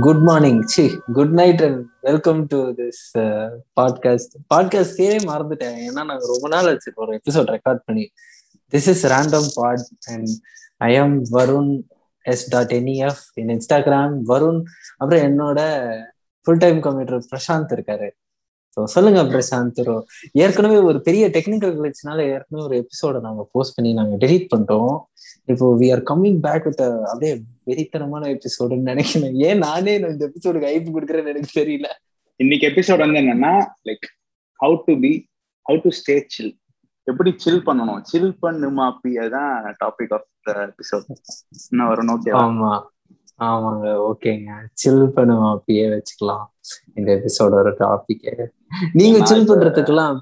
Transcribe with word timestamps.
Good 0.00 0.20
morning 0.22 0.60
C 0.62 1.00
good 1.12 1.32
night 1.32 1.62
and 1.62 1.86
welcome 2.00 2.44
to 2.48 2.58
this 2.58 3.18
podcast 3.80 4.34
podcast 4.54 4.94
பேரே 4.98 5.18
மறந்துட்டேன். 5.30 5.74
ஏன்னா 5.86 5.92
நாங்கள் 5.92 6.30
ரொம்ப 6.32 6.48
நாள் 6.48 6.68
ஆச்சு 6.68 6.92
ஒரு 6.94 7.20
எபிசோட் 7.24 7.50
ரெக்கார்ட் 7.54 7.80
பண்ணி. 7.84 8.10
This 8.70 8.88
is 8.92 9.06
random 9.06 9.48
pod 9.54 9.84
and 10.10 10.28
I 10.76 10.94
am 10.94 11.24
Varun 11.32 11.82
S 12.22 12.48
dot 12.48 12.70
NEF 12.70 13.22
in 13.34 13.46
Instagram 13.46 14.16
Varun 14.28 14.62
அப்புறம் 14.96 15.24
என்னோட 15.24 15.60
ஃபுல் 16.42 16.56
டைம் 16.56 16.80
கம்ப்யூட்டர் 16.80 17.24
பிரசாந்த் 17.36 17.74
இருக்காரு. 17.78 18.10
ஸோ 18.76 18.84
சொல்லுங்க 18.84 19.22
பிரசாந்த் 19.22 20.02
ஏற்கனவே 20.32 20.76
ஒரு 20.76 21.00
பெரிய 21.00 21.28
டெக்னிக்கல் 21.28 21.76
கிளச்சினால 21.78 22.20
ஏற்கனவே 22.34 22.66
ஒரு 22.68 22.86
எபிசோட 22.86 23.20
நாங்கள் 23.20 23.48
போஸ்ட் 23.52 23.74
பண்ணி 23.74 23.92
நாங்கள் 23.92 24.18
டெலீட் 24.18 24.46
பண்ணிட்டோம். 24.56 24.98
இப்போ 25.48 25.66
we 25.80 25.86
are 25.94 26.02
coming 26.10 26.38
back 26.46 26.66
with 26.68 26.82
அப்படியே 27.10 27.32
வெறித்தனமான 27.68 28.24
எபிசோடுன்னு 28.34 28.90
நினைக்கிறேன். 28.92 29.34
ஏன் 29.48 29.62
நானே 29.66 29.94
இந்த 30.10 30.24
எபிசோடுக்கு 30.30 30.70
ஐப்பு 30.74 30.90
கொடுக்குறேன்னு 30.96 31.32
எனக்கு 31.34 31.52
தெரியல. 31.60 31.88
இன்னைக்கு 32.40 32.66
எபிசோட் 32.70 33.04
வந்து 33.04 33.20
என்னன்னா 33.22 33.52
like 33.88 34.06
how 34.60 34.76
to 34.86 34.94
be 35.04 35.12
how 35.66 35.80
to 35.84 35.90
stay 35.98 36.16
chill 36.34 36.52
எப்படி 37.06 37.30
சில் 37.44 37.62
பண்ணணும்? 37.66 38.00
சில் 38.10 38.32
பண்ணு 38.42 38.68
மாப்பி 38.78 39.12
அதுதான் 39.22 39.52
டாபிக் 39.82 40.12
ஆஃப் 40.16 40.28
த 40.48 40.52
எபிசோட் 40.68 41.06
என்ன 41.72 41.86
வரும் 41.90 42.12
ஓகே 42.14 42.32
ஆமா. 42.42 42.72
ஆமாங்க 43.46 43.86
ஓகேங்க 44.08 44.50
சில் 44.80 45.06
பண்ணு 45.14 45.34
மாப்பியே 45.44 45.86
வச்சுக்கலாம். 45.94 46.44
இந்த 46.98 47.08
எபிசோட 47.18 47.54
ஒரு 47.62 47.72
டாபிக் 47.80 48.28
நீங்க 49.00 49.18
சில் 49.30 49.48
பண்றதுக்கெல்லாம் 49.50 50.20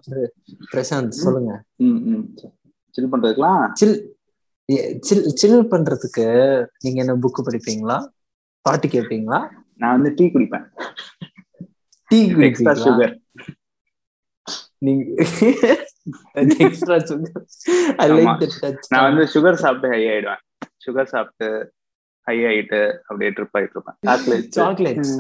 பிரசாந்த் 0.73 1.21
சொல்லுங்க. 1.25 1.53
சில் 2.95 3.11
பண்றதுக்கெல்லாம்? 3.13 3.67
சில் 3.81 3.95
சில் 5.01 5.27
சில் 5.41 5.61
பண்றதுக்கு 5.71 6.27
நீங்க 6.81 6.99
என்ன 7.05 7.15
புக் 7.23 7.45
படிப்பீங்களா? 7.47 7.99
பாட்டு 8.65 8.89
கேட்பீங்களா 8.89 9.41
நான் 9.77 9.95
வந்து 9.97 10.11
டீ 10.15 10.25
குடிப்பேன். 10.27 10.67
டீ 12.11 12.19
எக்ஸ்ட்ரா 12.49 12.73
சுகர் 12.85 13.15
நீங்க 14.79 15.05
எக்ஸ்ட்ரா 16.67 16.97
சுகர் 17.11 17.43
ஐ 17.97 18.11
லைக் 18.11 18.79
நான் 18.89 19.07
வந்து 19.09 19.25
சுகர் 19.35 19.63
சாப்பிட்டு 19.65 19.89
ஹை 19.89 20.03
ஆயிடுவேன். 20.05 20.43
சுகர் 20.87 21.13
சாப்பிட்டு 21.15 21.73
ஹை 22.27 22.39
ஆயிட்டு 22.45 22.81
அப்படியே 22.99 23.31
ட்ரிப் 23.31 23.57
ஆயிட்டு 23.59 23.77
இருப்பேன். 23.77 23.99
சாக்லேட் 24.07 24.59
சாக்லேட்ஸ் 24.59 25.15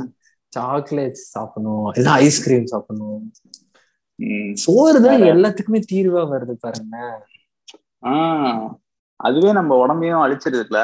சாக்லேட்ஸ் 0.53 1.27
சாப்பிடணும். 1.35 1.89
இல்ல 1.97 2.11
ஐஸ்கிரீம் 2.11 2.67
சாப்பிடணும். 2.67 3.33
சோறு 4.55 4.99
தான் 5.03 5.21
எல்லாத்துக்குமே 5.21 5.81
தீர்வா 5.93 6.23
வருது 6.33 6.55
பாருங்க. 6.65 6.97
ஆஹ் 8.05 8.65
அதுவே 9.21 9.51
நம்ம 9.53 9.77
உடம்பையும் 9.83 10.25
அழிச்சிருதுல. 10.25 10.81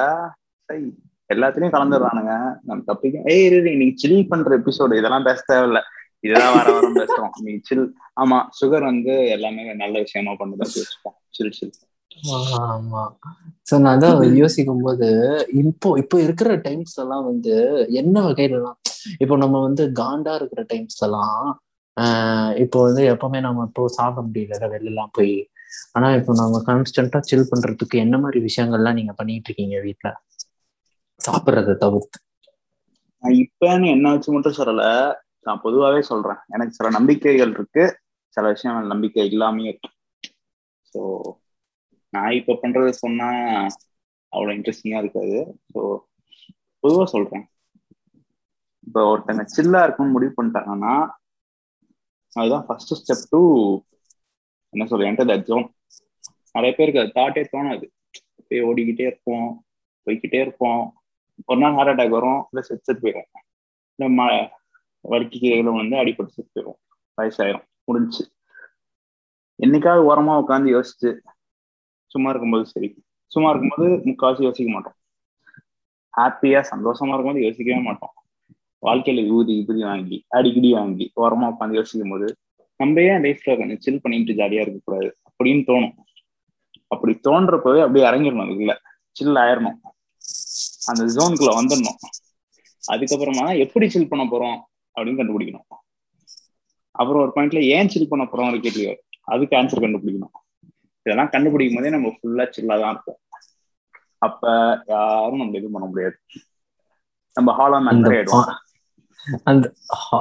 சரி 0.69 0.85
எல்லாத்துலயும் 1.31 1.75
கலந்துடுறானுங்க. 1.75 2.33
நம்ம 2.67 2.81
தப்பிக்கும் 2.89 3.27
ஏய் 3.33 3.45
இன்னைக்கு 3.73 4.03
சில் 4.03 4.19
பண்ற 4.31 4.59
எபிசோடு 4.61 4.99
இதெல்லாம் 5.01 5.29
பேச 5.29 5.41
தேவையில்ல. 5.49 5.81
இதெல்லாம் 6.25 6.55
வார 6.55 6.69
வாரம் 6.75 6.99
பேசுறோம். 6.99 7.35
நீ 7.45 7.53
சில் 7.69 7.85
ஆமா 8.21 8.39
சுகர் 8.59 8.89
வந்து 8.91 9.15
எல்லாமே 9.35 9.65
நல்ல 9.83 9.95
விஷயமா 10.05 10.33
பண்ணுதான் 10.41 10.73
வச்சுப்போம் 10.75 11.17
சில் 11.31 11.57
சில் 11.59 11.75
ஆமா 12.67 13.03
சோ 13.67 13.75
நான் 13.85 14.03
தான் 14.03 14.21
யோசிக்கும் 14.41 14.85
போது 14.85 15.09
இப்போ 15.63 15.89
இப்போ 16.03 16.17
இருக்கிற 16.23 16.51
டைம்ஸ்ல 16.67 17.03
எல்லாம் 17.05 17.27
வந்து 17.31 17.55
என்ன 18.01 18.17
வகையிலலாம் 18.27 18.79
இப்போ 19.23 19.35
நம்ம 19.43 19.57
வந்து 19.61 19.85
காண்டா 20.01 20.35
இருக்கிற 20.41 20.63
டைம்ஸ்ல 20.71 21.07
எல்லாம் 21.09 21.43
ஆஹ் 21.97 22.53
இப்போ 22.65 22.79
வந்து 22.87 23.03
எப்பவுமே 23.13 23.41
நம்ம 23.41 23.67
இப்போ 23.69 23.83
சாப்பிட 23.97 24.23
முடியல 24.27 24.67
வெளிலாம் 24.75 25.13
போய். 25.15 25.37
ஆனா 25.95 26.09
இப்போ 26.19 26.33
நம்ம 26.37 26.61
கான்ஸ்டன்டா 26.67 27.21
சில் 27.25 27.51
பண்றதுக்கு 27.51 27.99
என்ன 27.99 28.19
மாதிரி 28.19 28.41
விஷயங்கள்லாம் 28.47 28.99
நீங்க 28.99 29.15
பண்ணிட்டு 29.15 29.49
இருக்கீங்க 29.49 29.79
வீட்டுல 29.87 30.11
சாப்பிடுறத 31.21 31.77
தவிர்த்து. 31.79 32.19
நான் 33.23 33.39
இப்பன்னு 33.41 33.87
என்ன 33.93 34.11
வச்சு 34.13 34.31
மட்டும் 34.33 34.57
சொல்லல. 34.59 34.83
நான் 35.47 35.63
பொதுவாவே 35.65 36.01
சொல்றேன். 36.09 36.41
எனக்கு 36.49 36.77
சில 36.79 36.89
நம்பிக்கைகள் 36.97 37.53
இருக்கு. 37.53 37.85
சில 38.37 38.45
விஷயம் 38.49 38.91
நம்பிக்கை 38.93 39.25
இல்லாமயே 39.31 39.71
இருக்கு. 39.73 39.91
ஸோ 40.93 41.01
நான் 42.13 42.37
இப்ப 42.39 42.57
பண்றது 42.63 42.91
சொன்னா 42.99 43.29
அவ்வளவு 44.33 44.57
இன்ட்ரெஸ்டிங்கா 44.57 45.01
இருக்காது. 45.03 45.39
ஸோ 45.73 45.81
பொதுவா 46.85 47.05
சொல்றேன். 47.13 47.47
இப்போ 48.87 49.01
ஒருத்தங்க 49.09 49.45
சில்லா 49.53 49.81
இருக்கும்னு 49.83 50.15
முடிவு 50.15 50.33
பண்ணிட்டாங்கன்னா 50.35 50.95
அதுதான் 52.33 52.67
ஃபர்ஸ்ட் 52.67 52.95
ஸ்டெப் 52.99 53.25
டு 53.31 53.41
என்ன 54.77 54.87
சொல்ற 54.91 55.09
என்டர் 55.11 55.31
தட் 55.31 55.43
ஜோன் 55.43 55.67
நிறைய 56.53 56.73
பேருக்கு 56.77 57.01
அது 57.01 57.17
தாட்டே 57.17 57.43
தோணாது. 57.53 57.87
போய் 58.49 58.63
ஓடிக்கிட்டே 58.63 59.07
இருப்போம் 59.07 59.49
போய்கிட்டே 60.07 60.41
இருப்போம். 60.41 60.83
ஒரு 61.45 61.61
நாள் 61.61 61.75
ஹார்ட் 61.75 61.93
அட்டாக் 61.93 62.09
வரும் 62.09 62.41
இல்லை 62.51 62.63
செத்து 62.63 62.85
செத்து 62.85 63.03
போயிடும் 63.03 63.29
இல்லை 63.99 64.09
ம 64.19 64.23
வலிக்கு 65.05 65.39
கீழே 65.39 65.59
வந்து 65.79 65.97
அடிப்பட்டு 65.97 66.37
செத்து 66.37 66.53
போயிடும் 66.55 66.79
வயசாயிரும் 67.19 67.67
முடிஞ்சு 67.85 68.23
என்னைக்காவது 69.59 70.03
ஓரமா 70.11 70.33
உட்காந்து 70.43 70.75
யோசிச்சு 70.77 71.11
சும்மா 72.11 72.31
இருக்கும்போது 72.31 72.65
சரி. 72.67 72.89
சும்மா 73.33 73.49
இருக்கும்போது 73.51 73.87
முக்கால்வாசி 74.07 74.43
யோசிக்க 74.43 74.71
மாட்டோம். 74.73 74.97
ஹாப்பியா 76.15 76.61
சந்தோஷமா 76.73 77.13
இருக்கும்போது 77.13 77.47
யோசிக்கவே 77.47 77.81
மாட்டோம். 77.83 78.15
வாழ்க்கையில 78.83 79.29
ஊதி 79.29 79.59
இப்படி 79.59 79.83
வாங்கி 79.83 80.27
அடிக்கடி 80.29 80.73
வாங்கி 80.73 81.13
ஓரமா 81.17 81.47
உட்காந்து 81.53 81.79
யோசிக்கும் 81.81 82.11
போது 82.11 82.27
நம்ம 82.77 83.01
ஏன் 83.01 83.21
லைஃப்ல 83.21 83.59
கொஞ்சம் 83.59 83.81
சில் 83.81 84.01
பண்ணிட்டு 84.01 84.33
ஜாலியா 84.33 84.61
இருக்கக்கூடாது. 84.61 85.17
அப்படின்னு 85.31 85.67
தோணும். 85.67 85.95
அப்படி 86.87 87.21
தோன்றப்பவே 87.29 87.81
அப்படியே 87.81 88.07
இறங்கிடணும் 88.07 88.45
அதுக்குள்ள. 88.45 88.77
சில் 89.11 89.35
ஆயிரணும். 89.35 89.79
அந்த 90.87 91.05
ஜோனுக்குள்ள 91.05 91.51
வந்துடணும். 91.61 91.99
அதுக்கப்புறமா 92.93 93.59
எப்படி 93.59 93.89
சில் 93.89 94.09
பண்ண 94.09 94.25
போறோம் 94.25 94.61
அப்படின்னு 94.99 95.21
கண்டுபிடிக்கணும். 95.21 95.77
அப்புறம் 96.91 97.23
ஒரு 97.23 97.33
பாயிண்ட்ல 97.37 97.63
ஏன் 97.63 97.89
சில் 97.89 98.09
பண்ண 98.09 98.25
போறோம் 98.25 98.51
ஒரு 98.51 98.61
கேள்வி 98.61 98.97
அதுக்கு 99.25 99.57
ஆன்சர் 99.57 99.85
கண்டுபிடிக்கணும். 99.85 100.35
இதெல்லாம் 101.03 101.29
கண்டுபிடிக்கும் 101.29 101.77
போதே 101.77 101.91
நம்ம 101.91 102.09
ஃபுல்லா 102.09 102.51
சில்லா 102.57 102.81
தான் 102.81 102.91
இருப்போம். 102.91 103.19
அப்ப 104.19 104.49
யாரும் 104.87 105.37
நம்ம 105.37 105.57
இது 105.57 105.71
பண்ண 105.71 105.89
முடியாது. 105.89 106.21
நம்ம 107.33 107.53
ஹாலா 107.59 107.83
மெம்பர் 107.83 108.13
ஆயிடுவோம். 108.13 108.66
அந்த 109.45 109.73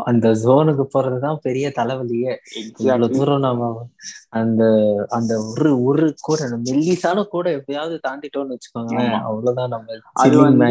அந்த 0.06 0.28
ஜோனுக்கு 0.44 0.84
போறதுதான் 0.94 1.42
பெரிய 1.42 1.72
தலைவலியே. 1.76 2.34
இவ்வளவு 2.80 3.10
தூரம் 3.10 3.40
நம்ம 3.40 3.88
அந்த 4.30 4.64
அந்த 5.10 5.34
ஒரு 5.52 5.72
ஒரு 5.84 6.08
கூட 6.22 6.48
மெல்லிசான 6.70 7.26
கூட 7.26 7.52
எப்படியாவது 7.52 8.00
தாண்டிட்டோம்னு 8.08 8.56
வச்சுக்கோங்களேன். 8.56 9.18
அவ்வளவுதான் 9.22 9.70
நம்ம 9.70 10.00
அது 10.14 10.38
வந்து 10.40 10.70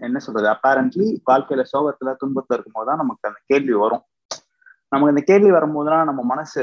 என்ன 0.00 0.18
சொல்றது? 0.18 0.48
அப்பேரண்ட்லி 0.48 1.08
வாழ்க்கையில 1.30 1.64
சோகத்துல 1.72 2.14
துன்பத்துல 2.22 2.56
இருக்கும் 2.56 2.76
போதுதான் 2.78 3.02
நமக்கு 3.04 3.28
அந்த 3.28 3.40
கேள்வி 3.46 3.72
வரும். 3.72 4.04
நமக்கு 4.88 5.14
அந்த 5.14 5.24
கேள்வி 5.32 5.50
வரும்போதுதான் 5.50 6.04
நம்ம 6.04 6.22
மனசு 6.22 6.62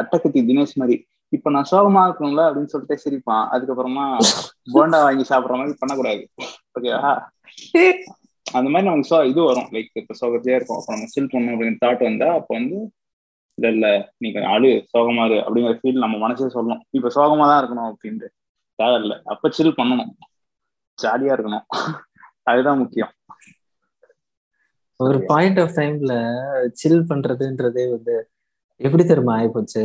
அட்டக்கத்தி 0.00 0.40
தினேஷ் 0.48 0.78
மாதிரி 0.80 0.96
இப்ப 1.28 1.50
நான் 1.50 1.70
சோகமா 1.70 2.02
இருக்கணும்ல? 2.08 2.42
அப்படின்னு 2.48 2.72
சொல்லிட்டு 2.72 3.02
சிரிப்பான். 3.04 3.46
அதுக்கப்புறமா 3.54 4.04
போண்டா 4.74 4.98
வாங்கி 5.06 5.24
சாப்பிடுற 5.28 5.56
மாதிரி 5.60 5.76
பண்ணக்கூடாது. 5.78 6.22
ஓகேவா 6.78 7.12
அந்த 8.52 8.70
மாதிரி 8.70 8.88
நமக்கு 8.90 9.10
சோ 9.10 9.28
இது 9.28 9.40
வரும். 9.42 9.68
லைக் 9.72 9.90
இப்ப 9.94 10.14
சோகத்தையே 10.20 10.54
இருக்கும். 10.54 10.78
அப்ப 10.78 10.92
நம்ம 10.92 11.06
சில் 11.06 11.30
பண்ணணும் 11.32 11.54
அப்படின்னு 11.56 11.82
தாட் 11.84 12.04
வந்தா 12.04 12.32
அப்ப 12.34 12.54
வந்து 12.54 12.78
இல்ல 13.58 13.68
இல்ல 13.68 13.86
நீ 14.18 14.32
கொஞ்சம் 14.32 14.50
அழு 14.50 14.86
சோகமா 14.92 15.24
இரு 15.24 15.38
அப்படிங்கிற 15.40 15.78
ஃபீல் 15.80 16.02
நம்ம 16.02 16.16
மனசே 16.18 16.44
சொல்லணும் 16.44 16.82
இப்ப 16.90 17.08
சோகமா 17.08 17.44
தான் 17.50 17.60
இருக்கணும் 17.62 17.88
அப்படின்ட்டு. 17.90 18.28
தேவையில்ல 18.78 19.14
அப்ப 19.24 19.50
சில் 19.50 19.78
பண்ணணும். 19.78 20.12
ஜாலியா 20.98 21.32
இருக்கணும். 21.36 21.66
அதுதான் 22.42 22.78
முக்கியம். 22.78 23.12
ஒரு 25.00 25.24
பாயிண்ட் 25.24 25.60
ஆஃப் 25.60 25.74
டைம்ல 25.76 26.12
சில் 26.72 27.08
பண்றதுன்றதே 27.10 27.90
வந்து 27.90 28.14
எப்படி 28.80 29.04
தெரியுமா 29.04 29.34
ஆயிப்போச்சு? 29.38 29.82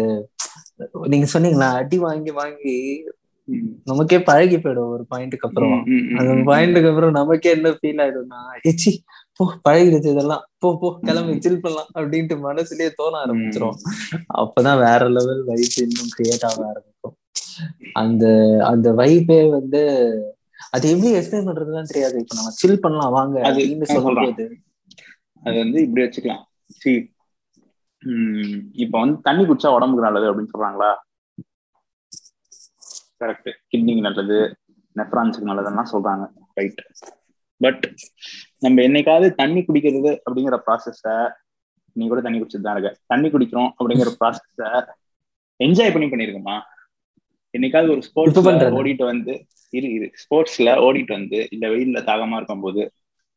நீங்க 1.08 1.28
சொன்னீங்களா 1.34 1.68
அடி 1.74 1.98
வாங்கி 1.98 2.32
வாங்கி 2.32 2.76
நமக்கே 3.84 4.18
பழகி 4.22 4.58
போயிடும் 4.58 4.92
ஒரு 4.96 5.04
பாயிண்ட்டுக்கு 5.12 5.48
அப்புறம். 5.48 5.80
அந்த 6.20 6.34
பாயிண்ட்டுக்கு 6.50 6.92
அப்புறம் 6.92 7.18
நமக்கே 7.18 7.50
என்ன 7.50 7.72
ஃபீல் 7.80 8.02
ஆயிடும்னா 8.04 8.42
ஏச்சி 8.70 8.92
போ 9.40 9.46
பழகிடுச்சு 9.66 10.10
இதெல்லாம். 10.14 10.44
போ 10.58 10.70
போ 10.82 10.90
கிளம்பி 11.02 11.34
சில் 11.46 11.62
பண்ணலாம் 11.62 11.92
அப்படின்ட்டு 11.96 12.36
மனசுலயே 12.48 12.90
தோண 12.96 13.14
ஆரம்பிச்சிரும். 13.24 13.78
அப்பதான் 14.38 14.82
வேற 14.86 15.02
லெவல் 15.10 15.44
வைப் 15.44 15.80
இன்னும் 15.86 16.14
கிரியேட் 16.18 16.46
ஆக 16.50 16.60
ஆரம்பிக்கும். 16.72 17.16
அந்த 17.94 18.26
அந்த 18.66 18.88
வைப்பே 18.92 19.42
வந்து 19.50 19.82
அது 20.72 20.86
எப்படி 20.92 21.10
எக்ஸ்பிளைன் 21.16 21.48
பண்றதுதான் 21.48 21.90
தெரியாது. 21.92 22.16
இப்ப 22.20 22.36
நம்ம 22.36 22.54
சில் 22.60 22.80
பண்ணலாம் 22.80 23.16
வாங்க 23.18 23.36
அப்படின்னு 23.50 23.88
சொல்லும்போது. 23.94 24.46
அது 25.44 25.56
வந்து 25.58 25.80
இப்படி 25.82 26.04
வச்சுக்கலாம். 26.06 26.44
சி 26.80 26.92
இப்ப 28.76 28.94
வந்து 29.00 29.18
தண்ணி 29.22 29.44
குடிச்சா 29.44 29.76
உடம்புக்கு 29.76 30.06
நல்லது 30.06 30.30
அப்படின்னு 30.30 30.54
சொல்றாங்களா? 30.54 30.92
கரெக்ட் 33.24 33.50
கிட்னிக்கு 33.72 34.08
நல்லது 34.08 34.38
நெஃப்ரான்ஸுக்கு 34.96 35.50
நல்லதுன்னா 35.50 35.84
சொல்றாங்க. 35.94 36.24
ரைட் 36.58 36.82
பட் 37.62 37.84
நம்ம 38.62 38.82
என்னைக்காவது 38.88 39.28
தண்ணி 39.42 39.62
குடிக்கிறது 39.62 40.12
அப்படிங்கிற 40.26 40.58
ப்ராசஸ 40.68 41.04
நீ 41.96 42.04
கூட 42.08 42.22
தண்ணி 42.22 42.38
குடிச்சிட்டு 42.40 42.68
தான் 42.68 42.78
இருக்க. 42.78 42.92
தண்ணி 43.12 43.28
குடிக்கிறோம் 43.30 43.72
அப்படிங்கிற 43.78 44.12
ப்ராசஸ 44.22 44.70
என்ஜாய் 45.60 45.94
பண்ணி 45.94 46.08
பண்ணிருக்கோமா? 46.12 46.56
என்னைக்காவது 47.54 47.94
ஒரு 47.96 48.04
ஸ்போர்ட்ஸ் 48.08 48.78
ஓடிட்டு 48.80 49.04
வந்து 49.12 49.34
இரு 49.74 49.88
இரு. 49.98 50.08
ஸ்போர்ட்ஸ்ல 50.24 50.70
ஓடிட்டு 50.86 51.14
வந்து 51.18 51.40
இல்ல 51.56 51.66
வெயில்ல 51.74 52.00
தாகமா 52.10 52.38
இருக்கும் 52.40 52.64
போது 52.66 52.82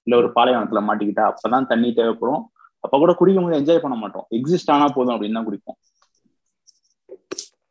இல்ல 0.06 0.16
ஒரு 0.16 0.28
பாலைவனத்துல 0.36 0.80
மாட்டிக்கிட்டா 0.88 1.24
அப்பதான் 1.30 1.68
தண்ணி 1.72 1.88
தேவைப்படும். 1.92 2.42
அப்ப 2.84 2.98
கூட 3.02 3.12
குடிக்கும் 3.12 3.46
போது 3.46 3.58
என்ஜாய் 3.60 3.84
பண்ண 3.84 3.96
மாட்டோம். 3.96 4.26
எக்ஸிஸ்ட் 4.38 4.72
ஆனா 4.74 4.86
போதும் 4.96 5.14
அப்படின்னு 5.14 5.38
தான் 5.38 5.48
குடிப்போம். 5.48 5.78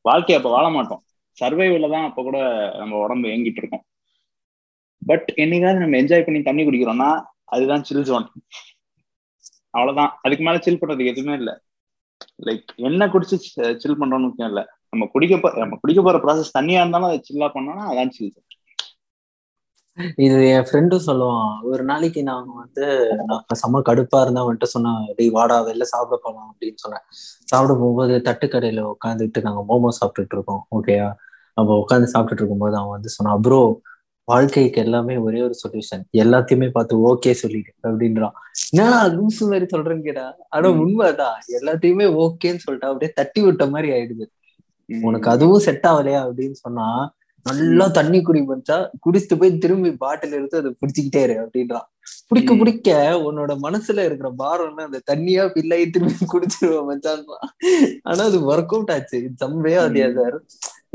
வாழ்க்கைய 0.05 0.39
அப்ப 0.39 0.49
வாழ 0.49 0.65
மாட்டோம். 0.69 1.01
சர்வைவல்ல 1.37 1.89
தான் 1.95 2.07
அப்ப 2.09 2.23
கூட 2.27 2.37
நம்ம 2.79 2.99
உடம்பு 3.05 3.27
ஏங்கிட்டு 3.33 3.61
இருக்கோம். 3.61 3.83
பட் 5.01 5.27
என்னைக்காவது 5.43 5.83
நம்ம 5.83 5.97
என்ஜாய் 6.01 6.25
பண்ணி 6.27 6.39
தண்ணி 6.47 6.63
குடிக்கிறோம்னா 6.67 7.09
அதுதான் 7.55 7.85
சில் 7.89 8.07
ஜோன் 8.09 8.27
அவ்வளவுதான். 9.77 10.11
அதுக்கு 10.25 10.43
மேல 10.47 10.59
சில் 10.65 10.79
பண்றதுக்கு 10.81 11.13
எதுவுமே 11.13 11.33
இல்லை. 11.41 11.53
லைக் 12.47 12.69
என்ன 12.89 13.07
குடிச்சு 13.13 13.35
சில் 13.83 13.99
பண்றோம்னு 14.01 14.27
முக்கியம் 14.29 14.51
இல்ல. 14.51 14.61
நம்ம 14.93 15.07
குடிக்க 15.13 15.35
போ 15.43 15.49
நம்ம 15.61 15.77
குடிக்க 15.83 16.01
போற 16.07 16.17
ப்ராசஸ் 16.25 16.55
தண்ணியா 16.57 16.81
இருந்தாலும் 16.83 17.09
அதை 17.09 17.19
சில்லா 17.29 17.47
பண்ணோம்னா 17.55 17.85
அதான் 17.91 18.13
சில் 18.17 18.33
ஜோன் 18.33 18.43
இது 20.25 20.37
என் 20.53 20.65
ஃப்ரெண்டும் 20.67 21.03
சொல்லுவான். 21.07 21.51
ஒரு 21.71 21.83
நாளைக்கு 21.89 22.21
நான் 22.29 22.47
வந்து 22.61 22.85
நான் 23.29 23.59
செம்ம 23.61 23.81
கடுப்பா 23.89 24.19
இருந்தா 24.23 24.41
வந்துட்டு 24.47 24.67
சொன்னேன் 24.73 25.03
டேய் 25.17 25.31
வாடா 25.37 25.57
வெளில 25.67 25.85
சாப்பிட 25.91 26.17
போலாம் 26.23 26.49
அப்படின்னு 26.51 26.81
சொன்னேன். 26.83 27.05
சாப்பிட 27.51 27.71
போகும்போது 27.81 28.15
தட்டுக்கடையில 28.27 28.83
உட்காந்துட்டு 28.93 29.45
நாங்க 29.47 29.61
மோமோ 29.69 29.91
சாப்பிட்டுட்டு 29.99 30.35
இருக்கோம். 30.37 30.61
ஓகேயா 30.77 31.07
அப்போ 31.57 31.73
உட்காந்து 31.81 32.07
சாப்பிட்டுட்டு 32.13 32.43
இருக்கும்போது 32.43 32.75
அவன் 32.77 32.95
வந்து 32.97 33.09
சொன்னான் 33.09 33.41
ப்ரோ 33.41 33.59
வாழ்க்கைக்கு 34.27 34.79
எல்லாமே 34.83 35.17
ஒரே 35.17 35.41
ஒரு 35.41 35.55
சொல்யூஷன் 35.63 36.03
எல்லாத்தையுமே 36.17 36.67
பார்த்து 36.71 36.95
ஓகே 37.09 37.31
சொல்லிடு 37.31 37.71
அப்படின்றான். 37.87 38.35
என்னடா 38.71 38.99
லூசு 39.07 39.41
மாதிரி 39.49 39.65
சொல்றேன்னு 39.73 40.05
கேட்டா 40.07 40.25
ஆனா 40.49 40.69
உண்மைதான் 40.83 41.37
எல்லாத்தையுமே 41.57 42.05
ஓகேன்னு 42.23 42.63
சொல்லிட்டா 42.65 42.89
அப்படியே 42.91 43.11
தட்டி 43.15 43.41
விட்ட 43.41 43.65
மாதிரி 43.69 43.89
ஆயிடுது. 43.91 44.25
உனக்கு 44.89 45.29
அதுவும் 45.29 45.59
செட் 45.59 45.87
ஆகலையா? 45.91 46.21
அப்படின்னு 46.27 46.57
சொன்னா 46.63 46.87
நல்லா 47.45 47.85
தண்ணி 47.87 48.21
குடி 48.21 48.39
பண்ணா 48.41 48.77
குடிச்சிட்டு 49.05 49.35
போய் 49.39 49.57
திரும்பி 49.57 49.89
பாட்டில் 50.03 50.31
எடுத்து 50.31 50.57
அதை 50.57 50.71
பிடிச்சிக்கிட்டே 50.81 51.21
இரு 51.23 51.35
அப்படின்றான். 51.43 51.87
பிடிக்க 52.27 52.51
பிடிக்க 52.55 52.89
உன்னோட 53.27 53.51
மனசுல 53.65 54.05
இருக்கிற 54.05 54.29
பாரம் 54.41 54.77
அந்த 54.77 55.01
தண்ணியா 55.11 55.43
பிள்ளையை 55.55 55.85
திரும்பி 55.89 56.25
குடிச்சிருவோம் 56.33 56.87
மச்சான். 56.89 57.23
ஆனா 58.03 58.23
அது 58.23 58.39
ஒர்க் 58.51 58.73
அவுட் 58.75 58.93
ஆச்சு 58.95 59.19
சம்வே 59.43 59.75
அது 59.75 60.01
சார் 60.17 60.37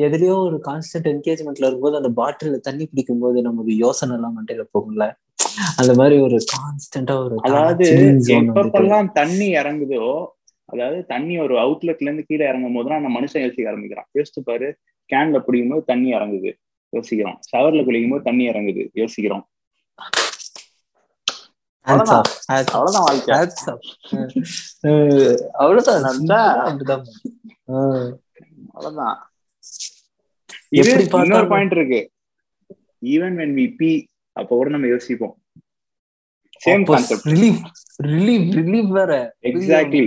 எதுலயோ 0.00 0.36
ஒரு 0.38 0.56
கான்ஸ்டன்ட் 0.64 1.08
என்கேஜ்மெண்ட்ல 1.12 1.66
இருக்கும்போது 1.66 1.96
அந்த 1.96 2.10
பாட்டில 2.16 2.58
தண்ணி 2.60 2.84
பிடிக்கும் 2.86 3.18
போது 3.18 3.42
நமக்கு 3.42 3.76
யோசனை 3.76 4.14
எல்லாம் 4.16 4.36
மண்டையில 4.36 4.64
போகும்ல? 4.74 5.06
அந்த 5.76 5.92
மாதிரி 5.94 6.16
ஒரு 6.18 6.36
கான்ஸ்டன்டா 6.54 7.16
ஒரு 7.24 7.36
அதாவது 7.42 7.86
எப்பப்பெல்லாம் 8.38 9.08
தண்ணி 9.12 9.48
இறங்குதோ 9.54 10.04
அதாவது 10.68 10.98
தண்ணி 11.06 11.34
ஒரு 11.38 11.54
அவுட்லெட்ல 11.56 12.06
இருந்து 12.06 12.26
கீழே 12.26 12.44
இறங்கும் 12.48 12.74
போதுதான் 12.74 13.00
அந்த 13.00 13.10
மனுஷன் 13.16 13.44
யோசிக்க 13.44 13.70
ஆரம்பிக்கிறான். 13.70 14.08
யோசிச்சு 14.18 14.42
பாரு 14.44 14.68
கேன்ல 15.10 15.38
பிடிக்கும் 15.38 15.72
போது 15.72 15.84
தண்ணி 15.84 16.10
இறங்குது 16.14 16.50
யோசிக்கிறோம். 16.92 17.38
ஷவர்ல 17.48 17.84
குளிக்கும் 17.84 18.10
போது 18.10 18.22
தண்ணி 18.22 18.44
இறங்குது 18.48 18.84
யோசிக்கிறோம். 18.92 19.44
அவ்வளவுதான். 21.86 22.26
வாழ்க்கை. 23.00 23.34
அவ்வளவுதான் 25.60 26.04
அவ்வளவுதான். 28.74 29.20
இது 30.78 30.90
இன்னொரு 31.24 31.48
பாயிண்ட் 31.52 31.74
இருக்கு. 31.76 32.00
ஈவன் 33.14 33.36
வென் 33.40 33.54
வி 33.58 33.66
பி 33.80 33.90
அப்ப 34.36 34.50
கூட 34.56 34.68
நம்ம 34.74 34.88
யோசிப்போம். 34.94 35.34
Same 36.64 36.82
concept 36.88 37.26
relief 37.32 37.60
relief 38.12 38.48
relief 38.58 38.90
வேற. 38.98 39.12
எக்ஸாக்ட்லி 39.50 40.02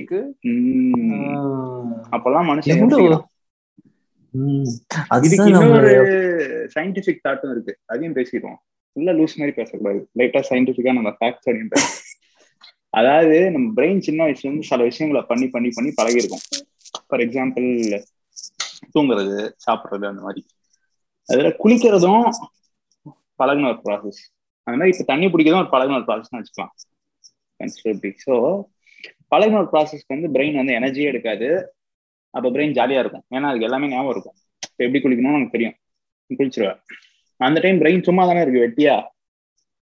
அப்பெல்லாம் 2.15 2.49
மனுஷன் 2.51 2.81
இதுக்கு 5.25 5.47
இன்னொரு 5.49 5.95
சயின்டிபிக் 6.75 7.25
தாட்டும் 7.25 7.51
இருக்கு. 7.53 7.73
அதையும் 7.91 8.15
பேசிடுவோம். 8.19 8.59
ஃபுல்லா 8.95 9.13
லூஸ் 9.17 9.37
மாதிரி 9.39 9.53
பேசக்கூடாது. 9.59 9.99
லைட்டா 10.19 10.41
சயின்டிபிக்கா 10.49 10.93
நம்ம 10.97 11.11
ஃபேக்ட்ஸ் 11.19 11.47
பேச 11.73 11.85
அதாவது 12.99 13.37
நம்ம 13.53 13.67
பிரெயின் 13.77 14.01
சின்ன 14.07 14.19
வயசுல 14.25 14.47
இருந்து 14.47 14.69
சில 14.71 14.83
விஷயங்களை 14.89 15.21
பண்ணி 15.29 15.47
பண்ணி 15.53 15.69
பண்ணி 15.77 15.91
பழகிருக்கும் 15.99 16.43
ஃபார் 17.07 17.23
எக்ஸாம்பிள் 17.25 17.67
தூங்குறது 18.95 19.37
சாப்பிடுறது 19.65 20.05
அந்த 20.11 20.21
மாதிரி. 20.21 20.41
அதுல 21.29 21.49
குளிக்கிறதும் 21.63 22.25
பழகின 23.39 23.69
ஒரு 23.73 23.79
ப்ராசஸ் 23.85 24.21
அந்த 24.67 24.75
மாதிரி 24.79 24.93
இப்ப 24.93 25.05
தண்ணி 25.11 25.27
பிடிக்கிறதும் 25.27 25.63
ஒரு 25.63 25.71
பழகின 25.75 25.97
ஒரு 25.99 26.07
ப்ராசஸ்னு 26.09 26.39
வச்சுக்கலாம். 26.39 26.73
ஸோ 28.25 28.35
பழகின 29.31 29.59
ஒரு 29.61 29.69
ப்ராசஸ்க்கு 29.73 30.15
வந்து 30.15 30.29
பிரெயின் 30.35 30.59
வந்து 30.61 30.73
எனர்ஜியே 30.79 31.09
எடுக்காது. 31.11 31.47
அப்போ 32.33 32.47
பிரெயின் 32.55 32.75
ஜாலியா 32.77 32.99
இருக்கும். 33.03 33.25
ஏன்னா 33.35 33.49
அதுக்கு 33.49 33.67
எல்லாமே 33.69 33.89
ஞாபகம் 33.89 34.13
இருக்கும். 34.15 34.35
இப்போ 34.69 34.81
எப்படி 34.85 35.01
குளிக்கணும்னு 35.03 35.37
நமக்கு 35.37 35.55
தெரியும். 35.57 35.75
குளிச்சிருவேன் 36.29 36.79
அந்த 37.39 37.57
டைம் 37.59 37.81
பிரெயின் 37.81 38.05
சும்மா 38.07 38.23
தானே 38.25 38.41
இருக்கு 38.41 38.63
வெட்டியா? 38.65 38.95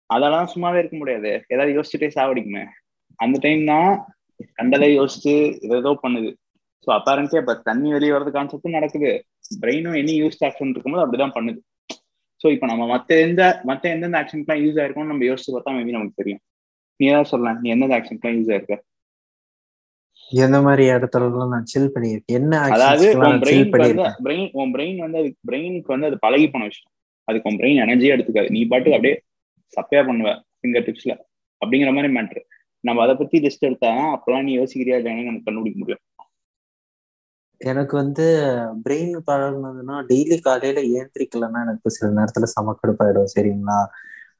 அதெல்லாம் 0.09 0.51
சும்மாவே 0.53 0.79
இருக்க 0.81 0.95
முடியாது. 0.97 1.31
ஏதாவது 1.47 1.71
யோசிச்சுட்டே 1.77 2.09
சாவடிக்குமே. 2.17 2.63
அந்த 3.19 3.37
டைம் 3.39 3.63
தான் 3.65 3.89
கண்டதை 4.59 4.87
யோசிச்சு 4.99 5.33
ஏதோ 5.77 5.91
பண்ணுது. 6.03 6.29
ஸோ 6.85 6.89
அப்பேரண்ட்லி 6.97 7.39
அப்ப 7.41 7.53
தண்ணி 7.69 7.89
வெளியே 7.95 8.11
வர்றது 8.15 8.31
கான்செப்டும் 8.35 8.77
நடக்குது. 8.77 9.11
பிரெயினும் 9.63 9.97
எனி 10.01 10.13
யூஸ் 10.21 10.43
ஆக்ஷன் 10.47 10.73
இருக்கும்போது 10.73 11.03
அப்படிதான் 11.05 11.35
பண்ணுது. 11.37 11.59
ஸோ 12.41 12.47
இப்போ 12.55 12.67
நம்ம 12.71 12.83
மற்ற 12.91 13.15
எந்த 13.27 13.41
மற்ற 13.69 13.83
எந்தெந்த 13.93 14.19
ஆக்ஷனுக்குலாம் 14.19 14.61
யூஸ் 14.65 14.77
ஆயிருக்கும்னு 14.81 15.11
நம்ம 15.13 15.25
யோசிச்சு 15.29 15.53
பார்த்தா 15.55 15.73
மேபி 15.77 15.95
நமக்கு 15.97 16.19
தெரியும். 16.21 16.41
நீ 16.99 17.05
ஏதாவது 17.11 17.31
சொல்லலாம். 17.31 17.59
நீ 17.63 17.67
எந்தெந்த 17.73 17.97
ஆக்ஷனுக்குலாம் 17.97 18.37
யூஸ் 18.39 18.51
ஆயிருக்க? 18.53 18.77
எந்த 20.43 20.57
மாதிரி 20.65 20.83
இடத்துல 20.95 21.27
நான் 21.53 21.69
சில் 21.71 21.91
பண்ணியிருக்கேன்? 21.93 22.35
என்ன 22.39 22.59
அதாவது 22.75 23.05
உன் 23.27 23.39
பிரெயின் 23.43 23.71
வந்து 23.75 24.05
பிரெயின் 24.25 24.49
உன் 24.61 24.73
பிரெயின் 24.75 24.99
வந்து 25.05 25.19
அது 25.21 25.29
பிரெயினுக்கு 25.49 25.93
வந்து 25.95 26.09
அது 26.09 26.17
பழகி 26.25 26.47
போன 26.53 26.65
விஷயம். 26.69 26.91
அதுக்கு 27.27 27.49
உன் 27.49 27.59
பிரெயின் 27.61 27.81
எனர்ஜியே 27.85 28.13
எடுத்துக்காது. 28.15 28.49
நீ 28.55 28.61
பாட்டுக்கு 28.71 28.97
அப்படியே 28.97 29.15
சப்பையா 29.77 30.01
பண்ணுவ 30.09 30.29
ஃபிங்கர் 30.59 30.85
டிப்ஸ்ல 30.87 31.13
அப்படிங்கிற 31.61 31.91
மாதிரி 31.95 32.09
மேட்ரு 32.17 32.41
நம்ம 32.83 33.01
அதை 33.05 33.13
பத்தி 33.21 33.37
லிஸ்ட் 33.45 33.67
எடுத்தா 33.69 33.89
அப்பெல்லாம் 34.15 34.45
நீ 34.47 34.53
யோசிக்கிறியா 34.59 34.97
இல்லையான்னு 34.99 35.29
நமக்கு 35.29 35.47
கண்டுபிடிக்க 35.47 35.79
முடியும். 35.81 36.03
எனக்கு 37.61 37.95
வந்து 38.01 38.25
பிரெயின் 38.85 39.15
பழகினதுன்னா 39.27 39.95
டெய்லி 40.09 40.37
காலையில 40.39 40.79
ஏந்திரிக்கலன்னா 40.99 41.59
எனக்கு 41.65 41.95
சில 41.97 42.09
நேரத்துல 42.19 42.47
சமக்கடுப்பாயிடும் 42.55 43.31
சரிங்களா? 43.35 43.79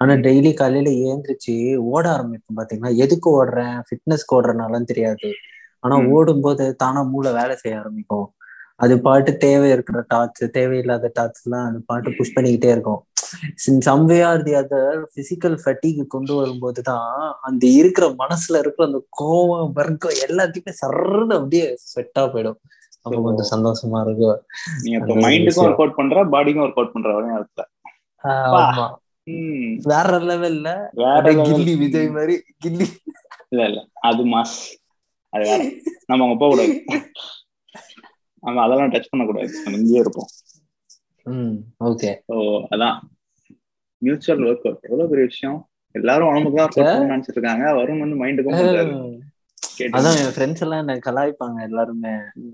ஆனா 0.01 0.13
டெய்லி 0.25 0.51
காலையில 0.53 0.89
ஏந்திரிச்சு 1.07 1.55
ஓட 1.91 2.05
ஆரம்பிப்பேன் 2.15 2.57
பாத்தீங்கன்னா 2.59 2.93
எதுக்கு 3.05 3.29
ஓடுறேன்? 3.39 3.77
ஃபிட்னஸ்க்கு 3.87 4.35
ஓடுறனாலும் 4.37 4.89
தெரியாது. 4.91 5.29
ஆனா 5.83 5.95
ஓடும்போது 6.15 6.63
தானா 6.83 7.01
மூளை 7.13 7.31
வேலை 7.33 7.55
செய்ய 7.55 7.81
ஆரம்பிக்கும். 7.81 8.27
அது 8.79 8.93
பாட்டு 9.01 9.31
தேவை 9.37 9.69
இருக்கிற 9.75 9.99
டாட்ஸ் 10.13 10.43
தேவையில்லாத 10.57 11.11
டாட்ஸ் 11.17 11.43
எல்லாம் 11.45 11.65
அது 11.69 11.79
பாட்டு 11.85 12.09
புஷ் 12.17 12.35
பண்ணிக்கிட்டே 12.35 12.69
இருக்கும். 12.75 13.01
Some way 13.87 14.19
or 14.21 14.43
the 14.43 14.53
other 14.61 14.99
physical 15.15 15.57
ஃபட்டிக்கு 15.63 16.03
கொண்டு 16.07 16.33
வரும்போது 16.39 16.81
தான் 16.81 17.09
அந்த 17.41 17.63
இருக்கிற 17.79 18.05
மனசுல 18.21 18.61
இருக்கிற 18.63 18.87
அந்த 18.89 19.01
கோவம் 19.19 19.73
வர்க்கம் 19.79 20.19
எல்லாத்தையுமே 20.27 20.73
சர்றன்னு 20.81 21.37
அப்படியே 21.39 21.65
செட்டா 21.93 22.23
போயிடும். 22.33 22.59
அப்ப 23.05 23.17
கொஞ்சம் 23.25 23.51
சந்தோஷமா 23.51 23.99
இருக்கும் 24.05 24.39
நீ 24.83 24.89
அப்ப 24.97 25.15
மைண்டுக்கும் 25.25 25.65
ஒர்க் 25.65 25.81
அவுட் 25.81 25.97
பண்ற 25.99 26.23
பாடிக்கும் 26.33 26.65
ஒர்க் 26.65 26.79
அவுட் 26.79 26.95
பண்ற 26.95 27.09
அர்த்த 27.37 27.61
ஆமா. 28.23 28.87
வேற 29.85 30.09
லெவல்ல 30.21 30.69
கில்லி 31.47 31.73
விஜய் 31.81 32.09
மாதிரி 32.15 32.35
கில்லி. 32.63 32.87
இல்ல 33.51 33.61
இல்ல. 33.69 33.79
அது 34.07 34.23
மாஸ் 34.31 34.57
அது 35.33 35.43
வேற. 35.45 35.61
நம்ம 36.09 36.25
அங்க 36.25 36.37
போக 36.37 36.49
கூடாது 36.53 36.73
நம்ம 38.43 38.61
அதெல்லாம் 38.65 38.91
டச் 38.93 39.11
பண்ண 39.11 39.23
கூடாது 39.25 39.51
நம்ம 39.63 39.79
இங்கேயே 39.79 40.01
இருப்போம். 40.03 40.29
ஓகே 41.87 42.11
ஸோ 42.29 42.35
அதான். 42.71 42.97
மியூச்சுவல் 44.01 44.45
ஒர்க் 44.47 44.67
அவுட் 44.67 44.85
எவ்வளவு 44.87 45.09
பெரிய 45.11 45.25
விஷயம்? 45.29 45.57
எல்லாரும் 45.95 46.29
உடம்புக்கு 46.29 46.59
தான் 46.79 47.11
நினைச்சிட்டு 47.11 47.37
இருக்காங்க. 47.37 47.65
வரும் 47.79 48.03
வந்து 48.03 48.17
மைண்டுக்கும் 48.21 48.57
அதான் 49.97 50.17
என் 50.21 50.33
ஃப்ரெண்ட்ஸ் 50.35 50.61
எல்லாம் 50.61 50.79
என்ன 50.79 50.95
கலாய்ப்பாங்க 51.05 51.61
எல்லாருமே. 51.61 52.13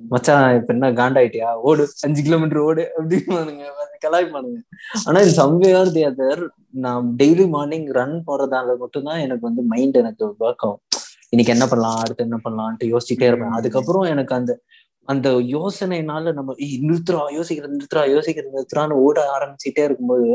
மச்சான் 0.10 0.56
இப்ப 0.56 0.74
என்ன 0.74 0.92
காண்டாயிட்டியா? 0.92 1.50
ஓடு 1.62 1.88
அஞ்சு 2.02 2.22
கிலோமீட்டர் 2.24 2.60
ஓடு 2.60 2.84
அப்படின்னு 2.98 3.68
கலாய்ப்பானுங்க. 4.06 4.60
ஆனா 5.06 5.20
இந்த 5.20 5.34
some way or 5.42 5.92
the 5.92 6.04
other 6.06 6.44
நான் 6.70 7.16
டெய்லி 7.18 7.48
மார்னிங் 7.50 7.88
ரன் 7.92 8.24
போறதால 8.28 8.78
மட்டும்தான் 8.78 9.20
எனக்கு 9.20 9.42
வந்து 9.42 9.62
மைண்ட் 9.64 9.98
எனக்கு 9.98 10.26
ஒர்க் 10.26 10.66
ஆகும். 10.66 10.82
இன்னைக்கு 11.30 11.54
என்ன 11.54 11.68
பண்ணலாம்? 11.68 12.00
அடுத்து 12.00 12.24
என்ன 12.24 12.40
பண்ணலாம்ட்டு 12.44 12.92
யோசிச்சுட்டே 12.94 13.28
இருப்பேன். 13.28 13.52
அதுக்கப்புறம் 13.52 14.04
எனக்கு 14.04 14.36
அந்த 14.36 14.62
அந்த 15.08 15.30
யோசனைனால 15.30 16.34
நம்ம 16.34 16.54
நிறுத்துறா 16.88 17.24
யோசிக்கிறது 17.38 17.76
நிறுத்துறா 17.76 18.04
யோசிக்கிறது 18.14 18.56
நிறுத்துறான்னு 18.56 18.92
ஓட 18.92 19.18
ஆரம்பிச்சுட்டே 19.38 19.84
இருக்கும்போது 19.84 20.30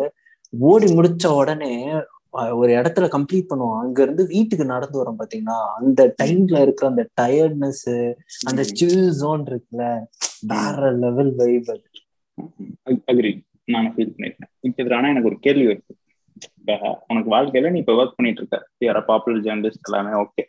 ஓடி 0.52 0.87
முடிச்ச 0.94 1.26
உடனே 1.26 1.73
ஒரு 2.61 2.71
இடத்துல 2.73 3.07
கம்ப்ளீட் 3.15 3.51
பண்ணுவோம். 3.51 3.79
அங்க 3.83 3.99
இருந்து 4.03 4.25
வீட்டுக்கு 4.27 4.65
நடந்து 4.65 4.97
வரோம் 5.01 5.21
பாத்தீங்கன்னா 5.21 5.59
அந்த 5.79 6.01
டைம்ல 6.23 6.61
இருக்கிற 6.63 6.87
அந்த 6.93 7.05
டயர்ட்னஸ் 7.21 7.87
அந்த 8.51 8.63
சில் 8.79 9.01
ஜோன் 9.21 9.45
இருக்குல்ல? 9.51 9.87
வேற 10.53 10.91
லெவல் 11.05 11.33
வைப் 11.41 11.71
அது. 11.75 11.87
அக்ரி 13.13 13.33
நான் 13.75 13.89
ஃபீல் 13.95 14.15
பண்ணிருக்கேன். 14.15 14.51
இப்போ 14.69 14.97
ஆனா 14.99 15.11
எனக்கு 15.13 15.31
ஒரு 15.33 15.39
கேள்வி 15.47 15.67
இருக்கு. 15.71 15.95
உனக்கு 17.11 17.31
வாழ்க்கையில 17.35 17.71
நீ 17.73 17.79
இப்ப 17.83 17.95
ஒர்க் 18.01 18.17
பண்ணிட்டு 18.17 18.41
இருக்க. 18.43 18.59
யாரா 18.87 19.03
பாப்புலர் 19.11 19.45
ஜேர்னலிஸ்ட் 19.47 19.89
எல்லாமே 19.89 20.13
ஓகே 20.25 20.45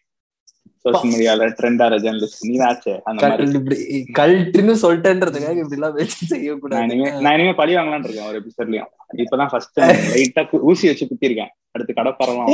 சோசியல் 0.86 1.12
மீடியால 1.12 1.48
ட்ரெண்ட் 1.58 1.82
ஆற 1.86 1.96
ஜேர்னலிஸ்ட் 2.04 2.46
நீ 2.50 2.56
ஆச்சு. 2.68 2.94
அந்த 3.10 3.22
மாதிரி. 3.24 3.48
இப்படி 3.60 3.78
கல்ட்டுன்னு 4.20 4.76
சொல்லிட்டேன்றதுக்காக 4.84 5.62
இப்படி 5.64 5.80
எல்லாம் 5.80 5.96
வச்சு 6.00 6.28
செய்யக்கூடாது. 6.34 6.96
நான் 7.26 7.36
இனிமே 7.38 7.54
பழி 7.54 7.76
வாங்கலாம்னு 7.76 8.08
இருக்கேன் 8.10 8.30
ஒரு 8.32 8.40
எபிசோட்லயும் 8.42 8.90
இப்பதான் 9.24 9.52
ஃபர்ஸ்ட் 9.54 9.80
லைட்டா 10.14 10.44
ஊசி 10.72 10.88
வச்சு 10.88 11.10
குத்திருக்கேன் 11.12 11.52
அடுத்து 11.76 11.94
கடை 11.94 12.14
பரவலாம் 12.22 12.52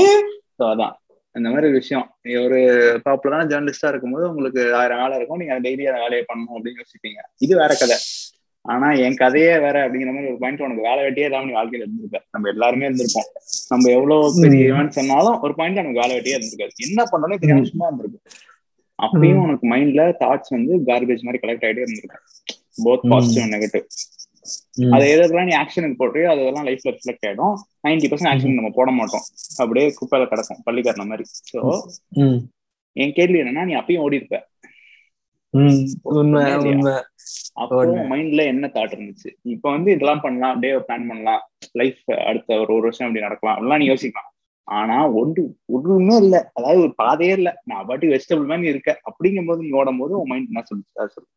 ஸோ 0.60 0.66
அதான். 0.74 0.96
இந்த 1.36 1.48
மாதிரி 1.50 1.68
ஒரு 1.68 1.78
விஷயம். 1.78 2.06
நீங்க 2.22 2.40
ஒரு 2.44 2.60
பாப்புலரான 3.06 3.48
ஜேர்னலிஸ்டா 3.50 3.90
இருக்கும்போது 3.90 4.26
உங்களுக்கு 4.30 4.62
ஆயிரம் 4.76 5.02
வேலை 5.02 5.18
இருக்கும். 5.18 5.40
நீங்க 5.42 5.56
டெய்லி 5.66 5.84
அந்த 5.90 6.02
வேலையை 6.06 6.24
பண்ணணும் 6.30 6.56
அப்படின்னு 6.58 6.82
யோசிப்பீங்க. 6.84 7.20
இது 7.46 7.54
வேற 7.56 7.74
கதை. 7.82 7.98
ஆனா 8.68 8.88
என் 9.06 9.20
கதையே 9.22 9.54
வேற 9.66 9.78
அப்படிங்கிற 9.86 10.12
மாதிரி 10.14 10.30
ஒரு 10.32 10.40
பாயிண்ட் 10.42 10.64
உனக்கு 10.66 10.88
வேலை 10.88 11.02
வெட்டியே 11.06 11.28
இல்லாம 11.30 11.48
நீ 11.50 11.54
வாழ்க்கையில 11.58 11.86
இருந்திருக்க. 11.86 12.20
நம்ம 12.34 12.50
எல்லாருமே 12.54 12.88
இருந்திருப்போம். 12.88 13.30
நம்ம 13.72 13.90
எவ்வளவு 13.98 14.34
பெரிய 14.44 14.72
ஈவெண்ட் 14.72 14.98
சொன்னாலும் 15.00 15.38
ஒரு 15.46 15.54
பாயிண்ட் 15.60 15.80
நமக்கு 15.80 16.02
வேலை 16.02 16.14
வெட்டியே 16.18 16.38
இருந்திருக்காது. 16.38 16.74
என்ன 16.88 17.06
பண்றோம்னே 17.12 17.40
தெரியாம 17.44 17.68
சும்மா 17.72 17.88
இருந்திருக்கும். 17.90 18.26
அப்பயும் 19.00 19.42
உனக்கு 19.46 19.66
மைண்ட்ல 19.74 20.04
தாட்ஸ் 20.22 20.54
வந்து 20.56 20.76
கார்பேஜ் 20.90 21.26
மாதிரி 21.26 21.42
கலெக்ட் 21.44 21.66
ஆகிட்டே 21.68 21.84
இருந்திருக்கு 21.86 22.20
போத் 22.86 23.06
பாசிட்டிவ் 23.12 23.44
அண்ட் 23.46 23.56
நெகட்டிவ் 23.58 23.86
அது 24.96 25.06
எதெல்லாம் 25.14 25.48
நீ 25.50 25.54
ஆக்ஷனுக்கு 25.62 25.98
போடுறியோ 26.02 26.28
அதெல்லாம் 26.34 26.68
லைஃப்ல 26.68 26.92
ரிஃப்ளெக்ட் 26.96 27.26
ஆயிடும். 27.28 27.56
நைன்டி 27.86 28.08
பர்சன்ட் 28.12 28.32
ஆக்ஷன் 28.32 28.58
நம்ம 28.60 28.70
போட 28.78 28.90
மாட்டோம். 29.00 29.26
அப்படியே 29.62 29.88
குப்பையில 30.00 30.28
கிடக்கும் 30.32 30.62
பள்ளிக்காரன 30.68 31.06
மாதிரி. 31.12 31.26
சோ 31.52 31.60
என் 32.96 33.16
கேள்வி 33.18 33.38
என்னன்னா 33.42 33.64
நீ 33.70 33.74
அப்பயும் 33.80 34.04
ஓடி 34.06 34.20
இருப்ப 34.20 34.38
மைண்ட்ல 38.10 38.46
என்ன 38.46 38.68
தாட் 38.74 38.94
இருந்துச்சு? 38.94 39.30
இப்ப 39.42 39.72
வந்து 39.72 39.92
இதெல்லாம் 39.92 40.22
பண்ணலாம் 40.22 40.60
டே 40.60 40.72
பிளான் 40.74 41.08
பண்ணலாம். 41.08 41.50
லைஃப் 41.72 42.12
அடுத்த 42.26 42.60
ஒரு 42.60 42.74
ஒரு 42.74 42.82
வருஷம் 42.82 43.08
அப்படி 43.08 43.26
நடக்கலாம் 43.26 43.58
அப்படிலாம் 43.58 43.78
நீ 43.78 43.90
யோசிக்கலாம். 43.90 44.32
ஆனா 44.64 45.10
ஒன்று 45.10 45.56
ஒண்ணுமே 45.66 46.16
இல்ல. 46.18 46.52
அதாவது 46.54 46.82
ஒரு 46.82 46.94
பாதையே 47.04 47.32
இல்ல. 47.32 47.62
நான் 47.66 47.86
பாட்டி 47.86 48.08
வெஜிடபிள் 48.08 48.46
மாதிரி 48.46 48.68
இருக்க 48.68 49.02
அப்படிங்கும் 49.04 49.46
போது 49.46 49.64
நீ 49.64 49.70
ஓடும் 49.70 49.98
போது 49.98 50.20
உன் 50.20 50.28
மைண்ட் 50.28 50.48
என்ன 50.48 50.62
சொல்லுச்சு? 50.62 51.08
சொல்லு. 51.08 51.30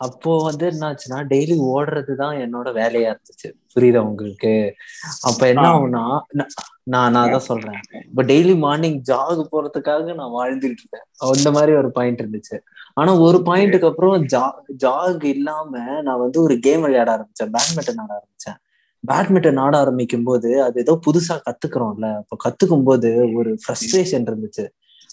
அப்போ 0.00 0.42
வந்து 0.42 0.70
என்னாச்சுன்னா 0.70 1.18
டெய்லி 1.28 1.56
ஓடுறதுதான் 1.58 2.36
என்னோட 2.38 2.68
வேலையா 2.72 3.14
இருந்துச்சு. 3.14 3.48
புரியுதா 3.74 3.98
உங்களுக்கு? 3.98 4.76
அப்ப 5.22 5.48
என்ன 5.48 5.64
ஆகும்னா 5.68 6.02
நான் 6.32 6.50
நான் 6.84 7.30
தான் 7.30 7.38
சொல்றேன். 7.38 7.80
இப்ப 8.08 8.22
டெய்லி 8.22 8.58
மார்னிங் 8.58 9.00
ஜாக் 9.00 9.52
போறதுக்காக 9.52 10.14
நான் 10.14 10.30
வாழ்ந்துட்டு 10.30 10.82
இருக்கேன். 10.82 11.04
அந்த 11.20 11.50
மாதிரி 11.50 11.72
ஒரு 11.72 11.90
பாயிண்ட் 11.90 12.20
இருந்துச்சு. 12.20 12.58
ஆனா 12.94 13.14
ஒரு 13.18 13.38
பாயிண்ட்டுக்கு 13.38 13.86
அப்புறம் 13.86 14.26
ஜா 14.26 14.44
ஜாக் 14.76 15.24
இல்லாம 15.24 16.00
நான் 16.02 16.18
வந்து 16.18 16.42
ஒரு 16.42 16.58
கேம் 16.58 16.80
விளையாட 16.80 17.10
ஆரம்பிச்சேன். 17.16 17.52
பேட்மிண்டன் 17.52 18.00
ஆட 18.00 18.20
ஆரம்பிச்சேன். 18.20 18.58
பேட்மிண்டன் 19.04 19.60
ஆட 19.60 19.78
ஆரம்பிக்கும் 19.78 20.22
போது 20.22 20.62
அது 20.62 20.80
ஏதோ 20.80 21.00
புதுசா 21.06 21.40
கத்துக்கிறோம்ல. 21.46 22.16
அப்ப 22.16 22.36
கத்துக்கும் 22.44 22.82
போது 22.82 23.34
ஒரு 23.34 23.58
ஃப்ரஸ்ட்ரேஷன் 23.62 24.26
இருந்துச்சு. 24.28 24.66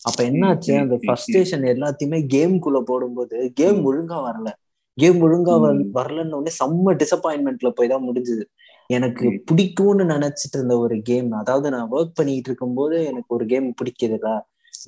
அப்ப 0.03 0.23
என்னாச்சு 0.23 0.79
அந்த 0.79 0.95
ஃப்ரஸ்ட்ரேஷன் 0.95 1.63
எல்லாத்தையுமே 1.73 2.19
கேம்குள்ள 2.33 2.79
போடும்போது 2.81 3.51
கேம் 3.53 3.91
ஒழுங்கா 3.91 4.17
வரல. 4.27 4.49
கேம் 4.97 5.21
ஒழுங்கா 5.25 5.53
வரலன்னு 5.95 6.37
உடனே 6.37 6.51
செம்ம 6.59 6.95
டிசப்பாயின்மெண்ட்ல 6.99 7.69
போய் 7.77 7.91
தான் 7.91 8.07
முடிஞ்சது. 8.07 8.43
எனக்கு 8.89 9.25
பிடிக்கும்னு 9.49 10.03
நினைச்சிட்டு 10.11 10.57
இருந்த 10.57 10.75
ஒரு 10.79 10.95
கேம் 11.03 11.29
அதாவது 11.39 11.67
நான் 11.73 11.93
ஒர்க் 11.93 12.17
பண்ணிட்டு 12.17 12.49
இருக்கும் 12.49 12.75
போது 12.75 12.97
எனக்கு 13.09 13.31
ஒரு 13.35 13.45
கேம் 13.51 13.69
பிடிக்குதுல 13.79 14.29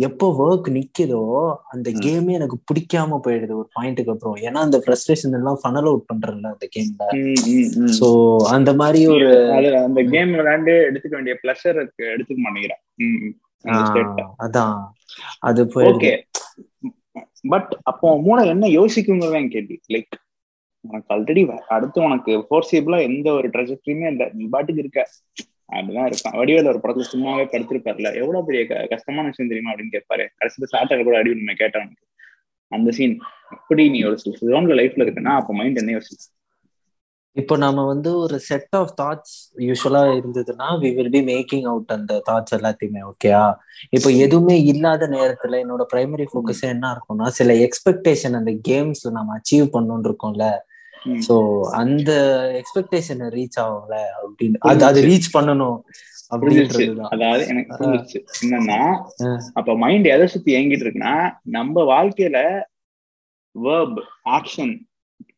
எப்போ 0.05 0.25
ஒர்க் 0.41 0.67
நிக்குதோ 0.73 1.21
அந்த 1.73 1.89
கேமே 2.03 2.33
எனக்கு 2.37 2.57
பிடிக்காம 2.69 3.17
போயிடுது 3.25 3.53
ஒரு 3.59 3.67
பாயிண்ட்டுக்கு 3.75 4.13
அப்புறம். 4.13 4.35
ஏன்னா 4.43 4.59
அந்த 4.65 4.77
ஃப்ரஸ்ட்ரேஷன் 4.83 5.35
எல்லாம் 5.37 5.59
ஃபனல் 5.61 5.89
அவுட் 5.91 6.09
பண்றேன்ல 6.09 6.51
அந்த 6.53 6.67
கேம்ல 6.73 7.05
சோ 7.97 8.07
அந்த 8.55 8.73
மாதிரி 8.81 9.01
ஒரு 9.15 9.29
அந்த 9.81 10.01
கேம் 10.13 10.33
விளையாண்டு 10.35 10.75
எடுத்துக்க 10.89 11.15
வேண்டிய 11.15 11.35
பிளஷர் 11.41 11.79
எடுத்துக்க 12.09 12.39
மாட்டேங்கிறேன் 12.39 12.83
அதான். 14.45 14.77
அது 15.43 15.61
ஓகே 15.89 16.11
பட் 17.41 17.77
அப்போ 17.84 18.22
மூளை 18.22 18.48
என்ன 18.48 18.67
யோசிக்குங்கிறதான் 18.67 19.48
கேள்வி. 19.48 19.79
லைக் 19.94 20.17
உனக்கு 20.82 21.15
ஆல்ரெடி 21.15 21.58
அடுத்து 21.58 22.01
உனக்கு 22.01 22.46
ஃபோர்சிபிளா 22.50 23.01
எந்த 23.01 23.32
ஒரு 23.32 23.50
ட்ரெஜெக்டரியுமே 23.50 24.08
இல்லை. 24.08 24.29
நீ 24.34 24.46
பாட்டுக்கு 24.46 24.82
இருக்க. 24.82 25.10
அப்படிதான் 25.72 26.12
இருக்கான் 26.12 26.36
வடிவேல 26.36 26.67
ஒரு 26.67 26.79
படத்துல 26.84 27.15
சும்மாவே 27.15 27.46
படுத்திருப்பாருல. 27.46 28.15
எவ்வளவு 28.15 28.46
பெரிய 28.46 28.88
கஷ்டமான 28.88 29.27
விஷயம் 29.27 29.51
தெரியுமா 29.51 29.74
அப்படின்னு 29.74 29.96
கேட்பாரு 29.96 30.27
கடைசியில 30.39 30.77
சாட்டர் 30.77 31.03
கூட 31.03 31.17
அடி 31.17 31.36
நம்ம 31.36 31.53
கேட்டான் 31.53 31.94
அந்த 32.67 32.91
சீன் 32.91 33.20
அப்படி 33.50 33.89
நீ 33.89 34.03
ஒரு 34.03 34.17
ஜோன்ல 34.41 34.75
லைஃப்ல 34.77 35.06
இருக்குன்னா 35.06 35.36
அப்ப 35.36 35.53
மைண்ட் 35.53 35.77
என்ன 35.77 35.98
யோசிச்சு 35.98 36.46
இப்போ 37.36 37.55
நம்ம 37.57 37.79
வந்து 37.86 38.12
ஒரு 38.17 38.36
செட் 38.39 38.75
ஆஃப் 38.75 38.93
தாட்ஸ் 39.00 39.34
யூஸ்வலா 39.60 40.01
இருந்ததுன்னா 40.12 40.67
we 40.81 40.89
will 40.96 41.12
be 41.12 41.22
making 41.27 41.65
out 41.65 41.91
அந்த 41.91 42.13
தாட்ஸ் 42.29 42.55
எல்லாத்தையுமே 42.57 43.01
ஓகேயா 43.10 43.43
இப்போ 43.91 44.10
எதுவுமே 44.25 44.55
இல்லாத 44.72 45.07
நேரத்துல 45.07 45.60
என்னோட 45.63 45.86
பிரைமரி 45.93 46.25
ஃபோக்கஸ் 46.31 46.63
என்ன 46.72 46.93
இருக்கும்னா 46.96 47.27
சில 47.31 47.53
எக்ஸ்பெக்டேஷன் 47.65 48.38
அந்த 48.39 48.53
கேம்ஸ்ல 48.69 49.12
நம்ம 49.12 49.36
அச்சீவ் 49.38 49.67
பண்ணணும்னு 49.75 50.10
இருக்கோம்ல. 50.10 50.48
சோ 51.25 51.36
அந்த 51.74 52.12
எக்ஸ்பெக்டேஷன் 52.60 53.22
ரீச் 53.36 53.60
ஆகும்ல 53.63 53.96
அப்படின்னு. 54.22 54.57
அது 54.69 54.84
அது 54.86 55.00
ரீச் 55.10 55.29
பண்ணணும் 55.36 55.77
அதாவது 57.07 57.43
எனக்கு 57.51 57.77
புரிஞ்சிருச்சு 57.77 58.19
என்னன்னா 58.43 58.79
அப்ப 59.53 59.75
மைண்ட் 59.77 60.07
எதை 60.15 60.25
சுத்தி 60.27 60.51
இயங்கிட்டு 60.55 60.86
இருக்குன்னா 60.86 61.15
நம்ம 61.57 61.84
வாழ்க்கையில 61.93 62.39
வேர்ப் 63.55 64.00
ஆக்ஷன் 64.38 64.74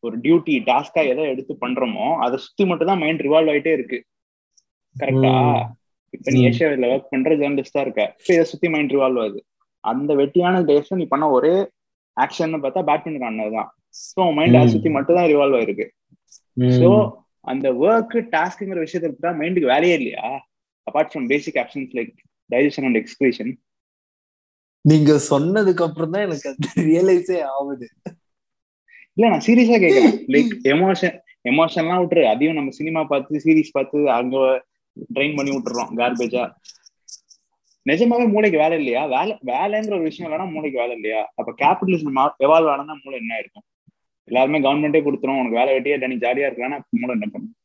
ஒரு 0.04 0.16
டியூட்டி 0.24 0.54
டாஸ்கா 0.70 1.02
எதை 1.12 1.24
எடுத்து 1.34 1.54
பண்றோமோ 1.64 2.08
அதை 2.26 2.38
சுத்தி 2.46 2.64
மட்டும் 2.70 2.90
தான் 2.92 3.02
மைண்ட் 3.04 3.24
ரிவால்வ் 3.28 3.52
ஆயிட்டே 3.54 3.74
இருக்கு. 3.78 4.00
கரெக்டா 4.96 5.34
இப்ப 6.14 6.32
நீ 6.36 6.40
ஏஷியாவில் 6.50 6.88
ஒர்க் 6.92 7.12
பண்ற 7.14 7.34
ஜேர்னலிஸ்டா 7.42 7.82
இருக்க. 7.86 8.04
இப்ப 8.20 8.30
இதை 8.36 8.46
சுத்தி 8.52 8.68
மைண்ட் 8.76 8.94
ரிவால்வ் 8.96 9.22
ஆகுது. 9.24 9.40
அந்த 9.84 10.12
வெட்டியான 10.22 10.62
டேஸ் 10.70 10.94
நீ 11.02 11.08
பண்ண 11.14 11.26
ஒரே 11.38 11.54
ஆக்ஷன் 12.18 12.56
பார்த்தா 12.64 12.82
பேட்மிண்டன் 12.90 13.28
ஆனதுதான் 13.28 13.70
ஸோ 14.08 14.22
மைண்ட் 14.38 14.58
அதை 14.60 14.70
சுத்தி 14.74 14.90
மட்டும் 14.96 15.18
தான் 15.20 15.30
ரிவால்வ் 15.34 15.58
ஆயிருக்கு 15.60 15.86
ஸோ 16.80 16.90
அந்த 17.48 17.68
ஒர்க் 17.86 18.16
டாஸ்க்ங்கிற 18.36 18.80
விஷயத்தை 18.86 19.10
விட்டா 19.12 19.32
மைண்டுக்கு 19.42 19.72
வேலையே 19.74 19.96
இல்லையா? 20.00 20.26
Apart 20.88 21.12
from 21.12 21.28
basic 21.32 21.60
options 21.64 21.94
like 21.98 22.14
digestion 22.50 22.88
and 22.88 23.00
expression 23.02 23.52
நீங்க 24.86 25.14
சொன்னதுக்கு 25.32 25.84
அப்புறம் 25.88 26.12
தான் 26.14 26.26
எனக்கு 26.28 26.50
அது 26.52 26.84
ரியலைஸே 26.90 27.40
ஆகுது. 27.56 27.88
இல்ல 29.20 29.30
நான் 29.32 29.46
சீரியஸா 29.46 29.78
கேக்குறேன் 29.84 30.14
லைக் 30.34 30.52
எமோஷன் 30.74 31.16
எமோஷன்லாம் 31.50 32.02
விட்டுரு. 32.02 32.22
அதையும் 32.32 32.58
நம்ம 32.58 32.74
சினிமா 32.78 33.02
பார்த்து 33.10 33.42
சீரீஸ் 33.46 33.74
பார்த்து 33.78 33.98
அங்க 34.18 34.36
ட்ரெயின் 35.16 35.36
பண்ணி 35.38 35.52
விட்டுறோம். 35.56 35.92
கார்பேஜா 36.00 36.44
நிஜமாவே 37.86 38.26
மூளைக்கு 38.34 38.58
வேலை 38.62 38.76
இல்லையா? 38.82 39.02
வேலை 39.16 39.34
வேலைங்கிற 39.52 39.94
ஒரு 39.98 40.08
விஷயம் 40.08 40.28
இல்லைன்னா 40.28 40.48
மூளைக்கு 40.56 40.82
வேலை 40.82 40.94
இல்லையா? 40.98 41.22
அப்ப 41.40 41.54
கேபிட்டலிசம் 41.62 42.20
எவால்வ் 42.46 42.72
ஆனா 42.74 42.96
மூளை 43.04 43.16
என்ன 43.22 43.40
இருக்கும் 43.42 43.66
எல்லாருமே 44.28 44.60
கவர்மெண்டே 44.66 45.02
கொடுத்துரும். 45.06 45.40
உனக்கு 45.42 45.60
வேலை 45.62 45.74
வெட்டியே 45.76 46.10
நீ 46.14 46.20
ஜாலியா 46.26 46.48
இருக்கலாம்னா 46.50 46.80
மூளை 47.02 47.14
என்ன 47.18 47.28
பண்ணும்? 47.34 47.56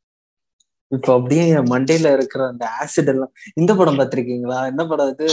இப்ப 0.93 1.09
அப்படியே 1.19 1.45
மண்டையில 1.73 2.11
இருக்கிற 2.17 2.43
அந்த 2.53 2.65
ஆசிட் 2.81 3.11
எல்லாம் 3.13 3.33
இந்த 3.61 3.73
படம் 3.79 3.99
பாத்திருக்கீங்களா 4.01 4.59
என்ன 4.73 4.83
படம் 4.91 5.13
இது 5.15 5.27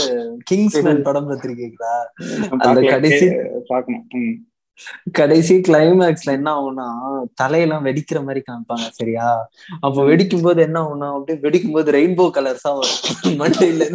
கிங்ஸ்மேன் 0.50 1.04
படம் 1.08 1.28
பாத்திருக்கீங்களா 1.28 1.92
அந்த 2.54 2.80
கடைசி 2.94 3.26
பாக்கணும் 3.70 4.06
கடைசி 5.18 5.54
கிளைமேக்ஸ்ல 5.68 6.30
என்ன 6.38 6.48
ஆகும்னா 6.58 6.86
தலையெல்லாம் 7.42 7.86
வெடிக்கிற 7.88 8.18
மாதிரி 8.26 8.42
காமிப்பாங்க 8.46 8.86
சரியா? 8.98 9.26
அப்ப 9.80 10.04
வெடிக்கும் 10.08 10.42
போது 10.42 10.62
என்ன 10.62 10.78
ஆகும்னா 10.82 11.08
அப்படியே 11.16 11.38
வெடிக்கும் 11.46 11.76
போது 11.76 11.92
ரெயின்போ 11.98 12.26
கலர்ஸா 12.36 12.72
வரும். 12.78 13.00
மண்டையில. 13.42 13.86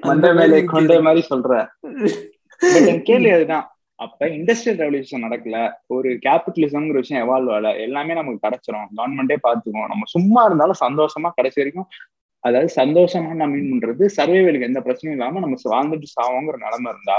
மண்டை 0.00 0.30
மேலே 0.34 0.64
கொண்ட 0.64 1.00
மாதிரி 1.00 1.22
சொல்ற. 1.30 1.52
கேள்வி 3.08 3.30
அதுதான். 3.30 3.66
அப்ப 4.04 4.26
இண்டஸ்ட்ரியல் 4.26 4.80
ரெவல்யூஷன் 4.82 5.24
நடக்கல. 5.26 5.56
ஒரு 5.86 6.10
கேபிட்டலிசம்ங்கிற 6.26 7.00
விஷயம் 7.02 7.24
எவால்வ் 7.24 7.52
ஆகல. 7.56 7.70
எல்லாமே 7.80 8.14
நமக்கு 8.18 8.44
கிடைச்சிரும். 8.46 8.88
கவர்மெண்டே 8.98 9.36
பாத்துக்கும் 9.46 9.90
நம்ம 9.92 10.08
சும்மா 10.16 10.42
இருந்தாலும் 10.44 10.82
சந்தோஷமா 10.86 11.30
கடைசி 11.34 11.60
வரைக்கும் 11.60 11.88
அதாவது 12.44 12.68
சந்தோஷமா 12.76 13.32
நான் 13.40 13.50
மீன் 13.50 13.70
பண்றது 13.72 14.04
சர்வைவலுக்கு 14.16 14.68
எந்த 14.68 14.80
பிரச்சனையும் 14.80 15.16
இல்லாம 15.16 15.40
நம்ம 15.40 15.56
வாழ்ந்துட்டு 15.74 16.08
சாவோங்கிற 16.14 16.58
நிலைமை 16.66 16.90
இருந்தா 16.94 17.18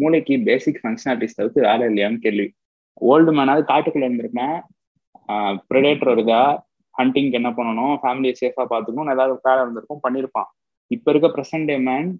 மூளைக்கு 0.00 0.34
பேசிக் 0.48 0.80
ஃபங்க்ஷனாலிட்டிஸ் 0.82 1.36
தவிர்த்து 1.38 1.66
வேலை 1.68 1.84
இல்லையான்னு 1.90 2.22
கேள்வி. 2.26 2.46
ஓல்டு 3.12 3.32
மேனாவது 3.38 3.64
காட்டுக்குள்ள 3.70 4.08
இருந்திருப்பேன் 4.08 4.56
ப்ரிடேட்டர் 5.70 6.10
வருதா? 6.12 6.42
ஹண்டிங்க்கு 6.94 7.38
என்ன 7.40 7.50
பண்ணணும்? 7.56 7.94
ஃபேமிலியை 8.02 8.34
சேஃபா 8.40 8.64
பார்த்துக்கணும் 8.72 9.12
ஏதாவது 9.14 9.34
வேலை 9.48 9.60
இருந்திருக்கும் 9.64 10.02
பண்ணியிருப்பான். 10.04 10.48
இப்ப 10.94 11.10
இருக்க 11.12 11.28
ப்ரெசன்ட் 11.36 11.68
டே 11.70 11.76
மேன் 11.88 12.10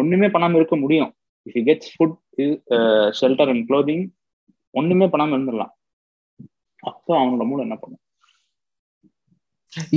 ஒண்ணுமே 0.00 0.28
பண்ணாம 0.34 0.58
இருக்க 0.60 0.76
முடியும். 0.82 1.10
If 1.46 1.56
you 1.58 1.62
gets 1.68 1.92
food 1.94 2.16
shelter 3.20 3.50
and 3.52 3.64
clothing 3.70 4.04
ஒண்ணுமே 4.80 5.06
பண்ணாம 5.14 5.34
இருந்துடலாம். 5.36 5.72
அப்போ 6.90 7.12
அவனோட 7.20 7.44
மூளை 7.48 7.62
என்ன 7.66 7.76
பண்ணும்? 7.82 8.01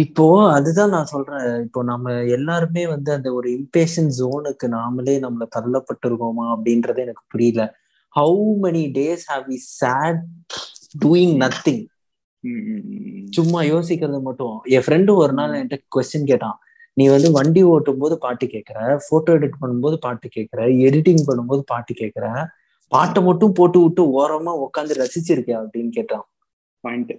இப்போ 0.04 0.26
அதுதான் 0.58 0.94
நான் 0.96 1.10
சொல்றேன். 1.14 1.48
இப்போ 1.66 1.80
நம்ம 1.92 2.14
எல்லாருமே 2.36 2.84
வந்து 2.94 3.10
அந்த 3.16 3.30
ஒரு 3.38 3.48
இம்பேஷன் 3.58 4.10
ஜோனுக்கு 4.20 4.68
நாமளே 4.76 5.16
நம்மள 5.26 5.46
தள்ளப்பட்டிருக்கோமா 5.56 6.46
அப்படின்றது 6.56 7.00
எனக்கு 7.06 7.24
புரியல. 7.34 7.64
How 8.16 8.46
many 8.66 8.84
days 8.98 9.26
have 9.32 9.44
we 9.52 9.58
sat 9.80 10.22
doing 11.04 11.36
nothing 11.44 11.84
சும்மா 13.38 13.60
யோசிக்கிறது 13.74 14.20
மட்டும். 14.28 14.56
என் 14.76 14.86
ஃப்ரெண்டு 14.86 15.12
ஒரு 15.22 15.34
நாள் 15.40 15.56
என்கிட்ட 15.60 15.78
கொஸ்டின் 15.96 16.30
கேட்டான். 16.32 16.58
நீ 16.98 17.06
வந்து 17.14 17.30
வண்டி 17.38 17.62
ஓட்டும் 17.72 18.02
போது 18.04 18.16
பாட்டு 18.26 18.46
கேட்கற 18.54 18.80
போட்டோ 19.08 19.32
எடிட் 19.38 19.58
பண்ணும்போது 19.62 19.98
பாட்டு 20.06 20.28
கேட்கற 20.36 20.62
எடிட்டிங் 20.88 21.24
பண்ணும்போது 21.30 21.62
பாட்டு 21.72 21.94
கேட்குற 22.02 22.28
பாட்டை 22.92 23.22
மட்டும் 23.28 23.56
போட்டு 23.60 23.78
விட்டு 23.84 24.02
ஓரமா 24.20 24.54
உட்காந்து 24.66 25.00
ரசிச்சிருக்கியா 25.02 25.58
அப்படின்னு 25.64 25.92
கேட்டான். 25.98 26.26
பாயிண்ட் 26.84 27.14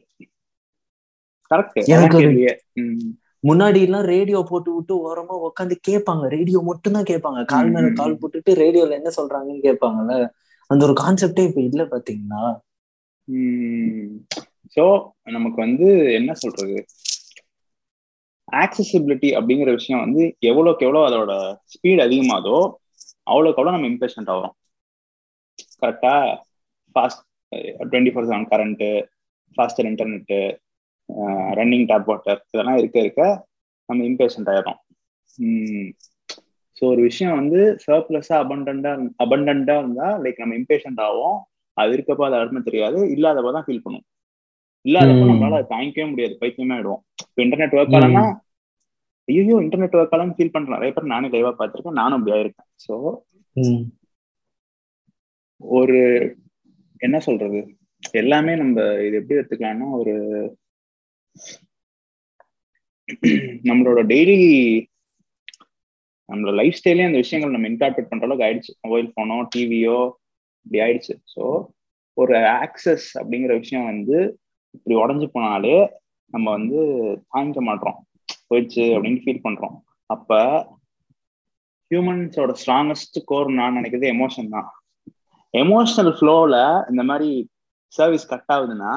முன்னாடி 3.45 3.81
எல்லாம் 3.87 4.07
ரேடியோ 4.13 4.39
போட்டு 4.51 4.71
விட்டு 4.75 4.95
ஓரமா 5.09 5.35
உட்காந்து 5.49 5.75
கேட்பாங்க. 5.89 6.25
ரேடியோ 6.37 6.61
மட்டும் 6.71 6.97
தான் 6.97 7.09
கேட்பாங்க. 7.11 7.41
கால் 7.53 7.71
மேல 7.75 7.89
கால் 8.01 8.19
போட்டுட்டு 8.21 8.53
ரேடியோல 8.63 8.97
என்ன 9.01 9.11
சொல்றாங்கன்னு 9.19 9.67
கேட்பாங்கல்ல. 9.69 10.15
அந்த 10.71 10.83
ஒரு 10.87 10.95
கான்செப்டே 11.03 11.43
இப்ப 11.49 11.61
இல்ல 11.61 11.83
பாத்தீங்களா? 11.93 12.43
சோ 14.75 14.85
நமக்கு 15.37 15.59
வந்து 15.67 15.89
என்ன 16.19 16.31
சொல்றது? 16.43 16.79
ஆக்சசிபிலிட்டி 18.63 19.29
அப்படிங்கிற 19.39 19.71
விஷயம் 19.79 20.03
வந்து 20.05 20.23
எவ்வளோக்கு 20.51 20.85
எவ்வளோ 20.87 21.01
அதோட 21.09 21.33
ஸ்பீட் 21.73 22.05
அதிகமாதோ 22.07 22.59
அவ்வளோக்கு 23.31 23.61
எவ்வளோ 23.61 23.75
நம்ம 23.77 23.89
இம்பேஷண்ட் 23.95 24.31
ஆகிறோம். 24.33 24.55
கரெக்டா 25.83 26.15
fast 26.97 27.23
twenty 27.91 28.13
four 28.13 28.29
seven 28.31 28.51
current 28.53 28.91
faster 29.57 29.89
internet 29.91 30.39
running 31.59 31.89
tap 31.91 32.09
water 32.11 32.41
இதெல்லாம் 32.53 32.79
இருக்க 32.81 32.97
இருக்க 33.05 33.23
நம்ம 33.89 34.05
இம்பேஷண்ட் 34.11 34.51
ஆயிடும் 34.53 34.81
ஸோ 36.79 36.83
ஒரு 36.93 37.01
விஷயம் 37.09 37.37
வந்து 37.41 37.61
சர்ப்ளஸா 37.85 38.37
அபண்டண்டா 38.45 38.91
அபண்டண்டா 39.25 39.77
இருந்தா 39.83 40.09
லைக் 40.25 40.43
நம்ம 40.43 40.57
இம்பேஷண்ட் 40.61 41.01
ஆகும் 41.07 41.39
அது 41.77 41.95
இருக்கப்போ 41.97 42.25
அது 42.27 42.37
அருமை 42.41 42.61
தெரியாது. 42.69 42.99
இல்லாதப்போ 43.15 43.51
தான் 43.57 43.67
ஃபீல் 43.67 43.85
பண்ணும் 43.85 44.05
இல்லாதப்போ 44.85 45.25
நம்மளால 45.31 45.59
அதை 45.59 45.67
தாங்கிக்கவே 45.73 46.07
முடியாது. 46.11 46.35
பைத்தியமே 46.43 46.75
ஆயிடுவோம். 46.77 47.01
இப்போ 47.23 47.41
இன்டர்நெட் 47.45 47.77
ஒர்க் 47.79 47.95
ஆகலன்னா 47.97 48.25
ஐயோ 49.29 49.57
இன்டர்நெட் 49.65 49.97
ஒர்க் 49.99 50.15
ஆகலன்னு 50.15 50.37
ஃபீல் 50.39 50.53
பண்றேன் 50.55 50.77
நிறைய 50.77 50.93
பேர் 50.97 51.13
நானே 51.15 51.29
லைவா 51.35 51.53
பார்த்துருக்கேன். 51.61 51.99
நானும் 52.01 52.19
அப்படி 52.19 52.35
ஆயிருக்கேன் 52.37 52.69
ஸோ 52.87 52.95
ஒரு 55.61 55.99
என்ன 57.01 57.17
சொல்றது? 57.29 57.61
எல்லாமே 58.21 58.53
நம்ம 58.63 58.77
இது 59.07 59.19
எப்படி 59.21 59.39
எடுத்துக்கலாம்னா 59.39 59.89
ஒரு 60.01 60.15
நம்மளோட 63.69 64.01
டெய்லி 64.13 64.37
நம்மளோட 66.29 66.53
லைஃப் 66.61 66.79
ஸ்டைலே 66.79 67.07
அந்த 67.09 67.19
விஷயங்கள் 67.25 67.55
நம்ம 67.55 67.69
இன்கார்பரேட் 67.73 68.11
பண்ற 68.11 68.27
அளவுக்கு 68.27 68.47
ஆயிடுச்சு. 68.47 68.73
மொபைல் 68.85 69.13
போனோ 69.17 69.37
டிவியோ 69.55 69.99
இப்படி 70.65 70.79
ஆயிடுச்சு. 70.87 71.15
ஸோ 71.35 71.45
ஒரு 72.17 72.37
ஆக்சஸ் 72.65 73.07
அப்படிங்கிற 73.21 73.53
விஷயம் 73.63 73.89
வந்து 73.93 74.17
இப்படி 74.77 74.95
உடஞ்சு 75.03 75.27
போனாலே 75.35 75.77
நம்ம 76.35 76.47
வந்து 76.51 76.79
தாங்கிக்க 77.33 77.61
மாட்டோம். 77.69 77.99
போயிடுச்சு 78.49 78.85
அப்படின்னு 78.97 79.23
ஃபீல் 79.25 79.45
பண்றோம். 79.45 79.77
அப்ப 80.15 80.41
ஹியூமன்ஸோட 81.91 82.53
ஸ்ட்ராங்கஸ்ட் 82.63 83.19
கோர் 83.31 83.49
நான் 83.59 83.77
நினைக்கிறது 83.79 84.07
எமோஷன் 84.15 84.53
தான். 84.57 84.69
எமோஷனல் 85.55 86.15
ஃப்ளோவில் 86.19 86.61
இந்த 86.91 87.03
மாதிரி 87.11 87.31
சர்வீஸ் 87.99 88.31
கட் 88.33 88.53
ஆகுதுன்னா 88.55 88.95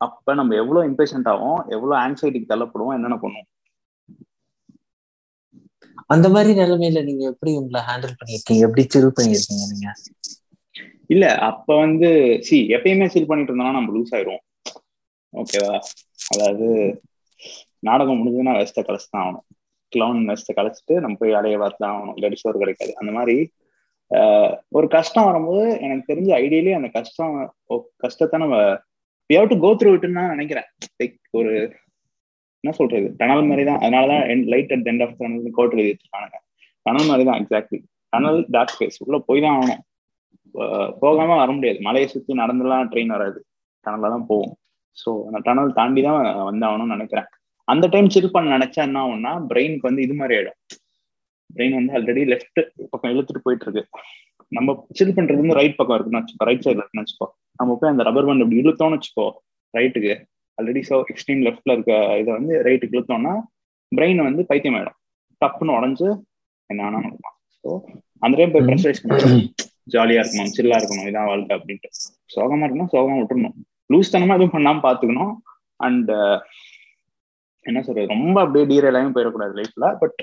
அப்ப 0.00 0.34
நம்ம 0.40 0.54
எவ்வளவு 0.62 0.88
இம்பேஷண்ட் 0.90 1.28
ஆகும் 1.32 1.60
எவ்வளவு 1.74 1.94
ஆங்ஸைட்டிக்கு 2.04 2.50
தள்ளப்படுவோம் 2.52 2.96
என்னென்ன 2.96 3.16
பண்ணுவோம்? 3.22 3.48
அந்த 6.14 6.26
மாதிரி 6.34 6.52
நிலைமையில 6.60 7.00
நீங்க 7.08 7.24
எப்படி 7.32 7.50
உங்களை 7.60 7.80
ஹேண்டில் 7.88 8.18
பண்ணிருக்கீங்க 8.18 8.66
எப்படி 8.68 8.82
சில் 8.94 9.16
பண்ணிருக்கீங்க 9.16 9.64
நீங்க? 9.72 9.88
இல்ல 11.14 11.26
அப்ப 11.50 11.68
வந்து 11.84 12.08
சி 12.46 12.56
எப்பயுமே 12.76 13.06
சில் 13.14 13.28
பண்ணிட்டு 13.30 13.52
இருந்தோம்னா 13.52 13.76
நம்ம 13.78 13.92
லூஸ் 13.96 14.14
ஆயிடுவோம். 14.16 14.42
ஓகேவா 15.32 15.74
அதாவது 16.32 16.68
நாடகம் 17.88 18.18
முடிஞ்சதுன்னா 18.20 18.56
வேஸ்ட்டை 18.58 18.82
கலைச்சு 18.86 19.08
தான் 19.14 19.24
ஆகணும். 19.24 19.46
கிளவுன் 19.92 20.24
வேஸ்ட்டை 20.30 20.54
கலைச்சிட்டு 20.58 20.94
நம்ம 21.02 21.16
போய் 21.20 21.36
வேலையை 21.36 21.58
பார்த்து 21.62 21.82
தான் 21.84 21.94
ஆகணும். 21.96 22.16
இல்லாட்டி 22.18 22.40
சோறு 22.42 22.62
கிடைக்காது. 22.62 22.92
அந்த 23.00 23.12
மாதிரி 23.18 23.36
ஒரு 24.76 24.86
கஷ்டம் 24.96 25.28
வரும்போது 25.28 25.64
எனக்கு 25.86 26.04
தெரிஞ்ச 26.10 26.30
ஐடியலி 26.44 26.70
அந்த 26.76 26.88
கஷ்டம் 26.98 27.34
கஷ்டத்தை 28.04 28.36
நம்ம 28.44 28.56
we 29.30 29.36
have 29.38 29.50
to 29.50 29.56
go 29.64 29.70
through 29.80 29.90
இட்னு 29.96 30.16
நான் 30.18 30.34
நினைக்கிறேன். 30.34 30.68
லைக் 31.00 31.16
ஒரு 31.38 31.50
என்ன 32.60 32.72
சொல்றது? 32.78 33.08
டனல் 33.18 33.48
மாதிரி 33.48 33.64
தான் 33.68 33.80
அதனாலதான் 33.82 34.44
light 34.52 34.72
at 34.76 34.88
end 34.92 35.02
of 35.04 35.16
tunnel 35.18 35.56
quote 35.58 35.74
எழுதி 35.76 35.90
வச்சிருக்கானுங்க. 35.92 36.38
டனல் 36.86 37.08
மாதிரி 37.10 37.24
தான் 37.28 37.38
எக்ஸாக்ட்லி 37.40 37.78
டனல் 38.12 38.38
டார்க் 38.54 38.72
ஸ்பேஸ் 38.74 38.98
உள்ள 39.04 39.18
போய் 39.28 39.42
தான் 39.44 39.56
ஆகணும். 39.58 39.82
போகாம 41.02 41.36
வர 41.40 41.50
முடியாது. 41.56 41.78
மலையை 41.88 42.06
சுத்தி 42.12 42.32
நடந்துலாம் 42.42 42.88
ட்ரெயின் 42.92 43.14
வராது. 43.16 43.40
டனல்ல 43.86 44.10
தான் 44.14 44.26
போகும். 44.30 44.54
ஸோ 45.02 45.10
அந்த 45.28 45.40
டனல் 45.48 45.76
தாண்டி 45.80 46.00
தான் 46.08 46.20
வந்தாகணும்னு 46.50 46.94
நினைக்கிறேன். 46.96 47.28
அந்த 47.68 47.86
டைம் 47.94 48.12
சில் 48.14 48.34
பண்ண 48.36 48.56
நினைச்சா 48.56 48.80
என்ன 48.88 49.00
ஆகும்னா 49.04 49.32
பிரெயினுக்கு 49.50 49.88
வந்து 49.88 50.04
இது 50.06 50.14
மாதிரி 50.20 50.36
ஆயிடும். 50.38 50.58
பிரெயின் 51.56 51.76
வந்து 51.78 51.92
ஆல்ரெடி 51.98 52.22
லெஃப்ட் 52.32 52.60
பக்கம் 52.92 53.12
இழுத்துட்டு 53.14 53.44
போயிட்டு 53.46 53.66
இருக்கு. 53.66 53.84
நம்ம 54.52 54.74
சில் 54.98 55.16
பண்றது 55.18 55.42
வந்து 55.44 55.58
ரைட் 55.60 55.78
பக்கம் 55.80 55.96
இருக்குன்னு 55.96 56.20
வச்சுக்கோ 56.20 56.48
ரைட் 56.50 56.64
சைட்ல 56.66 56.82
இருக்குன்னு 56.82 57.04
வச்சுக்கோ. 57.04 57.28
நம்ம 57.60 57.76
போய் 57.80 57.92
அந்த 57.92 58.02
ரப்பர் 58.08 58.26
பேண்ட் 58.28 58.44
இப்படி 58.44 58.60
இழுத்தோம்னு 58.62 58.96
வச்சுக்கோ 58.96 59.26
ரைட்டுக்கு 59.74 60.12
ஆல்ரெடி 60.58 60.82
ஸோ 60.88 60.96
எக்ஸ்ட்ரீம் 61.12 61.42
லெஃப்ட்ல 61.46 61.74
இருக்க 61.76 61.94
இதை 62.20 62.30
வந்து 62.38 62.54
ரைட்டுக்கு 62.66 62.96
இழுத்தோம்னா 62.98 63.34
பிரெயின் 63.92 64.20
வந்து 64.28 64.42
பைத்தியம் 64.50 64.76
ஆயிடும். 64.78 64.98
டப்புன்னு 65.40 65.76
உடஞ்சு 65.78 66.08
என்ன 66.70 66.84
ஆனா 66.86 66.98
நடக்கலாம் 67.04 67.36
ஸோ 67.64 67.68
அந்த 68.24 68.34
டைம் 68.38 68.54
போய் 68.54 68.66
ப்ரெஷரைஸ் 68.68 69.02
பண்ணணும். 69.02 69.44
ஜாலியா 69.94 70.22
இருக்கணும் 70.22 70.54
சில்லா 70.56 70.78
இருக்கணும் 70.80 71.08
இதான் 71.10 71.28
வாழ்க்கை 71.30 71.52
அப்படின்ட்டு. 71.58 71.90
சோகமா 72.34 72.64
இருக்கணும் 72.66 72.90
சோகமா 72.94 73.18
விட்டுறணும். 73.20 73.54
லூஸ் 73.92 74.12
தனமா 74.14 74.34
எதுவும் 74.38 74.54
பண்ணாம 74.56 74.82
பாத்துக்கணும். 74.86 75.32
அண்ட் 75.86 76.10
என்ன 77.66 77.78
சொல்றது? 77.86 78.12
ரொம்ப 78.14 78.36
அப்படியே 78.44 78.64
டீரெயிலாயும் 78.72 79.14
போயிடக்கூடாது 79.14 79.54
லைஃப்ல 79.60 79.86
பட் 80.02 80.20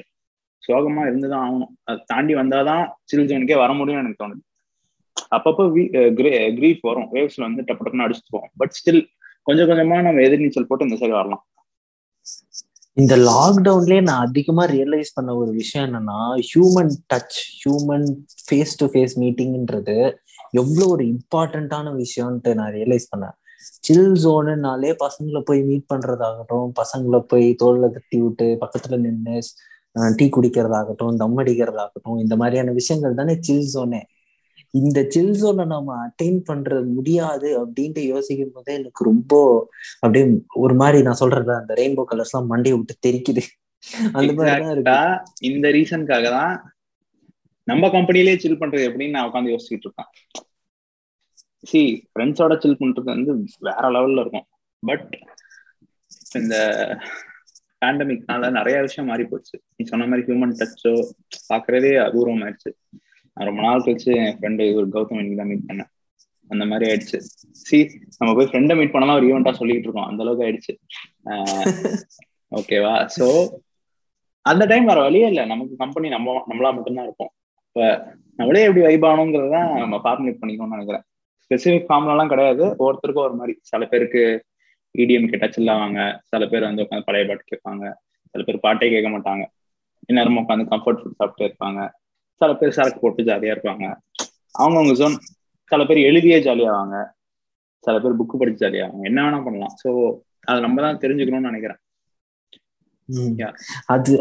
சோகமா 0.63 1.01
இருந்துதான் 1.09 1.43
ஆகணும். 1.45 1.71
அதை 1.87 1.97
தாண்டி 2.11 2.33
வந்தாதான் 2.41 2.83
சில் 3.09 3.27
ஜோனுக்கே 3.31 3.57
வர 3.63 3.71
முடியும்னு 3.79 4.03
எனக்கு 4.03 4.21
தோணுது. 4.23 4.41
அப்பப்போ 5.35 5.63
கிரீஃப் 6.59 6.87
வரும். 6.89 7.09
வேவ்ஸ்ல 7.15 7.45
வந்து 7.47 7.65
டப்பு 7.67 7.83
டப்புன்னு 7.85 8.05
அடிச்சுட்டு 8.07 8.33
போவோம். 8.35 8.53
பட் 8.61 8.73
ஸ்டில் 8.79 9.03
கொஞ்சம் 9.47 9.69
கொஞ்சமா 9.69 9.97
நம்ம 10.07 10.23
எதிர்நீச்சல் 10.27 10.67
போட்டு 10.69 10.87
இந்த 10.87 10.97
சைடு 11.01 11.15
வரலாம். 11.19 11.43
இந்த 12.97 13.13
லாக்டவுன்லயே 13.29 14.01
நான் 14.09 14.25
அதிகமா 14.27 14.63
ரியலைஸ் 14.73 15.15
பண்ண 15.15 15.31
ஒரு 15.41 15.51
விஷயம் 15.61 15.87
என்னன்னா 15.87 16.19
human 16.49 16.93
touch 17.13 17.39
human 17.61 18.05
face 18.45 18.75
to 18.81 18.85
face 18.93 19.15
மீட்டிங்ன்றது 19.23 19.97
எவ்வளவு 20.61 20.91
ஒரு 20.93 21.03
இம்பார்ட்டன்டான 21.13 21.93
விஷயம்ன்ட்டு 22.03 22.51
நான் 22.59 22.73
ரியலைஸ் 22.77 23.07
பண்ணேன். 23.11 23.35
சில் 23.85 24.11
ஜோனுனாலே 24.23 24.91
பசங்களை 25.03 25.41
போய் 25.47 25.61
மீட் 25.69 25.89
பண்றதாகட்டும் 25.93 26.69
பசங்களை 26.81 27.19
போய் 27.31 27.47
தோல்ல 27.61 27.89
தட்டி 27.95 28.17
விட்டு 28.21 28.47
பக்கத்துல 28.63 28.97
நின்று 29.05 29.37
டீ 30.19 30.25
குடிக்கிறதாகட்டும் 30.35 31.19
தம் 31.21 31.37
அடிக்கிறதாகட்டும் 31.41 32.19
இந்த 32.23 32.35
மாதிரியான 32.41 32.73
விஷயங்கள் 32.79 33.19
தானே 33.19 33.35
சில் 33.47 33.67
ஜோனே 33.73 34.01
இந்த 34.79 34.99
சில் 35.09 35.35
ஜோனை 35.41 35.65
நம்ம 35.65 35.95
அட்டைன் 36.05 36.39
பண்றது 36.47 36.87
முடியாது 36.93 37.49
அப்படின்ட்டு 37.61 38.01
யோசிக்கும் 38.05 38.53
போதே 38.53 38.73
எனக்கு 38.73 39.03
ரொம்ப 39.03 39.33
அப்படியே 39.99 40.25
ஒரு 40.55 40.75
மாதிரி 40.75 41.03
நான் 41.03 41.21
சொல்றேன் 41.21 41.59
அந்த 41.61 41.73
ரெயின்போ 41.73 42.03
கலர்ஸ் 42.11 42.33
எல்லாம் 42.33 42.49
மண்டையை 42.51 42.75
விட்டு 42.77 42.95
தெரிக்குது. 43.07 43.43
அந்த 44.11 44.33
மாதிரிதான் 44.33 45.11
இந்த 45.41 45.69
ரீசனுக்காக 45.69 46.29
தான் 46.29 46.55
நம்ம 47.63 47.87
கம்பெனிலேயே 47.87 48.37
சில் 48.37 48.59
பண்றது 48.59 48.87
எப்படின்னு 48.89 49.09
நான் 49.09 49.29
உட்காந்து 49.31 49.53
யோசிச்சுட்டு 49.53 49.87
இருக்கேன். 49.87 50.11
சி 51.63 51.81
ஃப்ரெண்ட்ஸோட 52.11 52.53
சில் 52.59 52.79
பண்றது 52.79 53.09
வந்து 53.13 53.33
வேற 53.59 53.83
லெவல்ல 53.89 54.19
இருக்கும். 54.19 54.47
பட் 54.83 55.07
இந்த 56.33 56.55
பேண்டமிக்னால 57.81 58.49
நிறைய 58.51 58.77
விஷயம் 58.81 59.09
மாறி 59.09 59.23
போச்சு 59.23 59.55
நீ 59.75 59.85
சொன்ன 59.85 60.07
மாதிரி 60.07 60.25
ஹியூமன் 60.27 60.57
டச்சோ 60.59 60.93
பாக்குறதே 61.49 61.91
அபூர்வம் 62.05 62.43
ஆயிடுச்சு 62.43 62.71
ரொம்ப 63.37 63.61
நாள் 63.61 63.83
கழிச்சு 63.85 64.11
என் 64.23 64.35
ஃப்ரெண்டு 64.37 64.65
ஒரு 64.75 64.87
கௌதம் 64.93 65.19
இன்னைக்கு 65.21 65.39
தான் 65.41 65.49
மீட் 65.51 65.67
பண்ணேன். 65.69 65.89
அந்த 66.51 66.65
மாதிரி 66.65 66.85
ஆயிடுச்சு. 66.91 67.19
சி 67.51 67.77
நம்ம 68.17 68.33
போய் 68.37 68.49
ஃப்ரெண்டை 68.51 68.75
மீட் 68.79 68.91
பண்ணலாம் 68.91 69.17
ஒரு 69.19 69.27
ஈவெண்டா 69.29 69.51
சொல்லிட்டு 69.51 69.87
இருக்கோம். 69.87 70.09
அந்த 70.09 70.23
அளவுக்கு 70.23 70.45
ஆயிடுச்சு. 70.47 70.73
ஓகேவா 72.51 72.93
சோ 73.17 73.27
அந்த 74.45 74.63
டைம் 74.65 74.85
வர 74.85 74.99
வழியே 75.01 75.27
இல்லை. 75.27 75.45
நமக்கு 75.45 75.75
கம்பெனி 75.75 76.07
நம்ம 76.09 76.45
நம்மளா 76.49 76.71
மட்டும்தான் 76.75 77.03
இருப்போம். 77.03 77.31
இப்ப 77.67 77.87
நம்மளே 78.35 78.63
எப்படி 78.63 78.85
வைப் 78.85 79.05
ஆகணுங்கிறதான் 79.05 79.71
நம்ம 79.83 79.95
ஃபார்முலேட் 80.03 80.39
பண்ணிக்கணும்னு 80.41 80.75
நினைக்கிறேன். 80.77 81.05
ஸ்பெசிபிக் 81.45 81.87
ஃபார்ம்லாம் 81.89 82.27
கிடையாது. 82.27 82.63
ஒவ்வொருத்தருக்கும் 82.79 83.27
ஒரு 83.27 83.33
மாதிரி. 83.33 83.53
சில 83.61 83.85
பேருக்கு 83.85 84.45
இடிஎம் 84.97 85.29
கேட்டா 85.29 85.47
சில்லாவாங்க. 85.47 85.99
சில 86.23 86.47
பேர் 86.47 86.61
வந்து 86.61 86.83
உட்காந்து 86.83 87.07
பழைய 87.09 87.25
பாட்டு 87.27 87.49
கேட்பாங்க. 87.51 87.85
சில 88.31 88.43
பேர் 88.43 88.59
பாட்டே 88.59 88.89
கேட்க 88.89 89.09
மாட்டாங்க. 89.09 89.43
இந்நேரமும் 90.09 90.41
உட்காந்து 90.43 90.71
கம்ஃபர்ட் 90.71 91.01
ஃபுட் 91.01 91.19
சாப்பிட்டு 91.19 91.47
இருப்பாங்க. 91.49 91.81
சில 92.41 92.51
பேர் 92.59 92.75
சரக்கு 92.77 92.99
போட்டு 93.03 93.27
ஜாலியா 93.29 93.53
இருப்பாங்க. 93.55 93.85
அவங்கவுங்க 94.55 94.93
ஜோன் 95.01 95.17
சில 95.71 95.81
பேர் 95.89 96.07
எழுதியே 96.09 96.37
ஜாலியாவாங்க 96.47 96.95
சில 97.87 97.95
பேர் 98.03 98.19
புக்கு 98.19 98.35
படிச்சு 98.41 98.63
ஜாலியாவாங்க 98.63 99.09
என்ன 99.09 99.19
வேணா 99.25 99.39
பண்ணலாம். 99.47 99.75
ஸோ 99.81 99.89
அதை 100.49 100.59
நம்ம 100.65 100.81
தான் 100.85 101.01
தெரிஞ்சுக்கணும்னு 101.03 101.49
நினைக்கிறேன். 101.51 101.81
அது 103.93 104.11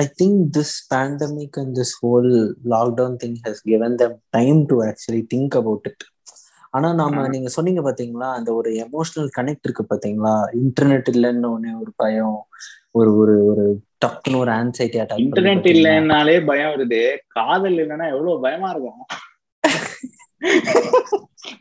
I 0.00 0.04
think 0.20 0.40
this 0.56 0.74
pandemic 0.92 1.56
and 1.62 1.72
this 1.78 1.94
whole 2.02 2.30
lockdown 2.74 3.16
thing 3.22 3.38
has 3.46 3.62
given 3.70 3.96
them 4.02 4.14
time 4.36 4.60
to 4.70 4.76
actually 4.88 5.22
think 5.32 5.56
about 5.60 5.88
it 5.90 6.04
ஆனா 6.76 6.88
நாம 7.00 7.26
நீங்க 7.34 7.48
சொன்னீங்க 7.56 7.82
பாத்தீங்களா? 7.86 8.28
அந்த 8.38 8.50
ஒரு 8.60 8.70
எமோஷனல் 8.84 9.28
கனெக்ட் 9.36 9.66
இருக்கு 9.66 9.84
பாத்தீங்களா? 9.90 10.32
இன்டர்நெட் 10.62 11.10
இல்லைன்னு 11.12 11.50
ஒண்ணு 11.56 11.72
ஒரு 11.82 11.92
பயம். 12.02 12.40
ஒரு 12.98 13.10
ஒரு 13.20 13.34
ஒரு 13.50 13.64
டக்குன்னு 14.04 14.40
ஒரு 14.42 14.50
ஆன்சைட்டி 14.58 14.98
அட்டாக் 15.02 15.22
இன்டர்நெட் 15.22 15.66
இல்லைன்னாலே 15.72 16.34
பயம் 16.50 16.72
வருது. 16.72 17.00
காதல் 17.36 17.76
இல்லைன்னா 17.78 18.06
எவ்வளவு 18.14 18.42
பயமா 18.44 18.68
இருக்கும். 18.74 19.00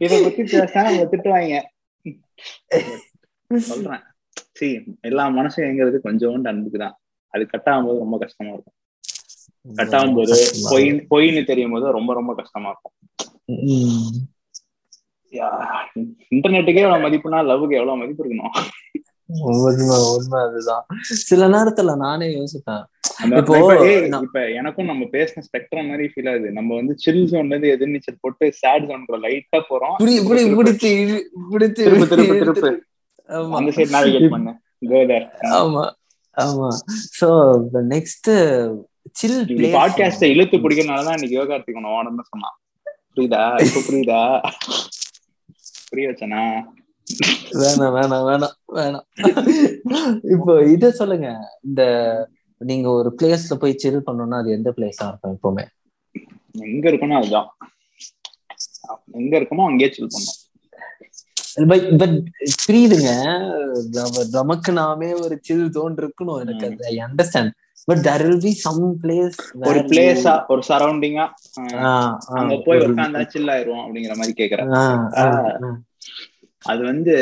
இத 0.03 0.11
பத்தி 0.23 0.41
பேச 0.51 0.83
நம்ம 0.87 1.05
திட்டுவாங்க. 1.11 1.61
சொல்றேன். 3.69 4.03
சி 4.57 4.67
எல்லா 5.09 5.23
மனசும் 5.37 5.67
எங்கிறது 5.69 5.99
கொஞ்சோண்டு 6.07 6.51
அன்புக்கு 6.51 6.81
தான். 6.83 6.95
அது 7.33 7.43
கட் 7.53 7.69
ஆகும்போது 7.71 8.03
ரொம்ப 8.03 8.17
கஷ்டமா 8.23 8.51
இருக்கும். 8.55 8.77
கட் 9.79 9.95
ஆகும்போது 9.99 10.37
பொய் 10.71 10.87
பொய்ன்னு 11.11 11.41
தெரியும் 11.49 11.73
போது 11.75 11.97
ரொம்ப 11.97 12.11
ரொம்ப 12.19 12.31
கஷ்டமா 12.41 12.69
இருக்கும். 12.73 12.95
இன்டர்நெட்டுக்கே 16.35 16.83
எவ்வளவு 16.85 17.05
மதிப்புனா 17.07 17.39
லவ்வுக்கு 17.49 17.79
எவ்வளவு 17.79 18.01
மதிப்பு 18.01 18.23
இருக்கணும். 18.25 18.55
உண்மை 19.39 20.15
உண்மை 20.15 20.41
அதுதான். 20.41 20.85
சில 21.01 21.47
நேரத்துல 21.47 21.95
நானே 21.95 22.27
யோசிப்பேன். 22.27 22.83
இப்போ 23.37 23.89
இப்ப 24.21 24.51
எனக்கும் 24.51 24.85
நம்ம 24.85 25.05
பேசின 25.05 25.41
ஸ்பெக்ட்ரம் 25.41 25.87
மாதிரி 25.87 26.09
ஃபீல் 26.15 26.29
ஆகுது. 26.29 26.51
நம்ம 26.51 26.75
வந்து 26.75 26.93
சில் 26.97 27.27
ஜோன்ல 27.31 27.57
இருந்து 27.57 27.77
எதிர்நீச்சல் 27.77 28.17
போட்டு 28.19 28.53
சேட் 28.53 28.83
ஜோன்குள்ள 28.83 29.17
லைட்டா 29.21 29.61
போறோம். 29.69 30.03
புடி 30.03 30.05
புடி 30.05 30.39
திருப்பு, 30.39 30.55
பிடிச்சு 30.55 30.85
இழு- 30.85 31.23
பிடிச்சு 31.51 31.99
திருப்பு 32.09 32.17
திருப்பு 32.17 32.79
அந்த 33.55 33.71
சைடு 33.75 33.87
நேவிகேட் 33.87 34.29
பண்ணு. 34.29 34.53
There. 34.85 35.27
ஆமா 35.41 35.91
ஆமா. 36.37 36.67
சோ 37.21 37.59
நெக்ஸ்ட் 37.73 38.77
சில் 39.11 39.45
பாட்காஸ்ட 39.75 40.23
இழுத்து 40.23 40.57
பிடிக்கிறனாலதான் 40.57 41.23
இன்னைக்கு 41.23 41.43
யோகார்த்திக் 41.43 41.75
உன 41.75 41.87
ஓனர்னு 41.87 42.23
சொன்னான். 42.29 42.59
புரியுதா? 43.15 43.65
இப்ப 43.65 43.79
புரியுதா? 43.89 44.49
புரிய 45.89 46.09
வச்சனா? 46.09 46.63
வேணாம் 47.62 47.93
வேணாம் 47.97 48.26
வேணாம் 48.30 48.56
வேணாம். 48.78 49.06
இப்போ 50.36 50.54
இத 50.76 50.91
சொல்லுங்க. 50.99 51.30
இந்த 51.67 51.82
நீங்க 52.62 52.88
ஒரு 52.99 53.10
பிளேஸ்ல 53.19 53.56
போய் 53.63 53.82
சில் 53.84 54.06
பண்ணணும்னா 54.08 54.39
அது 54.41 54.58
எந்த 54.58 54.69
பிளேஸா 54.78 55.08
இருக்கும் 55.10 55.36
எப்பவுமே? 55.38 55.65
எங்க 56.71 56.86
இருக்கணும் 56.91 57.19
அதுதான். 57.19 57.49
எங்க 59.19 59.34
இருக்கமோ 59.39 59.67
அங்கேயே 59.71 59.91
சில் 59.97 60.13
பண்ணும் 60.15 60.39
புரியுதுங்க. 62.63 63.10
நமக்கு 64.38 64.71
நாமே 64.80 65.10
ஒரு 65.26 65.36
சில் 65.47 65.67
ஜோன் 65.76 65.99
இருக்கணும். 66.02 66.39
எனக்கு 66.43 66.65
அது 66.69 66.86
I 66.91 66.95
understand 67.08 67.54
but 67.89 68.02
there 68.08 68.23
will 68.28 68.43
be 68.45 68.54
some 68.63 68.84
place 69.04 69.39
ஒரு 69.69 69.80
பிளேஸா 69.91 70.34
ஒரு 70.54 70.62
சரௌண்டிங்கா 70.69 71.26
அங்க 72.39 72.56
போய் 72.67 72.84
உட்காந்தா 72.88 73.21
சில் 73.34 73.52
ஆயிரும் 73.56 73.84
அப்படிங்கிற 73.84 74.15
மாதிரி 74.21 74.34
கேக்குறேன். 74.41 74.71
அது 76.63 76.84
வந்து 76.84 77.15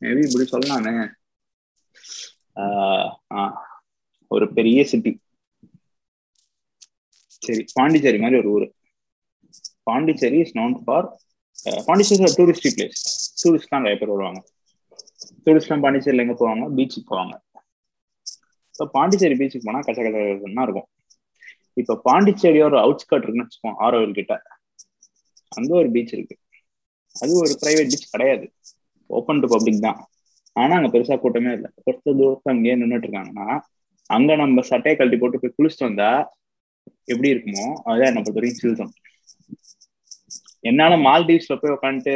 மேபி 0.00 0.22
இப்படி 0.26 0.44
சொல்லலாமே. 0.52 1.12
ஆஹ் 2.54 3.10
ஆஹ் 3.34 3.56
ஒரு 4.28 4.52
பெரிய 4.52 4.84
சிட்டி 4.84 5.10
சரி 7.42 7.64
பாண்டிச்சேரி 7.72 8.18
மாதிரி 8.18 8.38
ஒரு 8.38 8.50
ஊரு. 8.50 8.66
Pondicherry 9.82 10.38
is 10.38 10.56
known 10.56 10.74
for 10.84 11.06
Pondicherry 11.84 12.24
tourist 12.24 12.68
place 12.76 13.00
டூரிஸ்ட்லாம் 13.42 13.84
நிறைய 13.84 13.96
பேர் 13.98 14.08
வருவாங்க. 14.08 14.40
டூரிஸ்ட்லாம் 15.44 15.80
பாண்டிச்சேரியில் 15.80 16.28
எங்க 16.28 16.36
போவாங்க? 16.42 16.64
பீச்சுக்கு 16.76 17.10
போவாங்க. 17.10 17.34
இப்போ 18.70 18.86
பாண்டிச்சேரி 18.86 19.34
பீச்சுக்கு 19.34 19.66
போனா 19.68 19.80
கச்ச 19.80 20.02
கச்சா 20.02 20.62
இருக்கும். 20.62 20.88
இப்போ 21.74 22.00
பாண்டிச்சேரியோட 22.04 22.64
ஒரு 22.64 22.78
அவுட்ஸ்கட் 22.78 23.22
இருக்குன்னு 23.22 23.46
வச்சுக்கோங்க 23.46 23.74
ஆரோவில் 23.78 24.12
கிட்ட. 24.12 24.42
அங்கே 25.48 25.72
ஒரு 25.72 25.90
பீச் 25.90 26.12
இருக்கு. 26.12 26.36
அது 27.16 27.32
ஒரு 27.42 27.52
பிரைவேட் 27.62 27.92
பீச் 27.92 28.12
கிடையாது. 28.14 28.46
ஓப்பன் 29.10 29.42
டு 29.42 29.48
பப்ளிக் 29.48 29.84
தான். 29.86 29.98
ஆனா 30.56 30.72
அங்க 30.78 30.88
பெருசா 30.94 31.16
கூட்டமே 31.20 31.52
இல்லை. 31.52 31.68
ஒருத்தர் 31.88 32.18
தூரத்துல 32.20 32.54
அங்கேயே 32.54 32.74
நின்றுட்டு 32.74 33.06
இருக்காங்கன்னா 33.08 33.48
அங்க 34.10 34.36
நம்ம 34.36 34.62
சட்டையை 34.70 34.94
கழட்டி 34.96 35.18
போட்டு 35.18 35.40
போய் 35.42 35.56
குளிச்சுட்டு 35.58 35.88
வந்தா 35.88 36.10
எப்படி 37.12 37.28
இருக்குமோ 37.34 37.66
அதான் 37.88 38.10
என்ன 38.10 38.20
பொறுத்த 38.20 38.38
வரைக்கும் 38.38 38.62
சில் 38.62 38.78
zone. 38.80 38.92
என்னால 40.70 40.96
மால்தீவ்ஸ்ல 41.06 41.54
போய் 41.60 41.74
உட்காந்துட்டு 41.76 42.14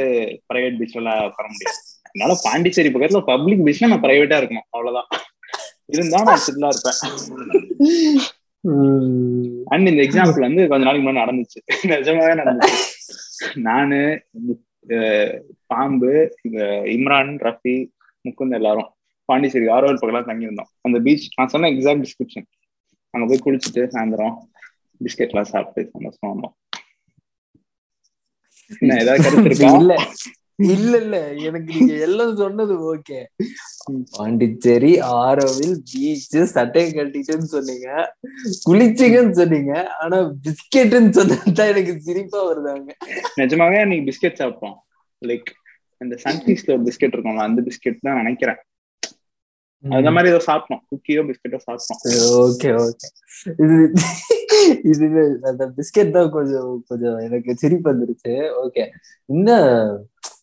பிரைவேட் 0.50 0.78
பீச்ல 0.80 1.00
எல்லாம் 1.02 1.22
உட்கார 1.30 1.46
முடியாது. 1.52 1.78
என்னால 2.14 2.34
பாண்டிச்சேரி 2.44 2.90
பக்கத்துல 2.94 3.22
பப்ளிக் 3.30 3.64
பீச்ல 3.66 3.90
நான் 3.92 4.04
பிரைவேட்டா 4.04 4.36
இருக்கணும். 4.40 4.68
அவ்வளவுதான். 4.70 5.08
இருந்தா 5.94 6.20
நான் 6.28 6.44
சில்லா 6.46 6.68
இருப்பேன். 6.72 7.00
அண்ட் 9.72 9.90
இந்த 9.90 10.00
எக்ஸாம்பிள் 10.06 10.46
வந்து 10.48 10.62
கொஞ்ச 10.68 10.82
நாளைக்கு 10.86 11.06
முன்னாடி 11.06 11.22
நடந்துச்சு. 11.24 11.58
நிஜமாவே 11.92 12.34
நடந்துச்சு. 12.42 12.78
நானு 13.68 13.98
பாம்பு 15.66 16.12
இந்த 16.42 16.60
இம்ரான் 16.96 17.32
ரஃபி 17.46 17.76
முக்குந்த் 18.24 18.58
எல்லாரும். 18.58 18.90
பாண்டிச்சேரி 19.28 19.66
ஆரோவில் 19.66 19.98
பக்கம்லாம் 20.00 20.28
தங்கியிருந்தோம். 20.28 20.70
அந்த 20.80 20.98
பீச் 21.06 21.24
நான் 21.36 21.52
சொன்ன 21.54 21.70
எக்ஸாக்ட் 21.70 22.04
டிஸ்கிரிப்ஷன் 22.04 22.46
அங்க 23.14 23.24
போய் 23.30 23.44
குளிச்சுட்டு 23.44 23.82
சாயந்தரம் 23.94 24.36
பிஸ்கெட்லாம் 25.00 25.50
சாப்பிட்டு 25.52 25.90
சந்தோஷமா 25.94 26.28
இருந்தோம். 26.30 26.56
என்ன 28.80 28.98
ஏதாவது 29.02 29.24
கருத்து 29.24 29.48
இருக்கா? 29.50 29.70
இல்ல 30.58 30.92
இல்ல 31.04 31.16
எனக்கு 31.46 31.70
நீங்க 31.72 31.94
எல்லாம் 32.06 32.34
சொன்னது 32.40 32.74
ஓகே. 32.92 33.18
பாண்டிச்சேரி 34.14 34.92
ஆரோவில் 35.22 35.74
பீச் 35.90 36.24
சட்டையை 36.54 36.88
கட்டிட்டுன்னு 36.98 37.48
சொன்னீங்க. 37.56 37.88
குளிச்சிங்கன்னு 38.66 39.36
சொன்னீங்க. 39.40 39.72
ஆனா 40.04 40.18
பிஸ்கெட்னு 40.46 41.12
சொன்னதுதான் 41.18 41.72
எனக்கு 41.74 41.94
சிரிப்பா 42.08 42.40
வருதாங்க 42.48 42.90
நிஜமாவே 43.42 43.80
அன்னைக்கு 43.82 44.08
பிஸ்கெட் 44.10 44.40
சாப்பிட்டோம் 44.42 44.78
லைக் 45.22 45.50
அந்த 46.00 46.14
சன்ஃபீஸ்ல 46.24 46.74
ஒரு 46.76 46.84
பிஸ்கெட் 46.88 47.14
இருக்கும்ல 47.14 47.48
அந்த 47.50 47.60
பிஸ்கெட் 47.68 48.04
தான் 48.06 48.20
நினைக்கிறேன். 48.22 48.60
அந்த 49.84 50.10
மாதிரி 50.14 50.30
ஏதோ 50.32 50.40
சாப்பிட்டோம் 50.48 50.82
குக்கியோ 50.90 51.22
பிஸ்கெட்டோ 51.28 51.58
சாப்பிட்டோம் 51.66 52.00
ஓகே 52.44 52.70
ஓகே. 52.86 53.08
இது 53.62 53.76
இது 54.92 55.20
அந்த 55.50 55.64
பிஸ்கெட் 55.76 56.16
தான் 56.16 56.30
கொஞ்சம் 56.36 56.70
கொஞ்சம் 56.90 57.18
எனக்கு 57.26 57.50
சிரிப்பு 57.62 57.88
வந்துருச்சு. 57.92 58.34
ஓகே. 58.64 58.84
இந்த 59.28 59.50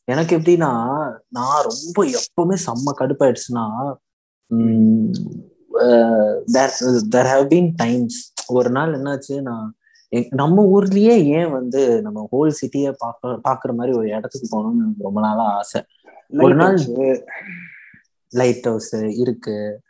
எனக்கு 0.03 0.37
எப்படின்னா 0.37 1.11
நான் 1.27 1.63
ரொம்ப 1.63 2.05
எப்பவுமே 2.05 2.57
செம்ம 2.65 2.99
கடுப்பாயிடுச்சுன்னா 2.99 3.93
தெர் 7.11 7.25
ஹவ் 7.25 7.51
பீன் 7.51 7.71
டைம்ஸ் 7.75 8.33
ஒரு 8.47 8.69
நாள் 8.69 9.01
என்னாச்சு 9.01 9.41
நான் 9.41 9.75
நம்ம 10.29 10.81
ஊர்லயே 10.81 11.23
ஏன் 11.23 11.51
வந்து 11.51 12.01
நம்ம 12.01 12.27
ஹோல் 12.31 12.51
சிட்டிய 12.61 12.93
பாக்க 12.97 13.27
பாக்குற 13.27 13.75
மாதிரி 13.75 13.97
ஒரு 13.97 14.07
இடத்துக்கு 14.07 14.59
போகணும்னு 14.59 14.75
எனக்கு 14.75 15.03
ரொம்ப 15.03 15.21
நாளா 15.21 15.43
ஆசை. 15.43 15.83
ஒரு 16.37 16.55
நாள் 16.55 16.77
லைட் 18.29 18.63
ஹவுஸ் 18.63 18.93
இருக்கு. 18.93 19.81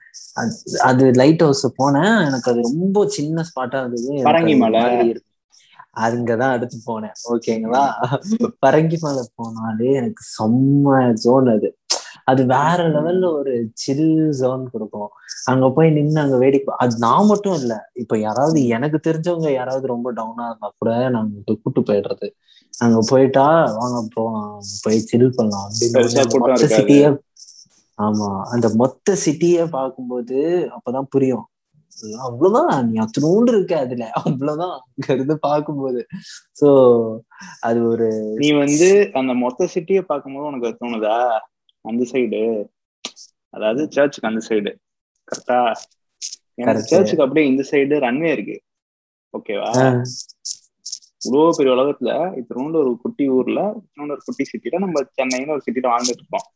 அது- 0.83 1.13
லைட் 1.13 1.39
ஹவுஸ் 1.39 1.67
போனேன். 1.67 2.25
எனக்கு 2.25 2.51
அது 2.51 2.61
ரொம்ப 2.61 3.07
சின்ன 3.07 3.41
ஸ்பாட்டா 3.41 3.79
இருந்தது. 3.79 4.23
இருக்கு. 5.05 5.31
அங்கதான் 5.97 6.51
அடுத்து 6.51 6.77
போனேன். 6.87 7.11
ஓகேங்களா? 7.31 7.83
பரங்கி 8.65 8.99
மலை 8.99 9.23
போனாலே 9.37 9.93
எனக்கு 9.93 10.23
செம்ம 10.37 11.13
ஜோன் 11.13 11.47
அது. 11.47 11.77
அது 12.23 12.45
வேற 12.45 12.89
லெவல்ல 12.89 13.31
ஒரு 13.31 13.69
சில் 13.73 14.31
ஜோன் 14.31 14.69
கொடுக்கும். 14.69 15.09
அங்க 15.45 15.69
போய் 15.69 15.89
நின்னு 15.89 16.19
அங்க 16.19 16.37
வேடிக்கை 16.37 16.75
அது 16.77 16.97
நான் 16.97 17.25
மட்டும் 17.25 17.53
இல்ல. 17.53 17.89
இப்ப 17.93 18.17
யாராவது 18.17 18.67
எனக்கு 18.67 19.11
தெரிஞ்சவங்க 19.11 19.53
யாராவது 19.53 19.87
ரொம்ப 19.87 20.13
டவுனா 20.13 20.45
இருந்தா 20.45 20.73
கூட 20.77 21.09
நாங்க 21.09 21.53
கூட்டு 21.63 21.81
போயிடுறது. 21.81 22.29
அங்க 22.79 22.99
போயிட்டா 23.07 23.75
வாங்க 23.75 24.07
போலாம் 24.13 24.59
போய் 24.83 24.99
சில் 24.99 25.35
பண்ணலாம் 25.35 25.69
அப்படின்னு. 25.69 26.67
சிட்டிய 26.67 27.21
ஆமா. 27.99 28.41
அந்த 28.41 28.69
மொத்த 28.75 29.15
சிட்டிய 29.15 29.69
பார்க்கும்போது 29.69 30.69
அப்பதான் 30.75 31.07
புரியும். 31.09 31.47
அவ்வளவுதான் 32.23 32.71
நீ 32.87 32.95
அத்தனோண்டு 32.99 33.51
இருக்க 33.53 33.73
அதுல. 33.77 34.03
அவ்வளவுதான் 34.19 34.73
அங்க 34.77 35.07
இருந்து 35.13 35.35
பார்க்கும்போது. 35.39 36.01
சோ 36.59 36.67
அது 37.61 37.79
ஒரு 37.85 38.07
நீ 38.39 38.49
வந்து 38.57 38.89
அந்த 39.13 39.33
மொத்த 39.43 39.67
சிட்டியை 39.75 40.03
பார்க்கும்போது 40.03 40.49
உனக்கு 40.51 40.79
தோணுதா? 40.81 41.17
அந்த 41.85 42.03
சைடு 42.11 42.41
அதாவது 43.53 43.81
சர்ச்சுக்கு 43.95 44.31
அந்த 44.31 44.41
சைடு 44.49 44.71
கரெக்டா 45.27 45.59
எனக்கு. 46.57 46.89
சர்ச்சுக்கு 46.91 47.25
அப்படியே 47.25 47.45
இந்த 47.47 47.63
சைடு 47.71 48.03
ரன்வே 48.05 48.31
இருக்கு. 48.31 48.57
ஓகேவா 49.33 49.69
ஆஹ் 49.79 50.01
இவ்வளவு 51.25 51.55
பெரிய 51.57 51.73
உலகத்துல 51.75 52.11
இத்தினோண்டு 52.39 52.77
ஒரு 52.79 52.91
குட்டி 53.03 53.25
ஊர்ல 53.29 53.59
இத்தினோண்டு 53.77 54.15
ஒரு 54.15 54.23
குட்டி 54.25 54.43
சிட்டில 54.49 54.79
நம்ம 54.79 55.03
சென்னைன்னு 55.17 55.55
ஒரு 55.55 55.63
சிட்டில 55.67 55.91
வாழ்ந்துட்டு 55.91 56.23
இருக்கோம் 56.23 56.47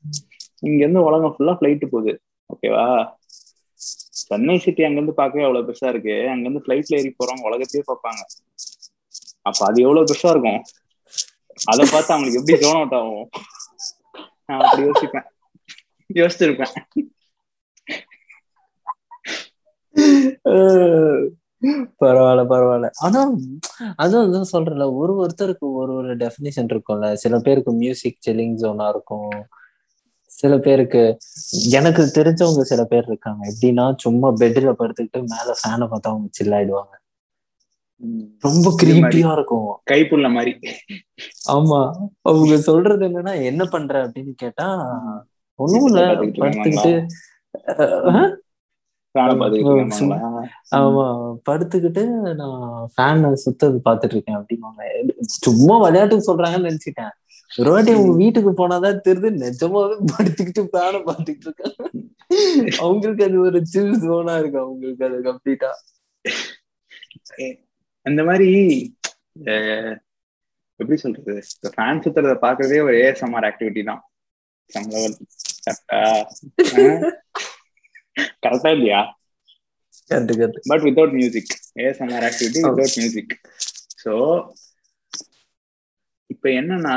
இங்க 0.64 0.80
இருந்து 0.84 1.06
உலகம் 1.08 1.34
ஃபுல்லா 1.36 1.54
ஃபிளைட் 1.58 1.86
போகுது. 1.94 2.14
ஓகேவா 2.50 2.86
சென்னை 4.30 4.58
சிட்டி 4.58 4.84
அங்கிருந்து 4.84 5.14
பார்க்கவே 5.14 5.46
அவ்வளவு 5.46 5.68
பெருசா 5.68 5.90
இருக்கு. 5.90 6.16
அங்கிருந்து 6.30 6.64
ஃபிளைட்ல 6.64 7.00
ஏறி 7.00 7.12
போறவங்க 7.16 7.50
உலகத்தையே 7.50 7.84
பார்ப்பாங்க. 7.88 8.22
அப்ப 9.42 9.60
அது 9.66 9.82
எவ்வளவு 9.82 10.06
பெருசா 10.06 10.30
இருக்கும்? 10.30 10.62
அதை 11.66 11.84
பார்த்து 11.92 12.14
அவங்களுக்கு 12.14 12.40
எப்படி 12.40 12.58
ஜோன் 12.58 12.80
அவுட் 12.80 12.98
ஆகும்? 13.00 13.30
நான் 14.46 14.60
அப்படி 14.60 14.84
யோசிப்பேன். 14.88 15.28
யோசிச்சிருப்பேன். 16.14 16.76
பரவாயில்ல 22.02 22.44
பரவாயில்ல. 22.52 22.90
ஆனா 22.98 23.22
அதான் 24.04 24.26
அதான் 24.28 24.52
சொல்றேன்ல 24.52 24.86
ஒரு 24.94 25.14
ஒருத்தருக்கு 25.22 25.68
ஒரு 25.80 25.92
ஒரு 25.94 26.18
டெஃபினிஷன் 26.18 26.70
இருக்கும்ல. 26.74 27.08
சில 27.14 27.40
பேருக்கு 27.40 27.72
மியூசிக் 27.74 28.24
சில்லிங் 28.28 28.58
ஜோனா 28.62 28.88
இருக்கும். 28.90 29.32
சில 30.38 30.54
பேருக்கு 30.58 31.02
எனக்கு 31.72 32.02
தெரிஞ்சவங்க 32.18 32.64
சில 32.72 32.82
பேர் 32.84 33.06
இருக்காங்க. 33.08 33.42
எப்படின்னா 33.52 33.86
சும்மா 33.98 34.28
பெட்ல 34.42 34.72
படுத்துக்கிட்டு 34.80 35.20
மேல 35.34 35.50
ஃபேனை 35.60 35.86
பார்த்தா 35.92 36.12
அவங்க 36.12 36.28
சில் 36.32 36.52
ஆயிடுவாங்க. 36.52 36.94
ரொம்ப 38.40 38.68
கிரீப்பியா 38.82 39.32
இருக்கும். 39.32 39.70
கைப்புள்ள 39.92 40.28
மாதிரி. 40.34 40.52
ஆமா. 41.52 41.80
அவங்க 42.22 42.58
சொல்றது 42.58 43.08
என்னன்னா 43.08 43.44
என்ன 43.44 43.66
பண்ற? 43.66 44.08
அப்படின்னு 44.08 44.34
கேட்டா 44.36 44.68
ஒண்ணும் 45.60 45.88
இல்ல. 45.88 46.02
படுத்துக்கிட்டு 46.42 46.94
ஆமா, 50.78 51.06
படுத்துக்கிட்டு 51.50 52.02
நான் 52.42 52.66
ஃபேன் 52.96 53.34
சுத்தது 53.44 53.78
பாத்துட்டு 53.86 54.16
இருக்கேன் 54.16 54.38
அப்படின்னாங்க 54.38 54.84
சும்மா 55.46 55.76
விளையாட்டுக்கு 55.78 56.28
சொல்றாங்கன்னு 56.30 56.70
நினைச்சிட்டேன். 56.70 57.14
ஒரு 57.58 57.70
வாட்டி 57.72 57.92
அவங்க 57.94 58.14
வீட்டுக்கு 58.22 58.52
போனாதான் 58.56 59.04
தெரியுது 59.06 59.30
நிஜமாவே 59.38 59.96
படுத்துக்கிட்டு 60.12 60.64
ஃபேனை 60.68 61.00
பாத்துக்கிட்டு 61.08 61.48
இருக்காங்க 61.50 61.84
அவங்களுக்கு 62.82 63.24
அது 63.28 63.38
ஒரு 63.46 63.60
சில் 63.72 63.94
ஜோனா 64.04 64.36
இருக்கு 64.42 64.60
அவங்களுக்கு 64.64 65.06
அது 65.08 65.18
கம்ப்ளீட்டா 65.28 65.72
அந்த 68.06 68.22
மாதிரி 68.28 68.50
எப்படி 70.80 70.98
சொல்றது? 71.02 71.34
இந்த 71.54 71.70
ஃபேன் 71.76 72.02
சுத்துறத 72.04 72.34
பாக்குறதே 72.44 72.80
ஒரு 72.86 72.96
ஏஎஸ்எம்ஆர் 73.00 73.48
ஆக்டிவிட்டி 73.48 73.82
தான். 73.90 74.02
சம் 74.70 74.90
லெவல் 74.92 75.16
கரெக்டா 78.44 78.72
இல்லையா 78.76 79.02
but 80.70 80.84
without 80.86 81.16
music 81.18 81.52
ASMR 81.82 82.26
activity 82.30 82.60
without 82.60 82.98
music 83.00 83.34
so 84.04 84.14
இப்போ 86.30 86.48
என்னன்னா 86.60 86.96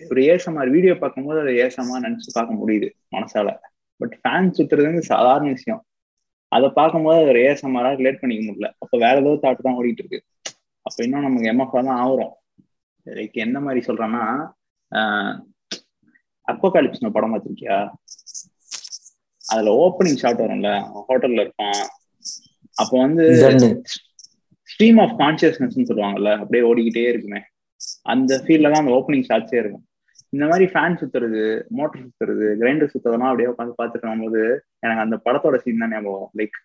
ஒரு 0.00 0.20
ஏஎஸ்எம்ஆர் 0.28 0.70
வீடியோ 0.76 0.94
பார்க்கும்போது 1.02 1.38
அதை 1.42 1.52
ஏஎஸ்எம்ஆர் 1.60 2.04
நினைச்சு 2.06 2.30
பார்க்க 2.38 2.60
முடியுது 2.60 2.88
மனசால. 3.16 3.48
பட் 4.00 4.14
ஃபேன் 4.20 4.52
சுத்துறது 4.56 4.88
வந்து 4.90 5.04
சாதாரண 5.12 5.48
விஷயம். 5.56 5.80
அதை 6.52 6.68
பார்க்கும்போது 6.78 7.18
அது 7.22 7.30
ஒரு 7.32 7.40
ஏஎஸ்எம்ஆரா 7.46 7.90
ரிலேட் 8.00 8.20
பண்ணிக்க 8.20 8.42
முடியல. 8.48 8.68
அப்போ 8.82 8.94
வேற 9.04 9.14
ஏதோ 9.22 9.32
தாட் 9.44 9.64
தான் 9.66 9.78
ஓடிட்டு 9.80 10.02
இருக்கு 10.04 10.20
அப்போ 10.86 11.00
இன்னும் 11.06 11.26
நமக்கு 11.26 11.50
எம்எஃப்ஆ 11.52 11.80
தான் 11.88 12.00
ஆகுறோம். 12.04 12.34
லைக் 13.06 13.36
என்ன 13.46 13.58
மாதிரி 13.66 13.80
சொல்றேன்னா 13.88 14.22
அப்போகாலிப்ஸ் 16.48 17.02
படம் 17.16 17.32
பார்த்திருக்கியா? 17.32 17.78
அதுல 19.42 19.72
ஓப்பனிங் 19.84 20.20
ஷாட் 20.22 20.42
வரும்ல 20.44 20.70
ஹோட்டல்ல 21.08 21.44
இருப்பான். 21.44 21.82
அப்போ 22.76 22.94
வந்து 23.04 23.24
ஸ்ட்ரீம் 24.68 24.98
ஆஃப் 25.04 25.14
கான்சியஸ்னஸ் 25.22 25.76
சொல்லுவாங்கல்ல 25.90 26.32
அப்படியே 26.42 26.64
ஓடிக்கிட்டே 26.70 27.04
இருக்குமே. 27.12 27.40
அந்த 28.12 28.32
ஃபீல்ட்ல 28.44 28.70
தான் 28.72 28.82
அந்த 28.84 28.94
ஓப்பனிங் 28.98 29.26
ஷாட்ஸே 29.28 29.58
இருக்கும். 29.62 29.84
இந்த 30.32 30.44
மாதிரி 30.46 30.64
ஃபேன் 30.72 30.98
சுத்துறது 31.00 31.42
மோட்டர் 31.68 32.02
சுத்துறது 32.04 32.46
கிரைண்டர் 32.60 32.92
சுத்துறதுனா 32.94 33.28
அப்படியே 33.30 33.48
உட்காந்து 33.48 33.78
பாத்துட்டு 33.82 34.24
போது 34.24 34.42
எனக்கு 34.78 35.04
அந்த 35.04 35.16
படத்தோட 35.24 35.56
சீன் 35.56 35.78
தான் 35.78 35.90
ஞாபகம் 35.90 36.30
லைக் 36.38 36.58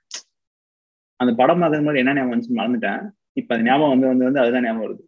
அந்த 1.19 1.31
படம் 1.33 1.61
பார்க்கறது 1.61 1.83
மாதிரி 1.83 2.01
என்ன 2.03 2.13
ஞாபகம் 2.13 2.33
வந்துச்சு 2.33 2.57
மறந்துட்டேன். 2.59 3.01
இப்ப 3.33 3.55
அந்த 3.55 3.69
ஞாபகம் 3.69 3.89
வந்து 3.89 4.07
வந்து 4.07 4.25
வந்து 4.25 4.39
அதுதான் 4.39 4.63
ஞாபகம் 4.63 4.85
வருது. 4.85 5.03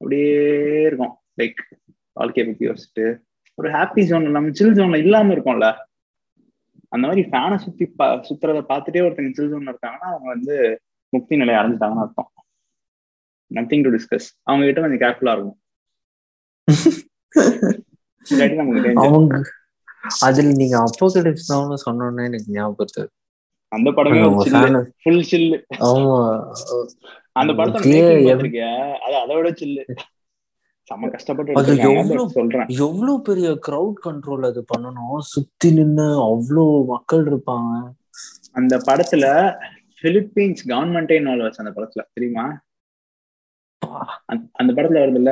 அப்படியே 0.00 0.30
இருக்கும். 0.82 1.14
லைக் 1.40 1.60
வாழ்க்கையை 2.12 2.44
பத்தி 2.48 2.68
யோசிச்சுட்டு 2.68 3.04
ஒரு 3.58 3.68
ஹாப்பி 3.70 4.02
ஜோன் 4.02 4.30
நம்ம 4.30 4.50
சில் 4.50 4.74
ஜோன்ல 4.74 4.96
இல்லாம 4.96 5.34
இருக்கும்ல. 5.34 5.68
அந்த 6.88 7.04
மாதிரி 7.08 7.22
ஃபேனை 7.30 7.56
சுத்தி 7.56 7.86
பா 7.86 8.06
சுத்துறத 8.28 8.60
பார்த்துட்டே 8.72 9.04
ஒருத்தங்க 9.06 9.32
சில் 9.32 9.52
ஜோன்ல 9.52 9.72
இருக்காங்கன்னா 9.74 10.08
அவங்க 10.12 10.28
வந்து 10.28 10.56
முக்தி 11.12 11.36
நிலையை 11.36 11.58
அடைஞ்சிட்டாங்கன்னு 11.62 12.04
அர்த்தம். 12.04 12.30
நத்திங் 13.50 13.82
டு 13.82 13.92
டிஸ்கஸ் 13.96 14.28
அவங்க 14.42 14.64
கிட்ட 14.66 14.80
கொஞ்சம் 14.80 15.02
கேர்ஃபுல்லா 15.04 15.34
இருக்கும். 15.36 15.58
அவங்க 18.94 19.42
அதுல 20.20 20.48
நீங்க 20.52 20.84
அப்போகலிப்ஸ் 20.84 21.46
தான் 21.46 21.76
சொன்னோன்னே 21.86 22.24
எனக்கு 22.24 22.44
ஞாபகம் 22.46 22.86
வருது. 22.98 23.06
அந்த 23.68 23.90
படமே 23.90 24.22
ஃபுல் 25.02 25.26
சில்லு 25.30 25.62
ஆமா. 25.78 26.52
அந்த 27.32 27.52
படத்தோட 27.52 27.66
அப்படியே 27.66 28.02
making 28.02 28.34
எவ்- 28.34 28.38
பார்த்திருக்கியா? 28.38 28.92
அது 28.92 29.16
அதை 29.16 29.36
விட 29.36 29.50
சில்லு 29.50 29.84
செம்ம 30.94 31.10
கஷ்டப்பட்டு 31.10 31.52
சொல்றேன். 32.28 32.66
எவ்வளவு 32.66 33.22
பெரிய 33.22 33.58
கிரவுட் 33.66 33.92
கண்ட்ரோல் 34.04 34.46
அது 34.46 34.64
பண்ணணும். 34.76 35.18
சுத்தி 35.18 35.72
நின்னு 35.72 36.02
அவ்வளோ 36.02 36.84
மக்கள் 36.84 37.24
இருப்பாங்க. 37.24 37.82
அந்த 38.52 38.76
படத்துல 38.76 39.54
பிலிப்பீன்ஸ் 40.02 40.56
கவர்மெண்டே 40.66 41.18
இன்வால்வ் 41.18 41.52
அந்த 41.56 41.72
படத்துல. 41.76 42.02
தெரியுமா? 42.12 42.60
அந்த- 44.26 44.48
அந்த 44.52 44.72
படத்துல 44.72 44.94
வருதுல்ல 44.94 45.30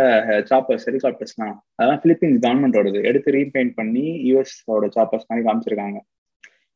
சாப்பர்ஸ் 0.50 0.86
ஹெலிகாப்டர்ஸ்லாம் 0.86 1.58
அதெல்லாம் 1.74 2.00
பிலிப்பீன்ஸ் 2.02 2.42
கவர்மெண்டோடது 2.46 3.04
எடுத்து 3.04 3.32
ரீபெயிண்ட் 3.32 3.72
பண்ணி 3.74 4.34
யூஎஸ் 4.34 4.62
ஓட 4.64 4.86
சாப்பர்ஸ் 4.86 5.26
மாதிரி 5.26 5.48
காமிச்சிருக்காங்க. 5.48 5.98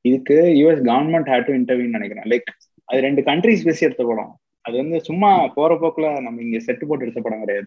இதுக்கு 0.01 0.35
US 0.35 0.89
government 0.89 1.27
had 1.27 1.45
to 1.45 1.53
interview 1.53 1.89
நினைக்கிறேன். 1.89 2.25
லைக் 2.25 2.57
அது 2.85 3.01
ரெண்டு 3.01 3.23
கண்ட்ரிஸ் 3.23 3.65
பேசி 3.65 3.85
எடுத்த 3.85 4.05
படம். 4.05 4.39
அது 4.61 4.77
வந்து 4.77 5.01
சும்மா 5.01 5.47
போற 5.47 5.75
போக்குல 5.75 6.23
நம்ம 6.23 6.43
இங்க 6.43 6.57
செட்டு 6.57 6.87
போட்டு 6.87 7.05
எடுத்த 7.05 7.21
படம் 7.21 7.41
கிடையாது. 7.41 7.67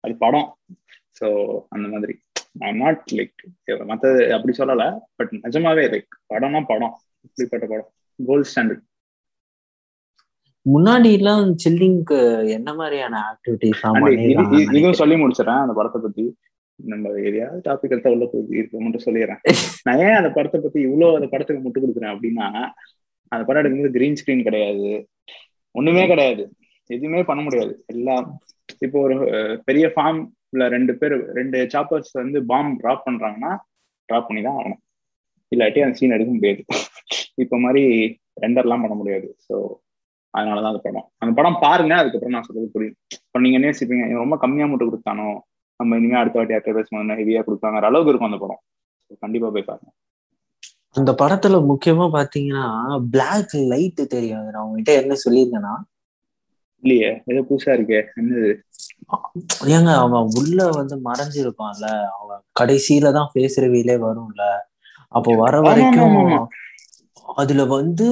அது 0.00 0.16
படம். 0.16 0.56
ஸோ 1.20 1.58
அந்த 1.68 1.88
மாதிரி. 1.88 2.18
ஐம் 2.58 2.76
நாட் 2.76 3.10
லைக் 3.12 3.86
மற்றது 3.86 4.34
அப்படி 4.34 4.56
சொல்லலை. 4.58 4.98
பட் 5.16 5.30
நிஜமாவே 5.30 5.90
லைக் 5.90 6.06
படம்னா 6.34 6.64
படம். 6.66 7.00
இப்படிப்பட்ட 7.20 7.66
படம். 7.66 7.92
கோல்ட் 8.26 8.48
ஸ்டாண்டர்ட் 8.54 8.87
முன்னாடி 10.72 11.10
எல்லாம் 11.18 11.44
சில்லிங்க்கு 11.64 12.18
என்ன 12.56 12.70
மாதிரியான 12.74 13.16
ஆக்டிவிட்டிஸ் 13.30 13.82
இதுவும் 14.76 15.00
சொல்லி 15.00 15.16
முடிச்சிடறேன். 15.16 15.62
அந்த 15.64 15.74
படத்தை 15.78 16.00
பத்தி 16.00 16.24
நம்ம 16.80 17.12
எதையாவது 17.28 17.60
டாபிக் 17.68 17.94
எடுத்தா 17.94 18.10
உள்ள 18.14 18.26
போய் 18.26 18.58
இருக்க 18.58 18.80
மட்டும் 18.80 19.04
சொல்லிடுறேன். 19.06 19.40
நான் 19.86 20.00
ஏன் 20.06 20.18
அந்த 20.20 20.30
படத்தை 20.30 20.58
பத்தி 20.60 20.80
இவ்வளவு 20.80 21.16
அந்த 21.16 21.28
படத்துக்கு 21.28 21.62
முட்டு 21.64 21.82
கொடுக்குறேன் 21.82 22.12
அப்படின்னா 22.14 22.46
அந்த 23.32 23.42
படம் 23.44 23.60
எடுக்கும்போது 23.62 23.96
கிரீன் 23.96 24.18
ஸ்கிரீன் 24.20 24.46
கிடையாது. 24.48 24.90
ஒண்ணுமே 25.74 26.04
கிடையாது. 26.06 26.44
எதுவுமே 26.90 27.22
பண்ண 27.22 27.40
முடியாது. 27.42 27.72
எல்லாம் 27.86 28.26
இப்போ 28.82 28.98
ஒரு 29.00 29.16
பெரிய 29.64 29.86
ஃபார்ம்ல 29.94 30.68
ரெண்டு 30.68 30.92
பேர் 30.96 31.16
ரெண்டு 31.32 31.58
சாப்பர்ஸ் 31.74 32.12
வந்து 32.12 32.40
பாம் 32.44 32.72
டிராப் 32.76 33.06
பண்றாங்கன்னா 33.08 33.52
டிராப் 34.08 34.28
பண்ணி 34.28 34.42
தான் 34.42 34.58
ஆகணும். 34.60 34.82
இல்லாட்டி 35.52 35.82
அந்த 35.84 35.98
சீன் 35.98 36.16
எடுக்க 36.16 36.32
முடியாது. 36.32 36.62
இப்ப 37.44 37.58
மாதிரி 37.58 37.84
ரெண்டர்லாம் 38.42 38.82
பண்ண 38.82 38.94
முடியாது. 38.94 39.28
ஸோ 39.46 39.54
அதனாலதான் 40.38 40.72
அந்த 40.72 40.82
படம். 40.82 41.06
அந்த 41.18 41.34
படம் 41.34 41.58
பாருங்க 41.60 41.94
அதுக்கப்புறம் 41.94 42.34
நான் 42.34 42.42
சொல்றது 42.42 42.70
புரியும். 42.72 42.96
இப்போ 43.12 43.40
நீங்க 43.40 43.58
நேசிப்பீங்க 43.58 44.12
ரொம்ப 44.12 44.36
கம்மியா 44.36 44.66
மட்டும் 44.66 44.88
கொடுத்தானோ? 44.88 45.28
நம்ம 45.80 45.96
இனிமே 45.96 46.18
அடுத்த 46.18 46.38
வாட்டி 46.38 46.72
பேசும்போது 46.72 47.20
ஹெவியா 47.20 47.42
கொடுத்தாங்க 47.42 47.80
அளவுக்கு 47.82 48.10
இருக்கும் 48.10 48.32
அந்த 48.32 48.40
படம். 48.46 48.62
கண்டிப்பா 49.18 49.48
போய் 49.48 49.62
பாருங்க. 49.62 49.90
அந்த 50.94 51.12
படத்துல 51.12 51.56
முக்கியமா 51.70 52.06
பாத்தீங்கன்னா 52.16 52.64
பிளாக் 53.10 53.54
லைட் 53.54 54.08
தெரியும். 54.08 54.46
நான் 54.46 54.62
உங்ககிட்ட 54.62 54.92
என்ன 54.92 55.14
சொல்லியிருந்தேன்னா 55.24 55.74
இல்லையே 56.84 57.22
ஏதோ 57.24 57.40
புதுசா 57.40 57.70
இருக்கே. 57.76 58.00
என்னது? 58.16 58.50
ஏங்க 59.66 59.90
அவன் 59.94 60.28
உள்ள 60.38 60.68
வந்து 60.68 60.96
மறைஞ்சிருப்பான்ல. 60.96 61.86
அவன் 62.20 62.40
கடைசியில 62.60 63.12
தான் 63.12 63.30
ரிவீலே 63.34 63.96
வரும்ல. 64.06 64.44
அப்போ 65.08 65.34
வர 65.34 65.60
வரைக்கும். 65.60 66.48
அதுல 67.38 67.64
வந்து 67.74 68.06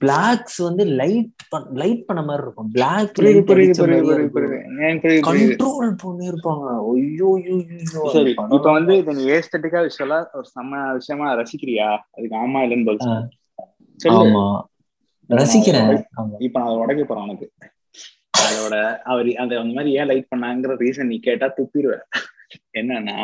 பிளாக்ஸ் 0.00 0.56
வந்து 0.66 0.84
லைட் 1.00 1.42
லைட் 1.82 2.04
பண்ண 2.06 2.20
மாதிரி 2.22 2.44
இருக்கும். 2.46 2.70
பிளாக் 2.76 3.12
கண்ட்ரோல் 5.28 5.92
பண்ணிருப்பாங்க. 6.04 6.66
ஐயோ 6.92 7.30
சரி 8.14 8.32
இப்ப 8.56 8.70
வந்து 8.78 8.94
இதை 9.02 9.14
நீ 9.14 9.24
ஏஸ்தட்டிக்கா 9.36 9.82
விஷயலா 9.88 10.18
ஒரு 10.32 10.48
செம்ம 10.54 10.82
விஷயமா 10.92 11.28
ரசிக்கிறியா? 11.34 11.88
அதுக்கு 12.16 12.36
ஆமா 12.44 12.62
இல்லைன்னு 12.64 12.88
பதில் 12.90 13.14
ஆமா. 14.20 14.44
ரசிக்கிறேன். 15.30 15.90
இப்ப 16.38 16.56
நான் 16.60 16.80
உடைக்க 16.82 17.02
போறேன் 17.04 17.26
உனக்கு. 17.28 17.46
அதோட 18.44 18.76
அவர் 19.02 19.28
அந்த 19.42 19.60
மாதிரி 19.76 19.90
ஏன் 19.98 20.08
லைட் 20.10 20.32
பண்ணாங்கிற 20.34 20.74
ரீசன் 20.82 21.10
நீ 21.12 21.18
கேட்டா 21.18 21.46
துப்பிடுவேன். 21.58 22.04
என்னன்னா 22.80 23.18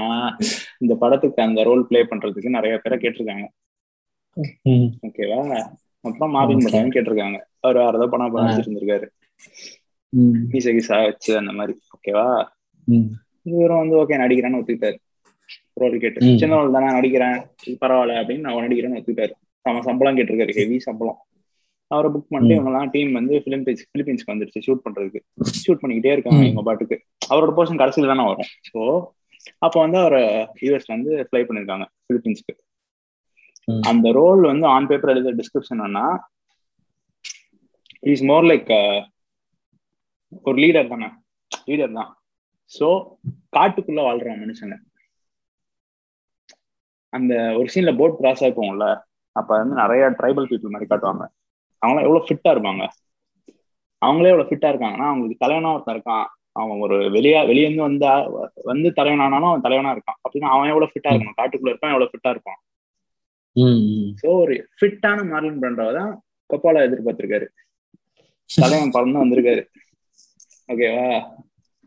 இந்த 0.79 0.95
படத்துக்கு 0.95 1.43
அந்த 1.43 1.63
ரோல் 1.63 1.83
ப்ளே 1.87 2.01
பண்றதுக்கு 2.03 2.57
நிறைய 2.57 2.75
பேரை 2.79 2.97
கேட்டிருக்காங்க. 2.99 3.47
ஓகேவா 5.03 5.41
மார்வின் 6.29 6.59
Okay. 6.59 6.67
பட்டான்னு 6.67 6.95
கேட்டிருக்காங்க. 6.95 7.39
அவர் 7.61 7.77
வேற 7.77 7.97
ஏதோ 7.97 8.07
படம் 8.07 8.37
ஆ. 8.37 8.45
வச்சிருந்திருக்காரு 8.47 9.07
ம், 10.13 10.37
மீச 10.53 10.67
கீசா 10.73 11.05
வச்சு 11.05 11.37
அந்த 11.37 11.53
மாதிரி. 11.53 11.75
ஓகேவா. 11.97 12.27
இவரும் 13.43 13.79
வந்து 13.79 13.97
ஓகே 13.97 14.21
நடிக்கிறேன்னு 14.21 14.59
ஒத்துக்கிட்டாரு. 14.61 14.97
ரோல் 15.75 15.99
கேட்டு. 15.99 16.25
ம். 16.25 16.39
சின்ன 16.39 16.55
ரோல் 16.55 16.73
தானே 16.73 16.89
நடிக்கிறேன். 16.93 17.37
பரவாயில்ல 17.81 18.21
அப்படின்னு 18.21 18.39
நான் 18.39 18.71
நடிக்கிறேன்னு 18.71 18.99
ஒத்துக்கிட்டாரு. 18.99 19.35
அவன் 19.67 19.83
சம்பளம் 19.83 20.17
கேட்டிருக்காரு. 20.17 20.55
ஹெவி 20.55 20.79
சம்பளம். 20.79 21.19
அவரை 21.91 22.11
புக் 22.11 22.31
பண்ணிட்டு 22.31 22.55
ம். 22.55 22.59
இவங்கலாம் 22.59 22.91
டீம் 22.91 23.13
வந்து 23.13 23.43
பிலிப்பீன்ஸ் 23.47 23.85
பிலிப்பீன்ஸ்க்கு 23.93 24.33
வந்துருச்சு. 24.35 24.65
ஷூட் 24.67 24.85
பண்றதுக்கு. 24.85 25.21
ஷூட் 25.65 25.81
பண்ணிக்கிட்டே 25.83 26.13
இருக்காங்க. 26.13 26.45
இவங்க 26.45 26.63
பாட்டுக்கு. 26.63 26.97
அவரோட 27.31 27.53
போர்ஷன் 27.57 27.77
கடைசியில் 27.77 28.09
தானே 28.09 28.27
வரும். 28.27 28.51
ஸோ 28.69 28.81
அப்போ 29.59 29.81
வந்து 29.81 29.99
அவரை 29.99 30.23
யூஎஸ்ல 30.63 30.87
வந்து 30.87 31.27
ஃப்ளை 31.31 31.43
பண்ணிருக்காங்க 31.45 31.85
பிலிப்பீன்ஸ்க்கு. 32.09 32.55
அந்த 33.91 34.13
ரோல் 34.13 34.41
வந்து 34.41 34.67
ஆன் 34.67 34.87
பேப்பர் 34.87 35.11
எழுத 35.11 35.33
டிஸ்கிரிப்ஷன் 35.33 35.77
என்னன்னா 35.77 36.07
இஸ் 38.03 38.23
மோர் 38.23 38.45
லைக் 38.45 38.71
ஒரு 40.45 40.57
லீடர் 40.59 40.89
தானே? 40.89 41.09
லீடர் 41.69 41.93
தான். 41.93 42.11
ஸோ 42.73 42.87
காட்டுக்குள்ள 43.57 44.01
வாழ்ற 44.09 44.35
மனுஷங்க. 44.43 44.77
அந்த 47.13 47.35
ஒரு 47.59 47.69
சீன்ல 47.75 47.97
போட் 47.97 48.19
கிராஸ் 48.19 48.43
ஆயிருக்கும்ல 48.43 48.89
அப்ப 49.37 49.51
வந்து 49.59 49.75
நிறைய 49.75 50.03
ட்ரைபல் 50.19 50.49
பீப்புள் 50.51 50.75
மாதிரி 50.75 50.91
காட்டுவாங்க. 50.91 51.25
அவங்களாம் 51.83 52.07
எவ்வளவு 52.07 52.27
ஃபிட்டா 52.29 52.51
இருப்பாங்க? 52.55 52.85
அவங்களே 54.03 54.33
எவ்வளவு 54.33 54.51
ஃபிட்டா 54.51 54.69
இருக்காங்கன்னா 54.73 55.09
அவங்களுக்கு 55.11 55.43
தலைவனா 55.45 55.73
ஒருத்தன் 55.73 55.97
இருக்கான். 55.97 56.27
அவன் 56.53 56.81
ஒரு 56.81 56.97
வெளியா 57.17 57.47
வெளியே 57.47 57.67
இருந்து 57.67 57.89
வந்து 57.89 58.07
வந்து 58.65 58.93
தலைவன் 58.93 59.25
அவன் 59.27 59.65
தலைவனா 59.67 59.91
இருக்கான். 59.97 60.19
அப்படின்னா 60.25 60.49
அவன் 60.55 60.71
எவ்வளவு 60.73 60.93
ஃபிட்டா 60.93 61.11
இருக்கணும்? 61.11 61.39
காட்டுக்குள்ள 61.41 61.73
இருப்பான் 61.73 61.91
எவ்வளவு 61.91 62.13
ஃபிட்டா 62.13 62.31
இருப்பான்? 62.31 62.59
சோ 64.21 64.29
ஒரு 64.43 64.55
ஃபிட்டான 64.79 65.25
மார்லின் 65.31 65.61
பிரண்டாவை 65.63 65.93
தான் 66.01 66.13
கொப்பாலா 66.51 66.87
எதிர்பார்த்திருக்காரு. 66.89 67.47
தலைவன் 68.51 68.95
பறந்து 68.97 69.23
வந்திருக்காரு. 69.23 69.63
ஓகேவா 70.73 71.09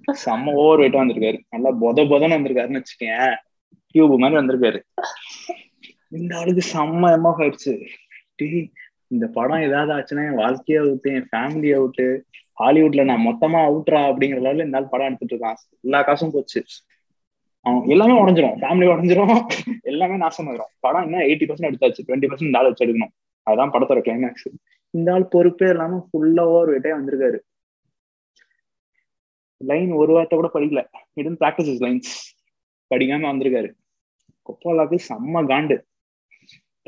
செம்ம 0.08 0.54
ஓவர் 0.62 0.82
வெயிட்டா 0.82 1.02
வந்திருக்காரு. 1.04 1.40
நல்லா 1.50 1.72
பொத 1.84 2.04
பொதன்னு 2.12 2.38
வந்திருக்காருன்னு 2.38 2.82
வச்சுக்கேன் 2.82 3.36
டியூப் 3.96 4.16
மாதிரி 4.24 4.40
வந்திருக்காரு. 4.40 4.80
இந்த 6.20 6.32
ஆளுக்கு 6.40 6.64
செம்ம 6.74 7.12
எம்மா 7.18 7.32
ஆயிடுச்சு. 7.38 7.74
இந்த 9.14 9.26
படம் 9.38 9.66
ஏதாவது 9.68 9.92
ஆச்சுன்னா 9.96 10.24
என் 10.30 10.42
வாழ்க்கையை 10.44 10.82
விட்டு 10.90 11.10
என் 11.18 11.30
ஃபேமிலியை 11.32 11.76
அவுட்டு 11.80 12.06
ஹாலிவுட்ல 12.62 13.04
நான் 13.10 13.28
மொத்தமா 13.28 13.60
அவுட்ரா 13.68 14.00
அப்படிங்கிற 14.10 14.40
லெவலில் 14.46 14.68
இந்த 14.70 14.82
படம் 14.94 15.08
எடுத்துட்டு 15.08 15.36
இருக்கான். 15.36 15.60
எல்லா 15.84 16.02
காசும் 16.02 16.32
போச்சு. 16.32 16.62
அவன் 17.64 17.90
எல்லாமே 17.90 18.22
உடஞ்சிரும். 18.22 18.60
ஃபேமிலி 18.60 18.88
உடஞ்சிரும். 18.88 19.48
எல்லாமே 19.82 20.16
நாசம் 20.18 20.48
ஆயிரும். 20.48 20.72
படம் 20.80 21.04
என்ன 21.04 21.18
எயிட்டி 21.18 21.50
பர்சன்ட் 21.50 21.74
எடுத்தாச்சு 21.74 22.00
டுவெண்ட்டி 22.08 22.28
பர்சன்ட் 22.28 22.46
இந்த 22.46 22.58
ஆள் 22.58 22.64
வச்சு 22.64 22.86
எடுக்கணும். 22.86 23.12
அதுதான் 23.44 23.72
படத்தோட 23.72 24.02
கிளைமேக்ஸ் 24.02 24.52
இந்த 24.90 25.14
ஆள் 25.14 25.28
பொறுப்பே 25.36 25.70
இல்லாம 25.70 26.10
ஃபுல்லா 26.14 26.40
ஓவர் 26.40 26.70
வெட்டே 26.70 26.84
வந்திருக்காரு. 26.84 27.38
லைன் 29.58 29.92
ஒரு 29.92 30.14
வார்த்தை 30.14 30.40
கூட 30.40 30.60
படிக்கல. 30.60 30.88
இடன் 31.14 31.38
பிராக்டிஸ் 31.40 31.84
லைன்ஸ் 31.84 32.40
படிக்காம 32.96 33.26
வந்திருக்காரு. 33.34 33.74
கொப்பாலாக்கு 34.50 34.98
செம்ம 35.10 35.44
காண்டு. 35.44 35.82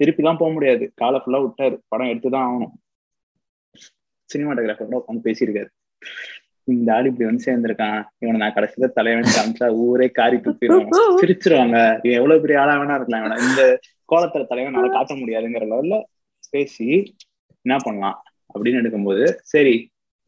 திருப்பிலாம் 0.01 0.37
போக 0.37 0.51
முடியாது. 0.51 0.91
காலை 0.95 1.21
ஃபுல்லா 1.25 1.49
விட்டாரு. 1.49 1.79
படம் 1.87 2.07
எடுத்துதான் 2.07 2.51
ஆகணும். 2.51 2.71
சினிமாட்டோகிராஃபர் 4.33 4.99
உட்காந்து 4.99 5.23
பேசியிருக்காரு. 5.23 5.69
இந்த 6.73 6.89
ஆள் 6.93 7.07
இப்படி 7.09 7.27
வந்து 7.29 7.45
சேர்ந்திருக்கான். 7.47 7.99
இவனை 8.21 8.39
நான் 8.41 8.55
கடைசியில 8.57 8.87
தலைவன் 8.97 9.33
காமிச்சா 9.35 9.67
ஊரே 9.85 10.07
காரி 10.19 10.37
துப்பிடுவாங்க 10.37 11.01
சிரிச்சிருவாங்க. 11.21 11.79
எவ்வளவு 12.17 12.43
பெரிய 12.43 12.61
ஆளா 12.61 12.75
வேணா 12.81 12.97
இருக்கலாம். 12.97 13.23
இவனை 13.23 13.37
இந்த 13.49 13.63
கோலத்துல 14.11 14.47
தலைவன் 14.51 14.77
நல்லா 14.77 14.93
காட்ட 14.93 15.13
முடியாதுங்கிற 15.13 15.67
லெவல்ல 15.71 15.97
பேசி 16.53 16.87
என்ன 17.65 17.77
பண்ணலாம்? 17.83 18.17
அப்படின்னு 18.53 18.81
எடுக்கும்போது 18.81 19.25
சரி 19.53 19.75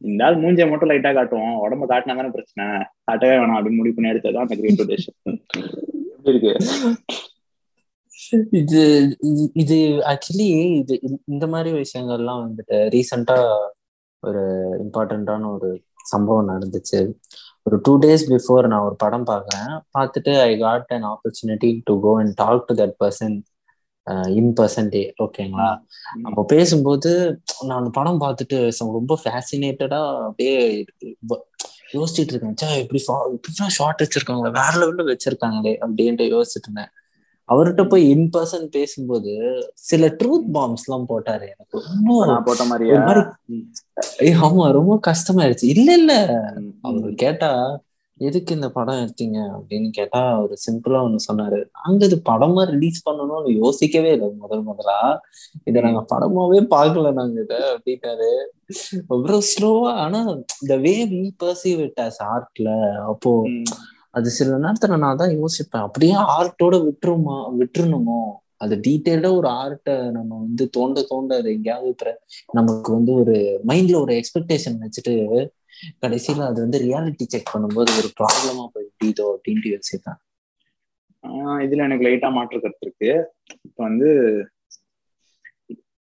இந்த 0.02 0.24
ஆள் 0.24 0.40
மூஞ்ச 0.42 0.68
மட்டும் 0.70 0.90
லைட்டா 0.90 1.10
காட்டுவோம். 1.14 1.54
உடம்ப 1.64 1.86
காட்டினா 1.92 2.16
தானே 2.18 2.34
பிரச்சனை. 2.34 2.66
காட்டவே 3.04 3.36
வேணாம் 3.36 3.58
அப்படின்னு 3.58 3.80
முடிவு 3.80 3.96
பண்ணி 3.96 4.12
எடுத்ததுதான் 4.12 4.46
அந்த 4.46 4.58
கிரேட் 4.60 4.82
எப்படி 4.82 6.32
இருக்கு? 6.32 6.52
இது 8.60 8.80
இது 9.62 9.76
ஆக்சுவலி 10.12 10.48
இது 10.80 10.94
இந்த 11.24 11.44
மாதிரி 11.46 11.70
விஷயங்கள்லாம் 11.82 12.42
வந்துட்டு 12.44 12.78
ரீசெண்டா 12.94 13.36
ஒரு 14.22 14.42
இம்பார்ட்டன்டான 14.84 15.50
ஒரு 15.56 15.68
சம்பவம் 16.12 16.50
நடந்துச்சு. 16.52 17.00
ஒரு 17.66 17.76
டூ 17.86 17.92
டேஸ் 18.04 18.24
பிஃபோர் 18.32 18.68
நான் 18.72 18.86
ஒரு 18.88 18.96
படம் 19.04 19.28
பார்க்குறேன். 19.30 19.72
பார்த்துட்டு 19.96 20.32
I 20.48 20.52
got 20.64 20.92
an 20.96 21.06
opportunity 21.12 21.70
to 21.88 21.94
go 22.06 22.12
and 22.22 22.34
talk 22.42 22.66
to 22.68 22.74
that 22.82 22.96
person 23.04 23.36
in 24.40 24.52
பர்சன்டே 24.58 25.02
ஓகேங்களா 25.24 25.70
நம்ம 26.24 26.44
பேசும்போது 26.52 27.10
நான் 27.70 27.96
படம் 27.98 28.22
பார்த்துட்டு 28.22 28.58
ரொம்ப 28.98 29.16
ஃபேசினேட்டடா 29.24 30.02
அப்படியே 30.28 30.54
யோசிச்சுட்டு 31.96 32.32
இருக்கேன். 32.32 32.56
சா 32.62 32.68
இப்படி 32.84 33.00
இப்படிதான் 33.34 33.74
ஷார்ட் 33.76 34.02
வச்சிருக்காங்களே 34.04 34.50
வேற 34.60 34.72
லெவல்ல 34.80 35.04
வச்சிருக்காங்களே 35.10 35.74
அப்படின்ட்டு 35.84 36.24
யோசிச்சுட்டு 36.34 36.68
இருந்தேன். 36.68 36.90
அவர்கிட்ட 37.48 37.88
போய் 37.88 38.08
இன் 38.08 38.30
பர்சன் 38.34 38.66
பேசும்போது 38.70 39.32
சில 39.82 40.06
ட்ரூத் 40.18 40.48
பாம்ஸ் 40.52 40.84
எல்லாம் 40.86 41.08
போட்டாரு 41.08 41.44
எனக்கு. 41.48 41.76
ரொம்ப 41.88 42.16
போட்ட 42.42 42.64
மாதிரி 42.64 42.86
ஆமா 44.40 44.66
ரொம்ப 44.72 44.94
கஷ்டமாயிருச்சு. 45.08 45.66
இல்ல 45.74 45.92
இல்ல. 45.92 46.12
அவரு 46.82 47.14
கேட்டா 47.16 47.50
எதுக்கு 48.20 48.54
இந்த 48.54 48.68
படம் 48.70 49.00
எடுத்தீங்க? 49.02 49.38
அப்படின்னு 49.56 49.88
கேட்டா 49.90 50.20
அவர் 50.34 50.54
சிம்பிளா 50.64 51.00
ஒண்ணு 51.02 51.18
சொன்னாரு. 51.28 51.58
நாங்க 51.76 52.04
இது 52.04 52.16
படமா 52.28 52.62
ரிலீஸ் 52.70 53.08
பண்ணணும்னு 53.08 53.50
யோசிக்கவே 53.56 54.10
இல்லை 54.12 54.28
முதல் 54.36 54.62
முதலா. 54.62 54.98
இதை 55.64 55.82
நாங்க 55.82 56.02
படமாவே 56.12 56.60
பார்க்கல 56.74 57.12
நாங்க 57.12 57.40
இத 57.40 57.54
அப்படின்னாரு. 57.74 58.30
அப்புறம் 59.10 59.44
ஸ்லோவா 59.50 59.92
ஆனா 59.98 60.20
இந்த 60.62 60.76
way 60.78 60.94
we 61.12 61.22
perceive 61.42 61.78
it 61.80 62.00
as 62.00 62.20
ஆர்ட்ல 62.28 62.70
அப்போ 63.06 63.32
அது 64.14 64.28
சில 64.30 64.56
நேரத்துல 64.58 64.96
நான் 64.98 65.16
தான் 65.16 65.34
யோசிப்பேன். 65.38 65.86
அப்படியே 65.86 66.14
ஆர்ட்டோட 66.36 66.76
விட்டுருமா 66.84 67.36
விட்டுருணுமோ 67.60 68.20
அது 68.56 68.74
டீட்டெயிலா 68.86 69.30
ஒரு 69.34 69.48
ஆர்ட்டை 69.58 69.94
நம்ம 70.10 70.30
வந்து 70.38 70.64
தோண்ட 70.70 71.02
தோண்ட 71.02 71.36
அது 71.36 71.48
எங்கேயாவது 71.52 72.12
நமக்கு 72.52 72.90
வந்து 72.92 73.12
ஒரு 73.14 73.34
மைண்ட்ல 73.66 73.96
ஒரு 74.00 74.12
எக்ஸ்பெக்டேஷன் 74.12 74.78
வச்சுட்டு 74.80 75.14
கடைசியில 76.02 76.46
அது 76.46 76.58
வந்து 76.60 76.78
ரியாலிட்டி 76.78 77.24
செக் 77.26 77.52
பண்ணும்போது 77.54 77.90
ஒரு 78.00 78.08
ப்ராப்ளமா 78.18 78.64
போய் 78.72 78.88
முடியுதோ 78.90 79.26
அப்படின்ட்டு 79.34 79.72
யோசிப்பேன். 79.74 80.18
இதுல 81.64 81.84
எனக்கு 81.86 82.06
லைட்டா 82.06 82.28
மாற்று 82.32 82.60
கருத்து 82.60 82.86
இருக்கு. 82.86 83.10
இப்ப 83.66 83.78
வந்து 83.84 84.08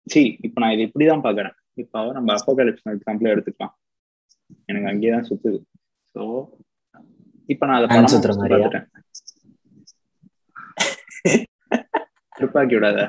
சி 0.08 0.22
இப்ப 0.42 0.60
நான் 0.62 0.72
இது 0.72 0.84
இப்படிதான் 0.88 1.24
பாக்குறேன் 1.24 1.56
இப்ப 1.74 2.04
நம்ம 2.12 2.34
அப்போகாலிப்ஸ் 2.36 2.92
எக்ஸாம்பிள் 2.92 3.32
எடுத்துக்கலாம். 3.34 3.74
எனக்கு 4.66 4.90
அங்கேயேதான் 4.92 5.28
சுத்துது. 5.30 5.60
ஸோ 6.16 6.24
இப்ப 7.54 7.66
நான் 7.70 7.78
அதை 7.78 8.12
சுத்துற 8.14 8.34
திருப்பாக்கி 12.38 12.74
விடாத. 12.78 13.00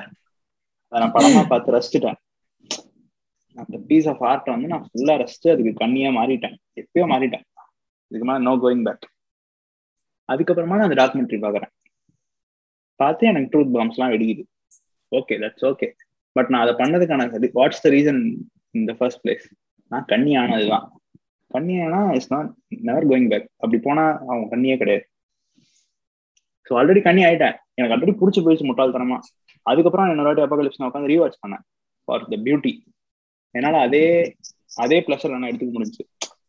அதை 0.91 0.99
நான் 1.01 1.13
படமா 1.15 1.41
பார்த்து 1.51 1.73
ரசிச்சுட்டேன். 1.75 2.17
அந்த 3.61 3.77
பீஸ் 3.89 4.07
ஆஃப் 4.11 4.23
ஆர்ட் 4.29 4.49
வந்து 4.53 4.71
நான் 4.73 4.85
ஃபுல்லா 4.89 5.13
ரசிச்சு 5.21 5.47
அதுக்கு 5.53 5.71
கண்ணியா 5.81 6.09
மாறிட்டேன். 6.17 6.55
எப்பயோ 6.81 7.05
மாறிட்டேன். 7.13 7.45
இதுக்கு 8.11 8.27
மேலே 8.29 8.41
நோ 8.47 8.53
கோயிங் 8.63 8.85
பேக் 8.87 9.05
அதுக்கப்புறமா 10.29 10.77
நான் 10.77 10.87
அந்த 10.87 10.97
டாக்குமெண்ட்ரி 11.01 11.39
பாக்குறேன் 11.45 11.73
பார்த்து 12.99 13.29
எனக்கு 13.31 13.51
ட்ரூத் 13.53 13.73
பாம்ஸ் 13.75 13.97
எல்லாம் 13.97 14.13
வெடிக்குது. 14.13 14.43
ஓகே 15.11 15.35
தட்ஸ் 15.43 15.65
ஓகே 15.71 15.87
பட் 16.35 16.49
நான் 16.53 16.63
அதை 16.65 16.73
பண்ணதுக்கான 16.81 17.27
what's 17.59 17.83
the 17.85 17.89
reason 17.97 18.21
in 18.77 18.87
the 18.89 18.93
first 18.99 19.21
place 19.25 19.45
நான் 19.91 20.07
கண்ணி 20.13 20.33
ஆனதுதான் 20.41 20.87
கண்ணியானா 21.51 21.99
it's 22.15 22.33
not 22.33 22.49
never 22.87 23.07
going 23.09 23.29
back 23.31 23.47
அப்படி 23.61 23.77
போனா 23.85 24.03
அவன் 24.29 24.49
கண்ணியே 24.53 24.75
கிடையாது. 24.81 25.05
ஸோ 26.67 26.73
ஆல்ரெடி 26.79 27.01
கண்ணி 27.01 27.21
ஆயிட்டேன். 27.27 27.55
எனக்கு 27.77 27.93
ஆல்ரெடி 27.95 28.13
பிடிச்சி 28.21 28.41
போயிடுச்சு 28.43 28.69
முட்டாள்தனமா. 28.69 29.17
அதுக்கப்புறம் 29.65 30.09
என்னோட 30.11 30.27
வாட்டி 30.29 30.43
அப்பகலிப்ஸ் 30.45 30.79
நான் 30.79 30.89
உட்காந்து 30.89 31.11
ரீவாச் 31.13 31.41
பண்ணேன். 31.43 31.63
ஃபார் 32.07 32.25
த 32.33 32.37
பியூட்டி 32.47 32.73
என்னால 33.55 33.79
அதே 33.87 34.03
அதே 34.83 34.97
பிளஸர் 35.05 35.33
நான் 35.33 35.49
எடுத்துக்க 35.51 35.73
முடிஞ்சு 35.73 36.03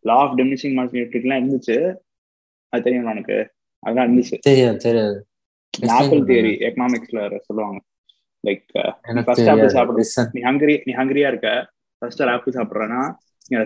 லா 0.09 0.17
ஆஃப் 0.25 0.37
டெமினிஷிங் 0.39 0.77
மார்க்கெட்லாம் 0.79 1.41
இருந்துச்சு. 1.41 1.77
அது 2.73 2.85
தெரியும் 2.87 3.13
எனக்கு 3.15 3.37
அதெல்லாம் 3.83 4.07
இருந்துச்சு. 4.09 4.37
தெரியாது 4.49 4.79
தெரியாது. 4.79 5.17
ஆப்பிள் 5.99 6.23
தியரி 6.29 6.53
எக்கனாமிக்ஸ்ல 6.69 7.21
சொல்லுவாங்க. 7.49 7.79
லைக் 8.45 8.65
ஃபர்ஸ்ட் 9.27 9.51
ஆப்பிள் 9.53 9.75
சாப்பிடு. 9.77 10.05
நீ 10.35 10.41
ஹங்கரி 10.49 10.77
நீ 10.87 10.93
ஹங்கரியா 11.01 11.29
இருக்க. 11.33 11.51
ஃபர்ஸ்ட் 12.03 12.23
ஆப்பிள் 12.35 12.57
சாப்பிட்றேன்னா 12.59 13.01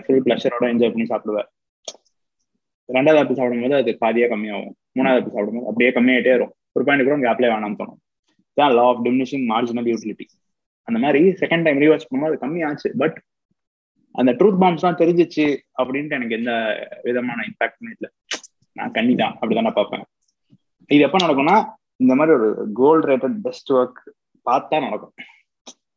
ஃபுல் 0.05 0.23
ப்ளஷரோட 0.25 0.65
என்ஜாய் 0.73 0.93
பண்ணி 0.93 1.07
சாப்பிடுவேன். 1.11 1.49
ரெண்டாவது 2.89 3.19
ஆப்பிள் 3.21 3.37
சாப்பிடும்போது 3.39 3.75
அது 3.81 3.91
பாதியா 4.03 4.27
கம்மியாகும். 4.33 4.73
மூணாவது 4.97 5.19
ஆப்பிள் 5.19 5.35
சாப்பிடும்போது 5.35 5.67
அப்படியே 5.69 5.91
கம்மியாயிட்டே 5.97 6.31
வரும். 6.35 6.53
ஒரு 6.75 6.85
பாயிண்ட் 6.85 7.05
கூட 7.07 7.15
உங்க 7.17 7.29
ஆப்பிளே 7.31 7.51
வேணாம்னு 7.53 7.79
தோணும். 7.81 7.99
தான் 8.57 8.73
law 8.77 8.85
of 8.91 9.03
diminishing 9.05 9.45
marginal 9.51 9.89
utility 9.91 10.25
அந்த 10.87 10.97
மாதிரி 11.03 11.21
செகண்ட் 11.41 11.65
டைம் 11.65 11.81
ரீவாச் 11.83 12.07
பண்ணும்போது 12.07 12.31
அது 12.31 12.41
கம்மியாச்சு. 12.43 12.89
பட் 13.01 13.17
அந்த 14.19 14.31
ட்ரூத் 14.39 14.59
பாம்ஸ் 14.61 14.85
தான் 14.85 14.99
தெரிஞ்சிச்சு 15.01 15.45
அப்படின்ட்டு 15.81 16.17
எனக்கு 16.17 16.37
எந்த 16.39 16.51
விதமான 17.03 17.45
இம்பாக்டுமே 17.49 17.91
இல்லை. 17.95 18.09
நான் 18.77 18.91
கண்ணி 18.91 19.15
தான் 19.15 19.35
அப்படிதான் 19.39 19.67
நான் 19.67 19.79
பார்ப்பேன். 19.79 20.03
இது 20.89 21.01
எப்ப 21.07 21.19
நடக்கும்னா 21.25 21.55
இந்த 22.03 22.13
மாதிரி 22.15 22.35
ஒரு 22.37 22.67
கோல்டு 22.73 23.07
ரேட்டட் 23.11 23.37
பெஸ்ட் 23.45 23.71
ஒர்க் 23.73 24.01
பார்த்தா 24.45 24.79
நடக்கும். 24.85 25.13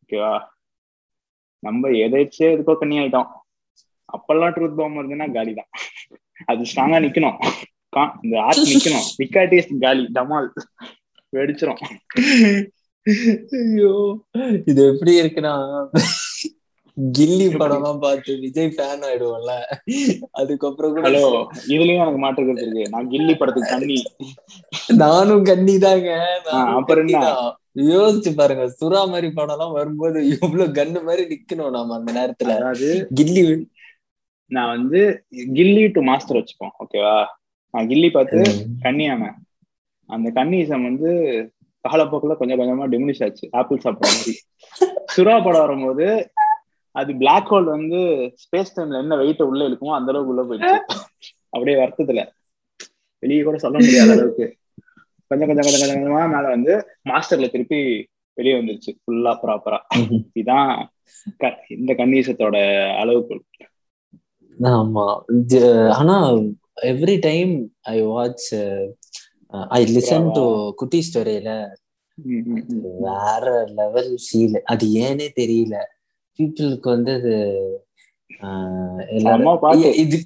ஓகேவா? 0.03 0.35
நம்ம 1.63 1.89
எதாச்சும் 1.89 2.53
எதுக்கோ 2.55 2.75
கண்ணி 2.79 2.99
ஆயிட்டோம் 2.99 3.29
அப்பெல்லாம் 4.15 4.55
ட்ரூத் 4.57 4.79
பாம் 4.81 4.99
இருந்துன்னா 5.01 5.29
காலி 5.37 5.55
தான் 5.61 5.71
அது 6.51 6.69
ஸ்ட்ராங்கா 6.71 6.99
நிக்கணும். 7.07 7.39
இந்த 8.25 8.37
ஆர்ட் 8.47 8.71
நிக்கணும். 8.73 9.07
நிக்காட்டி 9.21 9.59
காலி 9.85 10.03
டமால். 10.19 10.49
வெடிச்சிரும். 11.33 11.81
ஐயோ. 13.61 13.93
இது 14.71 14.81
எப்படி 14.93 15.13
இருக்குன்னா 15.23 15.55
கில்லி 16.97 17.47
படம் 17.61 17.79
எல்லாம் 17.79 17.99
பார்த்து 18.05 18.35
விஜய் 18.43 18.71
ஃபேன் 18.77 19.03
ஆயிடுவோம்ல. 19.09 19.55
அதுக்கப்புறம் 20.41 20.95
கூட 20.95 21.03
ஹலோ 21.07 21.25
இதுலயும் 21.73 22.03
எனக்கு 22.05 22.21
மாற்றுக்கிறது 22.23 22.63
இருக்கு. 22.65 22.93
நான் 22.95 23.11
கில்லி 23.15 23.35
படத்துக்கு 23.41 23.73
தண்ணி. 23.75 23.99
நானும் 25.03 25.45
கண்ணி 25.51 25.75
தாங்க. 25.87 26.11
அப்புறம் 26.79 27.13
யோசிச்சு 27.93 28.31
பாருங்க 28.37 28.65
சுறா 28.81 29.01
மாதிரி 29.13 29.29
படம் 29.39 29.55
எல்லாம் 29.57 29.77
வரும்போது 29.79 30.19
எவ்வளவு 30.37 30.75
கன்னு 30.79 31.01
மாதிரி 31.09 31.25
நிக்கணும் 31.33 31.75
நாம 31.77 31.97
அந்த 31.99 32.13
நேரத்துல. 32.19 32.53
கில்லி 33.21 33.43
நான் 34.47 34.77
வந்து 34.77 35.25
கில்லி 35.37 35.93
டு 35.93 36.03
மாஸ்டர் 36.03 36.37
வச்சுப்போம் 36.37 36.69
ஓகேவா 36.79 37.27
நான் 37.71 37.87
கில்லி 37.87 38.11
பார்த்து 38.11 38.43
கன்னியாம 38.83 39.33
அந்த 40.07 40.45
கன்னிசம் 40.45 40.83
வந்து 40.83 41.11
காலப்போக்கில் 41.81 42.37
கொஞ்சம் 42.37 42.61
கொஞ்சமா 42.61 42.93
டிமினிஷ் 42.93 43.25
ஆச்சு. 43.25 43.49
ஆப்பிள் 43.53 43.79
சாப்பிட்ற 43.79 43.99
மாதிரி. 44.01 44.39
சுறா 45.17 45.45
படம் 45.45 45.61
வரும்போது 45.61 46.33
அது 46.91 47.17
பிளாக் 47.17 47.53
ஹோல் 47.53 47.65
வந்து 47.65 47.97
ஸ்பேஸ் 47.97 48.67
டைம்ல 48.77 49.01
என்ன 49.01 49.17
வெயிட்ட 49.17 49.43
உள்ள 49.43 49.69
இருக்குமோ 49.69 49.95
அந்த 49.95 50.13
அளவுக்கு 50.13 50.35
உள்ள 50.35 50.43
போயிடுச்சு. 50.43 50.95
அப்படியே 51.49 51.77
வருத்தத்துல. 51.77 52.29
வெளியே 53.19 53.43
கூட 53.43 53.59
சொல்ல 53.59 53.79
முடியாத 53.79 54.13
அளவுக்கு. 54.13 54.57
கொஞ்சம் 55.27 55.49
கொஞ்சம் 55.49 55.73
கொஞ்சம் 55.73 55.89
கொஞ்சம் 55.89 56.13
கொஞ்சமா 56.13 56.35
மேல 56.35 56.49
வந்து 56.49 56.87
மாஸ்டர்ல 57.05 57.51
திருப்பி 57.51 58.09
வெளியே 58.35 58.61
வந்துருச்சு. 58.61 58.97
ஃபுல்லா 58.97 59.37
ப்ராப்பரா 59.43 59.79
இதான் 60.35 60.87
க- 61.39 61.65
இந்த 61.69 61.93
கன்னிசத்தோட 61.93 62.89
அளவுக்கு 62.97 63.45
ஆமா. 64.57 65.07
ஆனா 65.99 66.17
every 66.93 67.17
time 67.21 67.53
I 67.91 67.97
watch 68.13 68.49
I 69.71 69.81
listen 69.97 70.29
to 70.37 70.45
குட்டி 70.81 71.01
ஸ்டோரியில. 71.09 71.51
வேற 73.07 73.45
லெவல் 73.79 74.13
ஃபீல் 74.25 74.57
அது 74.73 74.87
ஏனே 75.07 75.29
தெரியல. 75.41 75.75
பீப்புளுக்கு 76.39 76.89
வந்து 76.95 77.13
அது 77.17 77.35
இது 80.05 80.19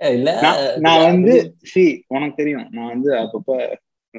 இல்ல 0.00 0.30
நான் 0.84 1.04
வந்து 1.08 1.34
சி 1.72 1.82
உனக்கு 2.14 2.38
தெரியும். 2.40 2.66
நான் 2.76 2.92
வந்து 2.94 3.10
அப்பப்ப 3.22 3.58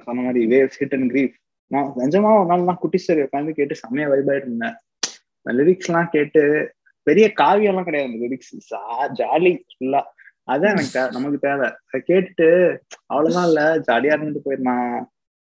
சொன்ன 0.06 0.24
மாதிரி 0.28 0.41
வேவ் 0.53 0.78
ஹிட் 0.80 0.95
அண்ட் 0.97 1.10
கிரீஃப் 1.14 1.36
நான் 1.72 1.91
நிஜமா 2.01 2.32
ஒரு 2.39 2.47
நாள் 2.49 2.68
நான் 2.70 2.82
குட்டி 2.82 2.97
ஸ்டோரி 3.01 3.26
உட்காந்து 3.28 3.58
கேட்டு 3.60 3.76
செம்மையா 3.82 4.08
வைபாயிட்டு 4.14 4.49
இருந்தேன். 4.49 4.76
லிரிக்ஸ் 5.45 5.89
எல்லாம் 5.89 6.12
கேட்டு 6.16 6.41
பெரிய 7.08 7.26
காவியம் 7.41 7.72
எல்லாம் 7.72 7.88
கிடையாது 7.88 8.10
அந்த 8.10 8.20
லிரிக்ஸ் 8.24 8.53
ஜாலி 9.20 9.51
ஃபுல்லா 9.72 10.01
அதான் 10.47 10.74
எனக்கு 10.76 11.03
நமக்கு 11.16 11.38
தேவை. 11.45 11.68
அதை 11.86 11.99
கேட்டுட்டு 12.10 12.47
அவ்வளவுதான் 13.06 13.47
இல்ல 13.49 13.62
ஜாலியா 13.88 14.16
இருந்துட்டு 14.16 14.45
போயிருந்தான் 14.45 14.89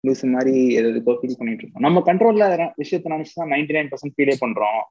லூசு 0.04 0.26
மாதிரி 0.36 0.54
எதுக்கோ 0.80 1.14
ஃபீல் 1.20 1.38
பண்ணிட்டு 1.40 1.64
இருக்கோம். 1.64 1.86
நம்ம 1.86 2.02
கண்ட்ரோல்ல 2.08 2.46
விஷயத்த 2.82 3.12
நினைச்சுதான் 3.14 3.52
நைன்டி 3.54 3.76
நைன் 3.78 3.92
பர்சன்ட் 3.92 4.16
ஃபீலே 4.18 4.36
பண்றோம். 4.44 4.82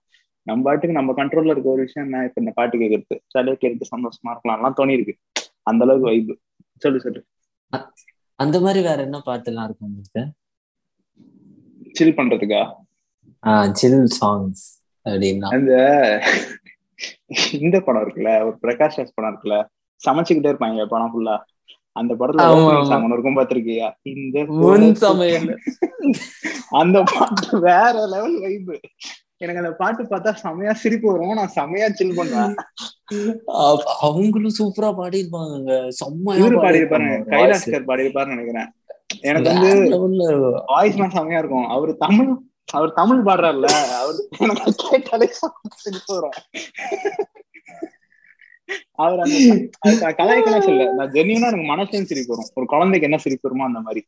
நம்ம 0.46 0.62
பாட்டுக்கு 0.62 0.98
நம்ம 0.98 1.14
கண்ட்ரோல்ல 1.16 1.54
இருக்க 1.54 1.68
ஒரு 1.68 1.82
விஷயம் 1.82 2.06
என்ன 2.08 2.24
இப்ப 2.24 2.40
இந்த 2.40 2.52
பாட்டு 2.54 2.78
கேட்கறது 2.78 3.16
ஜாலியா 3.34 3.54
கேட்டு 3.54 3.90
சந்தோஷமா 3.96 4.30
இருக்கலாம் 4.30 4.76
தோணி 4.80 4.96
இருக்கு 4.98 5.14
அந்த 5.62 5.84
அளவுக்கு 5.84 6.10
வைப்பு 6.10 6.34
சொல்லு 6.82 7.00
சொல்லு. 7.00 7.20
அந்த 8.38 8.56
மாதிரி 8.60 8.80
வேற 8.88 8.98
என்ன 9.02 9.18
பாட்டுலாம் 9.26 9.66
இருக்கும் 9.68 9.88
உங்களுக்கு? 9.88 10.22
சில் 11.92 12.16
பண்றதுக்கா? 12.16 12.62
சில் 13.72 14.02
சாங்ஸ் 14.20 14.64
அப்படின்னா. 15.06 15.48
அந்த 15.48 16.22
இந்த 17.52 17.80
படம் 17.80 18.08
இருக்குல்ல 18.08 18.40
ஒரு 18.40 18.56
பிரகாஷ் 18.62 18.96
ராஜ் 18.96 19.08
படம் 19.14 19.38
இருக்குல்ல 19.38 19.64
சமைச்சுக்கிட்டே 20.08 20.52
இருப்பாங்க 20.52 20.86
படம் 20.86 21.12
ஃபுல்லா 21.14 21.38
அந்த 21.92 22.14
படத்துல 22.14 23.12
இருக்கும் 23.12 23.36
பாத்திருக்கியா 23.36 23.90
இந்த 24.02 24.44
முன் 24.44 24.80
கோலத்து- 24.80 24.92
சமையல். 24.92 25.58
அந்த 26.70 27.02
பாட்டு 27.14 27.60
வேற 27.60 28.06
லெவல் 28.06 28.40
வைப்பு 28.40 28.80
எனக்கு 29.36 29.60
அந்த 29.60 29.72
பாட்டு 29.72 30.02
பார்த்தா 30.02 30.34
செமையா 30.42 30.72
சிரிப்பு 30.72 31.12
வரும். 31.12 31.32
நான் 31.32 31.50
செமையா 31.54 31.90
சில் 31.90 32.14
பண்ணுவேன். 32.14 32.54
அவ- 33.46 33.96
அவங்களும் 34.00 34.52
சூப்பரா 34.58 34.94
பாடியிருப்பாங்க 34.94 35.88
செம்மையா 35.88 36.44
இவரு 36.44 36.48
பாடியிருப்பாரு. 36.48 36.54
பாடியிருப்பாங்க. 36.54 37.34
கைலாஷ்கர் 37.34 37.84
பாடியிருப்பாருன்னு 37.86 38.26
நினைக்கிறேன். 38.26 38.72
எனக்கு 39.20 40.00
வந்து 40.00 40.38
வாய்ஸ் 40.66 40.98
செமையா 40.98 41.38
இருக்கும். 41.38 41.66
அவரு 41.66 41.96
தமிழ் 41.96 42.34
அவர் 42.68 42.92
தமிழ் 42.92 43.24
பாடுறாருல 43.24 43.68
அவர் 43.98 44.18
எனக்கு 44.38 44.72
கேட்டாலே 44.82 45.28
வரும் 46.08 46.36
அவர் 48.94 49.20
அந்த 49.20 49.36
அது 49.80 49.96
கலாய்க்கலாம் 50.18 50.66
சொல்ல 50.66 50.86
நான் 50.92 51.12
ஜென்யூனா 51.12 51.48
எனக்கு 51.48 51.68
மனசும் 51.72 52.08
சிரிப்பு 52.10 52.32
வரும். 52.34 52.50
ஒரு 52.54 52.66
குழந்தைக்கு 52.66 53.08
என்ன 53.08 53.18
சிரிப்பு 53.18 53.46
வருமோ 53.48 53.64
அந்த 53.64 53.80
மாதிரி. 53.80 54.02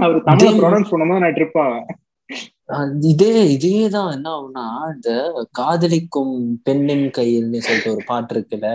அவர் 0.00 0.16
தமிழ 0.22 0.48
ப்ரொனவுன்ஸ் 0.60 0.90
பண்ணும்போது 0.92 1.24
நான் 1.24 1.36
ட்ரிப் 1.36 1.58
ஆவேன். 1.58 1.86
இதே 3.02 3.32
இதேதான் 3.54 4.12
என்ன 4.12 4.28
ஆகும்னா 4.30 4.64
இந்த 4.94 5.10
காதலிக்கும் 5.52 6.34
பெண்ணின் 6.62 7.06
கையில்னு 7.18 7.58
சொல்லிட்டு 7.58 7.92
ஒரு 7.92 8.04
பாட்டு 8.06 8.34
இருக்குல்ல 8.34 8.68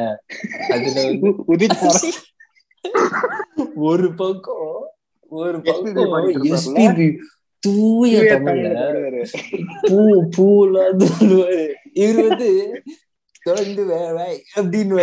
அதுல 0.69 1.05
ஒரு 3.85 4.09
பக்கம் 4.15 4.67
ஒரு 5.31 5.57
பக்கம் 5.61 6.13
தூய 7.67 8.21
பாடுவாரு. 8.45 9.23
பூ 9.89 9.99
பூலாம் 10.35 11.03
சொல்லுவாரு. 11.11 11.65
இவர் 12.03 12.27
வந்து 12.27 12.49
தொடர்ந்து 13.47 13.83
வேலை 13.91 14.29
அப்படின்னு 14.59 14.97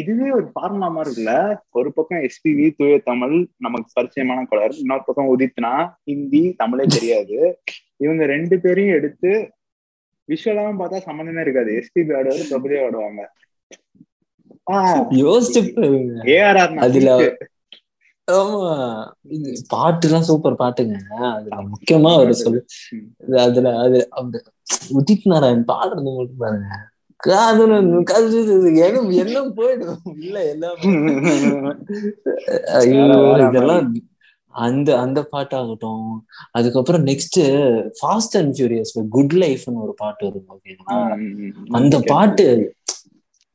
இதுவே 0.00 0.28
ஒரு 0.38 0.46
ஃபார்முலா 0.52 0.88
மாதிரி 0.88 1.08
இருக்குல்ல 1.08 1.32
ஒரு 1.78 1.88
பக்கம் 1.96 2.22
எஸ்பிவி 2.26 2.66
தூய 2.76 2.98
தமிழ் 3.08 3.36
நமக்கு 3.66 3.88
பரிச்சயமான 3.96 4.44
கலர். 4.52 4.76
இன்னொரு 4.82 5.02
பக்கம் 5.06 5.30
உதித்னா 5.32 5.72
ஹிந்தி 6.04 6.42
தமிழே 6.62 6.84
தெரியாது. 6.96 7.38
இவங்க 8.04 8.22
ரெண்டு 8.34 8.58
பேரையும் 8.60 8.96
எடுத்து 8.98 9.30
விஷுவலாவும் 10.28 10.80
பார்த்தா 10.80 10.98
சம்மந்தமே 11.08 11.44
இருக்காது. 11.46 11.70
எஸ்பிபி 11.80 12.12
ஆடுவாரு 12.18 12.44
பிரபுதே 12.50 12.78
ஆடுவாங்க. 12.86 13.22
யோசிச்சு 15.22 15.60
அதுல 16.86 17.10
ஆமா. 18.28 18.72
இது 19.36 19.48
பாட்டுலாம் 19.74 20.26
சூப்பர் 20.28 20.60
பாட்டுங்க. 20.60 20.96
அதுல 21.30 21.56
முக்கியமா 21.70 22.10
அவர் 22.18 22.32
சொல்லு 22.42 22.60
அதுல 23.46 23.72
அது 23.84 23.98
அந்த 24.20 24.36
உதித் 24.98 25.28
நாராயண் 25.32 25.68
பாடுறது 25.72 26.10
மட்டும் 26.16 26.42
பாருங்க. 26.44 26.68
காதல் 27.20 27.74
எண்ணம் 29.24 29.52
போயிடும். 29.58 29.98
இல்ல 30.18 30.36
எல்லாம் 30.52 30.78
இதெல்லாம் 33.48 33.84
அந்த 34.54 34.90
அந்த 35.00 35.20
பாட்டாகட்டும். 35.32 36.08
அதுக்கப்புறம் 36.50 37.04
next 37.06 37.38
fast 37.98 38.36
and 38.40 38.54
furious 38.56 38.92
good 39.16 39.34
லைஃப்னு 39.44 39.82
ஒரு 39.86 39.94
பாட்டு 40.02 40.24
வரும் 40.26 40.50
ஓகேங்களா? 40.54 40.96
அந்த 41.70 41.98
பாட்டு 42.12 42.46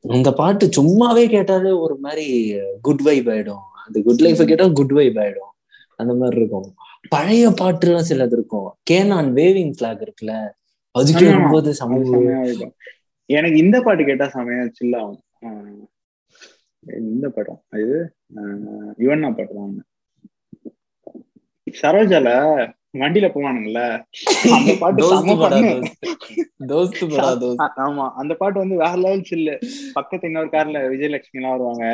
அந்த 0.04 0.30
பாட்டு 0.32 0.64
சும்மாவே 0.76 1.24
கேட்டாலே 1.28 1.70
ஒரு 1.84 1.96
மாதிரி 1.98 2.26
குட் 2.80 3.02
வைப் 3.02 3.28
ஆயிடும். 3.28 3.64
அந்த 3.88 3.98
குட் 4.06 4.22
லைஃப் 4.24 4.42
கேட்டா 4.50 4.66
குட் 4.78 4.94
வைப் 4.94 5.18
ஆயிடும். 5.18 5.52
அந்த 5.98 6.12
மாதிரி 6.14 6.40
இருக்கும். 6.40 6.68
பழைய 7.12 7.44
பாட்டு 7.58 7.86
எல்லாம் 7.86 8.08
சிலது 8.08 8.34
இருக்கும். 8.34 8.68
கேனான் 8.90 9.28
வேவிங் 9.36 9.74
பிளாக் 9.78 10.02
இருக்குல்ல? 10.06 10.34
அது 10.94 11.10
ஆமா. 11.10 11.20
கேட்கும்போது 11.20 11.68
அது 11.68 11.80
சமூக 11.80 12.02
செமையா 12.12 12.40
இருக்கும் 12.46 12.74
எனக்கு 13.28 13.58
இந்த 13.58 13.76
பாட்டு 13.82 14.02
கேட்டா 14.04 14.26
செமையா 14.34 14.64
சில்ல 14.78 14.96
ஆகும். 15.00 15.22
இந்த 17.06 17.26
படம் 17.30 17.60
ஆஹ் 17.76 18.06
யுவன்னா 18.98 19.30
பாட்டு 19.32 19.54
தான். 19.56 19.74
சரோஜால 21.66 22.28
வண்டியில 22.94 23.26
போவானுங்கல்ல? 23.32 23.80
அந்த 24.56 24.72
பாட்டு 24.82 25.08
ஆமா. 27.86 28.04
அந்த 28.20 28.32
பாட்டு 28.34 28.58
வந்து 28.58 28.76
வேற 28.76 28.94
லெவல் 28.96 29.28
சில்லு 29.30 29.54
பக்கத்து 29.94 30.28
இன்னொரு 30.30 30.50
கார்ல 30.54 30.78
விஜயலட்சுமி 30.92 31.38
எல்லாம் 31.40 31.54
வருவாங்க. 31.56 31.84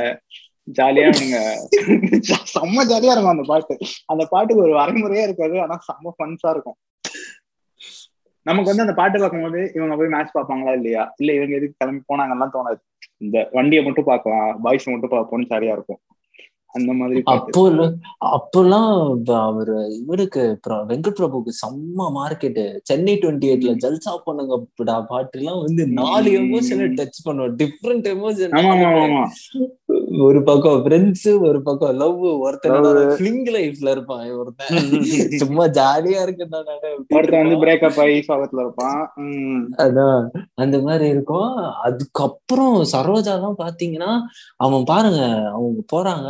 ஜாலியா 0.69 1.09
அவனுங்க 1.09 1.39
செம்ம 2.53 2.85
ஜாலியா 2.91 3.15
இருக்கும் 3.15 3.35
அந்த 3.35 3.45
பாட்டு. 3.51 3.75
அந்த 4.13 4.25
பாட்டுக்கு 4.33 4.65
ஒரு 4.67 4.75
வரைமுறையே 4.79 5.25
இருக்காது 5.29 5.57
ஆனா 5.65 5.77
செம்ம 5.89 6.15
ஃபன்ஸா 6.17 6.51
இருக்கும். 6.55 6.79
நமக்கு 8.47 8.71
வந்து 8.71 8.87
அந்த 8.87 8.95
பாட்டு 8.99 9.21
பார்க்கும்போது 9.21 9.61
இவங்க 9.77 9.95
போய் 10.01 10.15
மேட்ச் 10.15 10.35
பார்ப்பாங்களா 10.37 10.73
இல்லையா? 10.79 11.05
இல்ல 11.21 11.31
இவங்க 11.39 11.55
எதுக்கு 11.59 11.79
கிளம்பி 11.81 12.03
போனாங்கலாம் 12.11 12.55
தோணாது. 12.57 12.81
இந்த 13.25 13.37
வண்டியை 13.57 13.83
மட்டும் 13.87 14.11
பார்க்கலாம் 14.11 14.51
பாய்ஸ் 14.67 14.93
மட்டும் 14.93 15.15
பார்ப்போம்னு 15.15 15.51
ஜாலியா 15.53 15.77
இருக்கும். 15.79 16.03
அந்த 16.75 16.93
மாதிரி. 17.01 17.19
அப்போ 17.33 17.61
அப்போல்லாம் 18.37 18.89
அவரு 19.43 19.75
இவருக்கு 19.99 20.43
வெங்கட் 20.91 21.19
பிரபுக்கு 21.19 21.53
செம்ம 21.61 22.09
மார்க்கெட் 22.17 22.59
சென்னை 22.91 23.15
டுவெண்ட்டி 23.23 23.51
எயிட்ல 23.51 23.75
ஜல்சா 23.85 24.13
பண்ணுங்க 24.27 24.57
பாட்டு 25.11 25.39
எல்லாம் 25.41 25.61
வந்து 25.65 25.85
நாலு. 26.01 26.31
எமோஷனை 26.41 26.89
டச் 26.99 27.21
பண்ணுவோம் 27.27 27.55
டிஃப்ரெண்ட் 27.63 28.09
எமோஷன் 28.15 28.57
ஆமா 28.61 28.73
ஆமா 28.79 28.91
ஆமா 29.05 29.23
ஒரு 30.19 30.43
பக்கம் 30.43 30.85
ஃப்ரெண்ட்ஸ் 30.85 31.41
ஒரு 31.41 31.63
பக்கம் 31.63 31.97
லவ் 31.97 32.25
ஒருத்தன் 32.41 32.73
Love. 32.73 32.97
ஃபிளிங் 32.97 33.49
லைஃப்ல 33.57 33.91
இருப்பான் 33.91 34.31
ஒருத்தன். 34.31 35.03
சும்மா 35.31 35.65
ஜாலியா 35.65 36.19
அப்படின்னு 36.25 36.49
ஒருத்தன் 37.11 37.47
வந்து. 37.47 37.67
பிரேக்கப் 37.67 38.01
ஆகி 38.01 38.25
சோகத்துல 38.29 38.61
இருப்பான். 38.61 39.13
அதான். 39.79 40.29
அந்த 40.55 40.79
மாதிரி 40.81 41.09
இருக்கும். 41.09 41.57
அதுக்கப்புறம் 41.57 42.85
சரோஜா 42.93 43.35
எல்லாம் 43.35 43.59
பாத்தீங்கன்னா 43.59 44.21
அவன் 44.57 44.85
பாருங்க 44.85 45.51
அவங்க 45.51 45.81
போறாங்க 45.97 46.29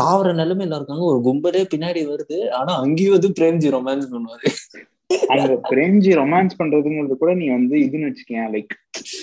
சாவர 0.00 0.32
நிலைமையில 0.34 0.74
இருக்காங்க. 0.74 1.04
ஒரு 1.04 1.20
கும்பலே 1.24 1.64
பின்னாடி 1.74 2.02
வருது. 2.06 2.50
ஆனா 2.50 2.80
அங்கேயும் 2.80 3.12
வந்து 3.12 3.32
பிரேம்ஜி 3.40 3.70
ரொமான்ஸ் 3.74 4.08
பண்ணுவாரு. 4.12 4.48
அவங்க 5.28 5.60
பிரேம்ஜி 5.70 6.10
ரொமான்ஸ் 6.20 6.58
பண்றதுங்கிறது 6.58 7.14
கூட 7.18 7.34
நீ 7.34 7.48
வந்து 7.48 7.76
இதுன்னு 7.78 8.10
வச்சுக்கேன் 8.10 8.48
லைக் 8.52 8.74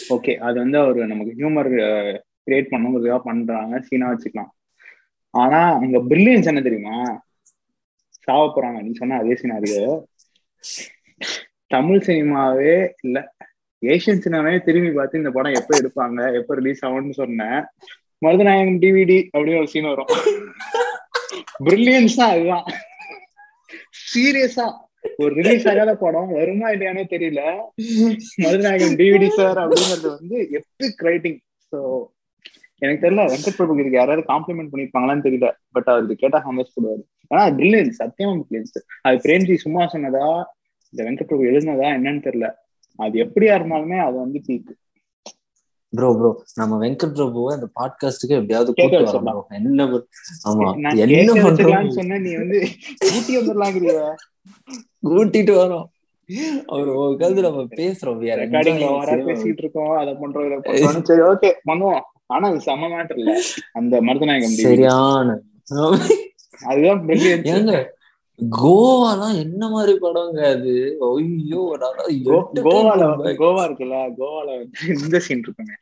ஓகே 0.10 0.34
அது 0.36 0.58
வந்து 0.60 0.78
அவர் 0.78 0.96
நமக்கு 0.96 1.34
ஹியூமர் 1.38 1.72
கிரியேட் 2.48 2.72
பண்ணுங்கிறதுக்காக 2.72 3.22
பண்றாங்க. 3.30 3.80
சீனா 3.88 4.10
வச்சுக்கலாம். 4.12 4.52
ஆனா 5.34 5.62
அங்க 5.80 5.98
பிரில்லியன்ஸ் 6.10 6.50
என்ன 6.52 6.62
தெரியுமா? 6.62 6.98
சாவ 8.26 8.44
போறாங்க. 8.56 8.80
நீ 8.86 8.92
சொன்ன 9.00 9.18
அதே 9.22 9.36
இருக்கு. 9.58 9.82
தமிழ் 11.74 12.06
சினிமாவே 12.08 12.76
இல்ல. 13.06 13.18
ஏசியன் 13.82 14.24
சினிமாவே 14.26 14.60
திரும்பி 14.68 14.92
பார்த்து 14.92 15.22
இந்த 15.22 15.32
படம் 15.38 15.58
எப்ப 15.60 15.72
எடுப்பாங்க 15.80 16.20
எப்ப 16.40 16.56
ரிலீஸ் 16.60 16.82
ஆகும்னு 16.86 17.20
சொன்னேன் 17.22 17.60
மருதநாயகம் 18.26 18.80
டிவிடி 18.84 19.18
அப்படின்னு 19.34 19.62
ஒரு 19.64 19.72
சீன் 19.74 19.90
வரும். 19.92 20.12
பிரில்லியன்ஸ் 21.66 22.18
தான் 22.22 22.34
அதுதான். 22.34 22.66
சீரியஸா 24.10 24.68
ஒரு 25.24 25.32
ரிலீஸ் 25.40 25.68
ஆகாத 25.72 25.92
படம். 26.04 26.30
வருமா 26.38 26.68
இல்லையானே 26.76 27.04
தெரியல. 27.14 27.42
மருதநாயகம் 28.44 28.98
டிவிடி 29.02 29.30
சார் 29.40 29.60
அப்படிங்கிறது 29.64 30.08
வந்து 30.18 30.38
எப்பிக் 30.60 31.04
ரைட்டிங் 31.10 31.40
ஸோ 31.72 31.80
எனக்கு 32.82 33.04
தெரியல 33.04 33.24
வெங்கட் 33.34 33.58
பிரபுக்கு 33.58 33.84
இதுக்கு 33.84 34.00
யாராவது 34.00 34.24
காம்ப்ளிமெண்ட் 34.32 34.72
பண்ணிருப்பாங்களான்னு 34.72 35.26
தெரியல. 35.28 35.50
பட் 35.76 35.90
அவருக்கு 35.94 36.22
கேட்டா 36.24 36.40
சந்தோஷப்படுவாரு 36.48 37.04
ஆனா 37.32 37.44
பிரில்லியன்ஸ் 37.60 38.00
சத்தியமா 38.02 38.34
பிரில்லியன்ஸ் 38.40 38.76
அது 39.08 39.18
பிரேம்ஜி 39.26 39.56
சும்மா 39.66 39.84
சொன்னதா 39.94 40.26
இந்த 40.94 41.02
வெங்கட் 41.08 41.30
பிரபு 41.30 41.50
எழுதினதா 41.52 41.88
என்னன்னு 41.98 42.26
தெரியல. 42.28 42.50
அது 43.00 43.16
எப்படியா 43.26 43.54
இருந்தாலுமே 43.60 44.00
அது 44.08 44.18
வந்து 44.24 44.42
பீக் 44.48 44.74
ப்ரோ 45.94 46.08
ப்ரோ 46.20 46.30
நம்ம 46.60 46.78
வெங்கட் 46.84 47.16
பிரபுவை 47.18 47.52
அந்த 47.56 47.68
பாட்காஸ்டுக்கு 47.80 48.38
எப்படியாவது 48.38 48.70
கூட்டு. 48.72 48.98
வரணும் 49.02 49.52
என்ன? 49.58 49.86
ஆமா 50.50 50.66
என்ன 51.04 51.10
கேட்க 51.12 51.36
பண்றோம் 51.36 51.48
வச்சுக்கலாம்னு 51.48 51.98
சொன்னேன் 52.00 52.24
நீ 52.26 52.32
வந்து 52.42 52.58
ஊட்டி 53.10 53.34
வந்துடலாங்கிறிய 53.38 53.94
கூட்டிட்டு 55.10 55.54
வரோம். 55.60 55.86
அவர் 56.74 56.90
உட்காந்து 57.06 57.46
நம்ம 57.48 57.64
பேசுறோம். 57.80 58.20
பேசிட்டு 59.30 59.64
இருக்கோம் 59.64 59.94
அதை 60.02 60.14
பண்றோம் 60.24 60.48
இதை 60.50 60.58
பண்றோம் 60.68 61.08
சரி 61.12 61.24
ஓகே 61.32 61.52
பண்ணுவோம். 61.72 62.04
ஆனா 62.30 62.46
அது 62.48 62.60
செம்ம 62.66 62.88
மேட்டர் 62.92 63.20
இல்ல. 63.20 63.34
அந்த 63.74 63.96
மருதநாயகம். 64.02 64.58
சரியான 64.62 65.36
அதுதான். 66.66 67.02
ஏங்க 67.52 67.74
கோவாலாம் 68.40 69.36
என்ன 69.42 69.70
மாதிரி 69.70 69.94
படங்க 70.00 70.40
அது? 70.48 70.74
ஐயோ 71.10 71.62
கோவால 72.66 73.04
கோவா 73.36 73.62
இருக்குல்ல 73.68 74.00
கோவால 74.18 74.48
வந்து 74.58 74.80
இந்த 74.96 75.20
சீன் 75.20 75.44
இருக்குங்க 75.46 75.76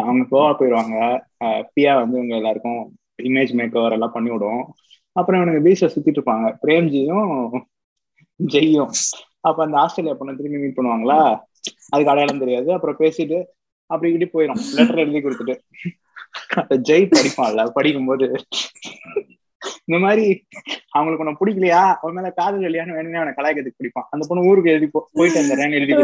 அவங்க 0.00 0.22
கோவா 0.30 0.50
போயிடுவாங்க 0.52 0.96
ஆஹ் 1.44 1.62
பியா 1.74 1.92
வந்து 2.00 2.16
இவங்க 2.16 2.34
எல்லாருக்கும் 2.36 2.80
இமேஜ் 3.22 3.52
மேக் 3.52 3.76
ஓவர் 3.76 3.92
எல்லாம் 3.92 4.12
பண்ணி 4.12 4.30
விடும். 4.30 4.62
அப்புறம் 5.16 5.38
இவனுங்க 5.38 5.62
பீச்ல 5.64 5.88
சுத்திட்டு 5.94 6.18
இருப்பாங்க. 6.18 6.48
பிரேம்ஜியும் 6.62 7.32
ஜெய்யும். 8.40 8.92
அப்ப 9.40 9.58
அந்த 9.64 9.76
ஆஸ்திரேலியா 9.76 10.16
பொண்ணை 10.16 10.36
திரும்பி 10.36 10.58
மீட் 10.58 10.76
பண்ணுவாங்களா? 10.76 11.18
அதுக்கு 11.90 12.12
அடையாளம் 12.12 12.38
தெரியாது. 12.38 12.68
அப்புறம் 12.72 12.96
பேசிட்டு 12.98 13.38
அப்படி 13.92 14.10
இப்படி 14.12 14.28
போயிடும் 14.34 14.62
லெட்டர் 14.76 15.02
எழுதி 15.04 15.20
கொடுத்துட்டு. 15.24 15.56
ஜெய் 16.88 17.12
படிப்பான்ல 17.14 17.64
படிக்கும்போது. 17.78 18.26
இந்த 19.86 19.98
மாதிரி 20.04 20.24
அவங்களுக்கு 20.96 21.22
உன்னை 21.22 21.34
பிடிக்கலையா? 21.40 21.80
அவன் 22.00 22.16
மேல 22.16 22.28
காதல் 22.38 22.66
இல்லையான்னு 22.68 22.96
வேணும்னே 22.96 23.20
அவனை 23.20 23.32
கலாய்க்கிறதுக்கு 23.38 23.80
பிடிப்பான். 23.80 24.06
அந்த 24.12 24.22
பொண்ணு 24.28 24.46
ஊருக்கு 24.50 24.72
எழுதி 24.74 24.88
போயிட்டு 25.16 25.40
வந்துடுறேன்னு 25.40 25.78
எழுதி. 25.78 25.94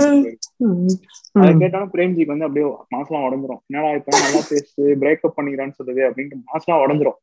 அதை 1.41 1.53
கேட்டாலும் 1.63 1.93
பிரேம்ஜிக்கு 1.95 2.33
வந்து 2.35 2.47
அப்படியே 2.49 2.67
மனசுலாம் 2.95 3.27
உடஞ்சிரும். 3.29 3.61
என்னடா 3.69 3.93
இப்ப 3.99 4.19
நல்லா 4.25 4.43
பேசு 4.51 4.83
பிரேக்கப் 5.03 5.37
பண்ணிக்கிறான்னு 5.39 5.79
சொல்லுது 5.79 6.03
அப்படின்ட்டு 6.09 6.43
மனசுலாம் 6.51 6.83
உடஞ்சிரும். 6.87 7.19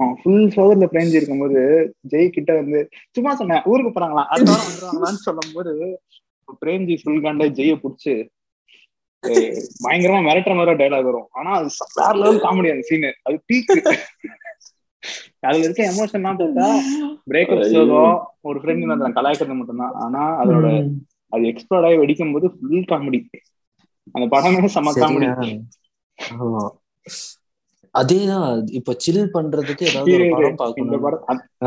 அவன் 0.00 0.16
ஃபுல் 0.22 0.48
சோதரில் 0.54 0.92
பிரேம்ஜி 0.94 1.18
இருக்கும்போது 1.20 1.60
ஜெய் 2.12 2.34
கிட்ட 2.36 2.50
வந்து 2.60 2.80
சும்மா 3.16 3.32
சொன்னேன் 3.40 3.66
ஊருக்கு 3.72 3.92
போறாங்களா? 3.92 4.24
வாரம் 4.32 4.66
வந்துருவாங்களான்னு 4.68 5.22
சொல்லும் 5.26 5.54
போது 5.56 5.74
பிரேம்ஜி 6.64 6.96
ஃபுல் 7.02 7.22
காண்ட 7.26 7.46
ஜெய 7.58 7.76
புடிச்சு 7.84 8.14
பயங்கரமா 9.84 10.20
மிரட்டுற 10.26 10.54
மாதிரி 10.56 10.78
டைலாக் 10.82 11.08
வரும். 11.10 11.28
ஆனா 11.38 11.50
அது 11.58 11.68
வேற 12.00 12.12
லெவல் 12.22 12.44
காமெடி 12.44 12.70
அந்த 12.74 12.84
சீனு 12.90 13.10
அது 13.26 13.36
பீக் 13.50 13.72
அதுல 15.48 15.64
இருக்க 15.64 15.82
எமோஷன்லாம் 15.92 16.38
பார்த்தா 16.38 16.68
பிரேக்கப் 17.30 17.66
சோகம் 17.72 18.14
ஒரு 18.48 18.58
ஃப்ரெண்ட் 18.60 18.94
அந்த 18.94 19.08
கலாய்க்கிறது 19.18 19.58
மட்டும்தான். 19.58 19.94
ஆனா 20.04 20.22
அதோட 20.42 20.66
அது 21.32 21.44
எக்ஸ்ப்ளோர் 21.52 21.86
ஆகி 21.86 21.96
வெடிக்கும் 22.02 22.34
போது 22.34 22.46
ஃபுல் 22.56 22.88
காமெடி 22.90 23.20
அந்த 24.14 24.26
படமே 24.34 24.68
செம 24.74 24.92
காமெடி. 25.02 25.28
ஆமா. 26.18 26.62
அதேதான் 27.94 28.48
இப்ப 28.78 28.94
சில் 29.04 29.32
பண்றதுக்கு 29.34 29.84
ஏதாவது 29.90 30.16
படம் 30.32 30.80
இந்த 30.82 30.96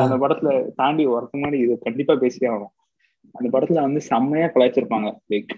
அந்த 0.04 0.16
படத்துல 0.24 0.50
தாண்டி 0.82 1.04
வரதுக்கு 1.08 1.39
முன்னாடி 1.39 1.60
இது 1.66 1.74
கண்டிப்பா 1.86 2.16
பேசியே 2.24 2.50
ஆகணும். 2.52 2.74
அந்த 3.36 3.47
படத்துல 3.56 3.86
வந்து 3.88 4.02
செம்மையா 4.10 4.47
கலாய்ச்சிருப்பாங்க. 4.54 5.10
லைக் 5.32 5.56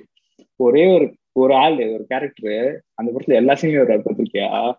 ஒரே 0.60 0.86
ஒரு 0.96 1.06
ஒரு 1.32 1.56
ஆள் 1.56 1.94
ஒரு 1.94 2.06
கேரக்டர் 2.08 2.84
அந்த 2.94 3.12
படத்துல 3.12 3.34
எல்லா 3.34 3.54
சீனும் 3.54 3.82
வருவாரு 3.82 4.02
பார்த்திருக்கியா? 4.06 4.74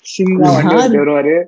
சின்ன 0.00 0.50
வண்டி 0.52 0.98
வருவாரு. 0.98 1.44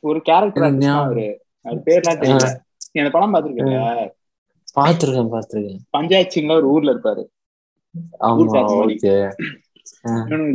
ஒரு 0.00 0.20
கேரக்டர். 0.22 0.62
அவரு. 0.88 1.44
அது 1.62 1.76
பேர்லாம் 1.76 2.20
தெரியல. 2.20 2.48
அந்த 2.92 3.10
படம் 3.10 3.34
பாத்திருக்கியா 3.34 4.10
பாத்துருக்கேன் 4.80 5.32
பாத்துருக்கேன் 5.34 5.78
பஞ்சாயத்து 5.90 6.40
சிங்ல 6.40 6.52
ஒரு 6.52 6.68
ஊர்ல 6.68 6.94
இருப்பாரு. 6.94 7.24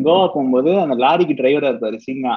கோவா 0.03 0.27
போகும்போது 0.27 0.79
அந்த 0.79 0.95
லாரிக்கு 0.95 1.35
டிரைவரா 1.35 1.69
இருப்பாரு 1.71 1.99
சிங்கா. 2.11 2.35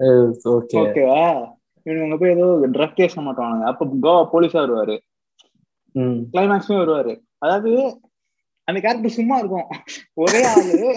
ஓகே. 0.00 0.76
ஓகேவா? 0.76 1.54
இவனுங்க 1.84 2.16
போய் 2.20 2.30
ஏதோ 2.30 2.44
ட்ரக் 2.44 2.92
கேஸ் 2.92 3.18
மாட்டானுங்க. 3.18 3.62
அப்ப 3.62 3.86
கோவா 3.86 4.28
போலீஸா 4.32 4.58
வருவாரு. 4.64 4.98
ம். 5.92 6.22
கிளைமேக்ஸ்மே 6.32 6.76
வருவாரு. 6.82 7.20
அதாவது 7.38 8.00
அந்த 8.66 8.80
கேரக்டர் 8.80 9.10
சும்மா 9.10 9.38
இருக்கும். 9.38 9.64
ஒரே 10.14 10.44
ஆளு. 10.44 10.96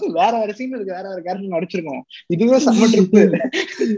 வேற 0.00 0.38
வேற 0.38 0.52
சீன் 0.52 0.68
இருக்கு 0.68 0.94
வேற 0.94 1.08
வேற 1.08 1.20
கேரக்டர் 1.24 1.62
நடிச்சிருக்கோம். 1.62 2.00
இதுவே 2.26 2.64
செம்ம 2.64 2.84
ட்ரிப்பு 2.92 3.46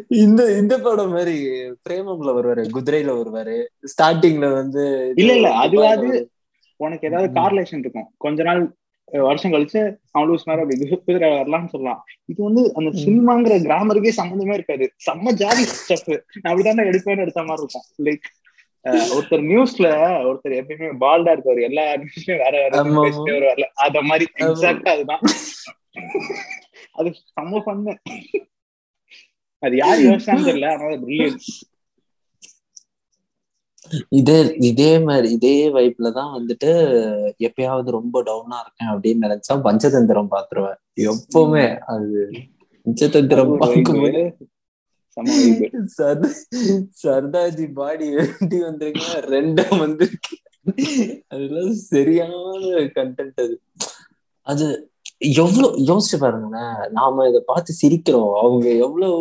இந்த 0.09 0.59
இந்த 0.59 0.79
படம் 0.79 1.11
மாதிரி 1.11 1.47
பிரேமம்ல 1.71 2.27
வருவாரு 2.27 2.69
குதிரையில 2.73 3.23
வருவாரு. 3.23 3.64
ஸ்டார்டிங்ல 3.83 4.53
வந்து 4.53 5.12
இல்ல, 5.14 5.35
இல்ல, 5.35 5.49
அது- 5.49 5.53
துபாய்ல 5.53 5.64
அது- 5.64 6.05
வருவாரு. 6.05 6.25
உனக்கு 6.77 7.09
ஏதாவது 7.09 7.41
கார்லேஷன் 7.41 7.79
இருக்கும். 7.79 8.11
கொஞ்ச 8.17 8.43
நாள் 8.43 8.75
வருஷம் 9.12 9.53
கழிச்சு 9.53 9.97
அவன் 10.11 10.29
லூஸ் 10.29 10.45
மாதிரி 10.45 10.91
அப்படி 10.91 11.03
குதிரை- 11.07 11.29
வரலாம்னு 11.29 11.69
சொல்லலாம். 11.69 12.05
இது 12.25 12.43
வந்து 12.43 12.73
அந்த 12.75 12.99
சினிமாங்கிற 12.99 13.62
கிராமருக்கே 13.62 14.12
சம்மந்தமே 14.17 14.53
இருக்காது. 14.53 14.93
செம்ம 15.11 15.33
ஜாலி 15.33 15.67
ஸ்டெப் 15.89 16.21
நான் 16.43 16.57
அப்படிதான் 16.57 16.87
எடுப்பேன்னு 16.87 17.19
எடுத்த 17.19 17.43
மாதிரி 17.43 17.67
இருக்கும். 17.67 17.83
லைக் 18.05 18.45
ஒருத்தர் 19.12 19.45
நியூஸ்ல 19.49 19.87
ஒருத்தர் 20.28 20.59
எப்பயுமே 20.59 20.91
பால்டா 21.01 21.32
இருப்பாரு. 21.37 21.61
எல்லா 21.68 21.84
நியூஸ்லயும் 22.03 22.43
வேற 22.45 22.55
வேற 22.62 22.72
அத 23.87 24.03
மாதிரி. 24.03 24.26
எக்ஸாக்டா 24.43 24.93
அதுதான். 24.97 25.22
அது 26.95 27.09
செம்ம 27.30 27.62
பண்ணு 27.64 27.93
அது 29.62 29.74
யார் 29.76 30.05
யோசிச்சான்னு 30.05 30.49
தெரியல 30.49 30.68
பிரில்லியன்ஸ் 31.03 31.49
இதே 34.12 34.37
இதே 34.68 34.91
மாதிரி 35.05 35.28
இதே 35.34 35.57
வைப்ல 35.74 36.09
தான் 36.12 36.32
வந்துட்டு 36.37 36.70
எப்பயாவது 37.41 37.91
ரொம்ப 37.97 38.22
டவுனா 38.22 38.57
இருக்கேன் 38.62 38.91
அப்படின்னு 38.93 39.24
நினைச்சா 39.26 39.55
பஞ்சதந்திரம் 39.66 40.32
பாத்துருவேன் 40.32 40.78
எப்பவுமே 41.07 41.64
அது 41.93 42.09
பஞ்சதந்திரம் 42.87 43.53
பார்க்கும்போது. 43.61 44.22
சர்தாஜி 47.05 47.67
பாடி 47.73 48.07
எப்படி 48.12 48.57
வந்திருக்கீங்க 48.62 49.21
ரெண்டும் 49.35 49.79
வந்திருக்கு. 49.79 50.35
அதெல்லாம் 51.29 51.73
சரியான 51.73 52.35
கண்டென்ட் 52.97 53.39
அது. 53.45 53.61
அது 54.47 54.67
எவ்வளவு 55.19 55.79
யோசிச்சு 55.91 56.17
பாருங்களேன். 56.19 56.91
நாம 56.91 57.29
இதை 57.29 57.43
பார்த்து 57.47 57.75
சிரிக்கிறோம். 57.83 58.35
அவங்க 58.41 58.67
எவ்வளவு 58.87 59.17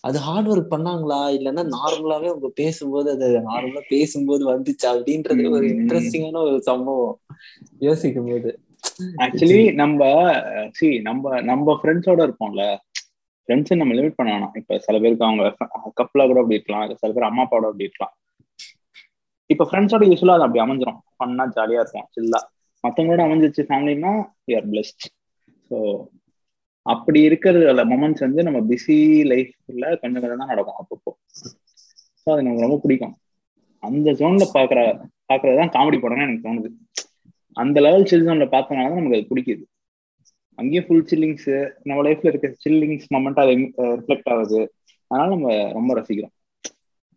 அது 0.00 0.18
ஹார்ட் 0.18 0.48
ஒர்க் 0.48 0.72
பண்ணாங்களா? 0.74 1.20
இல்லைன்னா 1.36 1.62
நார்மலாவே 1.76 2.28
அவங்க 2.32 2.48
பேசும்போது 2.54 3.08
அது 3.10 3.26
நார்மலா 3.50 3.82
பேசும்போது 3.88 4.42
வந்துச்சு? 4.52 4.86
அப்படின்றது 4.92 5.50
ஒரு. 5.50 5.66
இன்ட்ரெஸ்டிங்கான 5.68 6.38
ஒரு 6.46 6.62
சம்பவம். 6.62 7.20
யோசிக்கும் 7.78 8.26
போது 8.26 8.50
ஆக்சுவலி 9.16 9.74
நம்ம 9.74 10.00
சி 10.72 10.88
நம்ம 11.00 11.40
நம்ம 11.42 11.78
ஃப்ரெண்ட்ஸோட 11.82 12.20
இருப்போம்ல. 12.26 12.64
ஃப்ரெண்ட்ஸ் 13.44 13.80
நம்ம 13.80 13.94
லிமிட் 13.98 14.18
பண்ண 14.18 14.30
வேணாம். 14.34 14.54
இப்ப 14.60 14.78
சில 14.78 14.96
பேருக்கு 14.98 15.26
அவங்க 15.28 15.44
கப்பலா 16.00 16.26
கூட 16.26 16.40
அப்படி 16.42 16.58
இருக்கலாம். 16.58 16.96
சில 17.02 17.12
பேர் 17.16 17.28
அம்மா 17.28 17.44
அப்பாவோட 17.44 17.70
அப்படி 17.70 17.88
இருக்கலாம். 17.88 18.14
இப்ப 19.50 19.64
ஃப்ரெண்ட்ஸோட 19.70 20.04
யூஸ்வலா 20.10 20.36
அது 20.36 20.46
அப்படி 20.46 20.62
அமைஞ்சிரும். 20.64 21.00
ஃபன்னா 21.16 21.44
ஜாலியா 21.56 21.80
இருக்கும். 21.82 22.08
சில்லா 22.16 22.40
மத்தவங்களோட 22.84 23.22
அமைஞ்சிச்சு 23.26 23.62
ஃபேமிலினா 23.68 24.12
யூஆர் 24.50 24.68
பிளெஸ்ட் 24.72 25.04
ஸோ 25.70 25.76
அப்படி 26.86 27.20
இருக்கிற 27.22 27.84
மொமெண்ட்ஸ் 27.90 28.24
வந்து 28.26 28.42
நம்ம 28.42 28.60
பிஸி 28.70 28.96
லைஃப்ல 29.32 29.84
கொஞ்சம் 30.00 30.22
கொஞ்சம் 30.22 30.40
தான் 30.42 30.52
நடக்கும் 30.52 30.78
அப்பப்போ. 30.80 31.10
ஸோ 32.22 32.26
அது 32.32 32.42
எனக்கு 32.44 32.64
ரொம்ப 32.66 32.78
பிடிக்கும். 32.84 33.14
அந்த 33.82 34.08
ஜோன்ல 34.20 34.44
பாக்குற 34.56 34.80
பாக்குறது 35.30 35.56
தான் 35.56 35.74
காமெடி 35.76 35.98
படம்னு 36.02 36.26
எனக்கு 36.26 36.46
தோணுது. 36.46 36.68
அந்த 37.56 37.78
லெவல் 37.80 38.08
சில் 38.10 38.26
ஜோன்ல 38.26 38.46
பார்த்தனால 38.54 38.90
தான் 38.90 39.00
நமக்கு 39.00 39.18
அது 39.18 39.30
பிடிக்குது. 39.30 39.64
அங்கேயும் 40.62 40.86
ஃபுல் 40.86 41.06
சில்லிங்ஸ் 41.10 41.70
நம்ம 41.82 42.02
லைஃப்ல 42.02 42.26
இருக்க 42.26 42.54
சில்லிங்ஸ் 42.68 43.04
மொமெண்ட் 43.14 43.40
அது 43.40 43.50
ரிஃப்ளெக்ட் 43.96 44.34
ஆகுது 44.34 44.74
அதனால 45.06 45.36
நம்ம 45.36 45.72
ரொம்ப 45.72 46.00
ரசிக்கிறோம். 46.00 46.32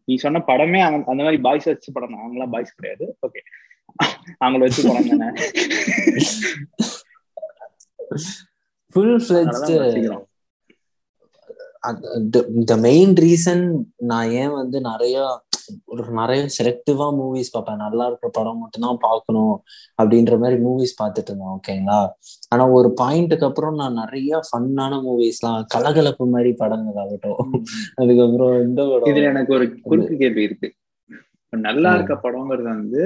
நீ 0.03 0.15
சொன்ன 0.15 0.43
படமே 0.47 0.81
அவங்க- 0.81 1.11
அந்த 1.11 1.23
மாதிரி 1.23 1.37
பாய்ஸ் 1.37 1.63
வச்சு 1.63 1.91
படம். 1.91 2.13
அவங்களாம் 2.13 2.51
பாய்ஸ் 2.51 2.75
கிடையாது. 2.75 3.17
ஓகே 3.27 3.39
அவங்கள 4.45 4.59
வச்சு 4.59 4.87
படம் 4.87 5.17
தானே? 5.17 5.51
ஃபுல் 8.91 9.25
த 12.65 12.77
மெயின் 12.77 13.13
ரீசன் 13.13 13.83
நான் 13.97 14.29
ஏன் 14.29 14.51
வந்து 14.51 14.81
நிறைய 14.81 15.43
ஒரு 15.85 16.03
நிறைய 16.19 16.41
செலக்டிவா 16.57 17.07
மூவிஸ் 17.19 17.51
பார்ப்பேன். 17.53 17.81
நல்லா 17.85 18.05
இருக்கிற 18.09 18.29
படம் 18.37 18.61
மட்டும்தான் 18.63 19.01
பார்க்கணும் 19.05 19.55
அப்படின்ற 19.99 20.37
மாதிரி 20.41 20.57
மூவிஸ் 20.65 20.97
பார்த்துட்டு 21.01 21.31
இருந்தேன் 21.31 21.53
ஓகேங்களா 21.55 21.99
ஆனா 22.53 22.65
ஒரு 22.77 22.89
பாயிண்ட்டுக்கு 23.01 23.47
அப்புறம் 23.49 23.79
நான் 23.81 23.99
நிறைய 24.01 24.41
ஃபன்னான 24.47 24.99
மூவிஸ்லாம் 25.05 25.61
கலகலப்பு 25.75 26.27
மாதிரி 26.33 26.51
படங்கள் 26.61 26.99
ஆகட்டும் 27.03 27.39
அதுக்கப்புறம் 28.01 28.57
இந்த 28.67 28.81
படம். 28.89 29.09
இதுல 29.11 29.31
எனக்கு 29.33 29.55
ஒரு 29.59 29.67
குறுக்கு 29.89 30.17
கேள்வி 30.17 30.43
இருக்கு. 30.47 30.69
நல்லா 31.53 31.91
இருக்க 31.95 32.13
படங்கிறது 32.25 32.69
வந்து 32.73 33.03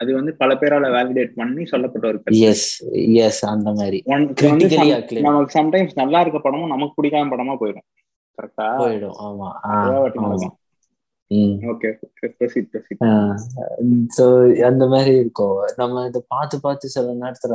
அது 0.00 0.12
வந்து 0.18 0.32
பல 0.38 0.52
பேரால 0.60 0.86
வேலிடேட் 0.94 1.36
பண்ணி 1.40 1.64
சொல்லப்பட்ட 1.64 2.06
ஒரு 2.08 2.18
எஸ் 2.48 2.68
எஸ் 3.26 3.42
அந்த 3.52 3.70
மாதிரி. 3.78 3.98
நமக்கு 5.26 5.52
சம்டைம்ஸ் 5.58 6.00
நல்லா 6.00 6.20
இருக்க 6.24 6.38
படமும் 6.46 6.72
நமக்கு 6.74 6.96
பிடிக்காம 6.98 7.30
படமா 7.34 7.54
போயிடும். 7.60 7.86
கரெக்டா 8.38 8.66
போயிடும் 8.80 9.16
ஆமா. 9.26 9.48
ஸோ 14.16 14.24
அந்த 14.66 14.86
மாதிரி 14.86 15.12
இருக்கும். 15.16 15.60
நம்ம 15.76 16.04
இதை 16.06 16.20
பார்த்து 16.28 16.56
பார்த்து 16.60 16.88
சில 16.88 17.14
நேரத்துல 17.14 17.54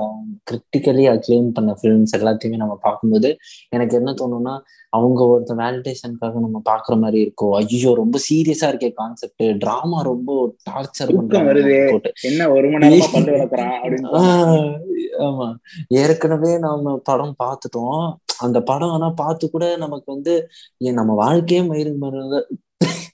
கிரிட்டிக்கலி 0.51 1.05
அக்ளைம் 1.13 1.49
பண்ண 1.51 1.71
ஃபிலிம்ஸ் 1.81 2.15
எல்லாத்தையுமே 2.19 2.57
நம்ம 2.57 2.77
பார்க்கும்போது 2.81 3.29
எனக்கு 3.69 3.95
என்ன 3.95 4.13
தோணும்னா 4.13 4.55
அவங்க 4.93 5.21
ஒருத்த 5.23 5.53
வேலிடேஷனுக்காக 5.55 6.39
நம்ம 6.39 6.61
பாக்குற 6.65 6.95
மாதிரி 6.99 7.19
இருக்கும். 7.21 7.53
ஐயோ 7.53 7.93
ரொம்ப 7.93 8.19
சீரியஸா 8.29 8.69
இருக்கே 8.69 8.91
கான்செப்ட் 8.93 9.45
டிராமா 9.57 10.01
ரொம்ப 10.01 10.29
டார்ச்சர். 10.69 11.11
போட்டு 11.91 12.11
என்ன 12.21 12.49
ஒரு 12.51 12.69
மணி 12.69 12.85
ஆமா. 15.27 15.45
ஏற்கனவே 15.93 16.57
நாம 16.59 16.95
படம் 17.03 17.35
பார்த்துட்டோம். 17.43 18.03
அந்த 18.39 18.57
படம் 18.61 18.89
ஆனா 18.89 19.09
பார்த்து 19.15 19.45
கூட 19.49 19.65
நமக்கு 19.77 20.07
வந்து 20.13 20.33
நம்ம 20.79 21.13
வாழ்க்கையே 21.13 21.61
மயிறு 21.61 21.93
மாதிரி 21.97 22.41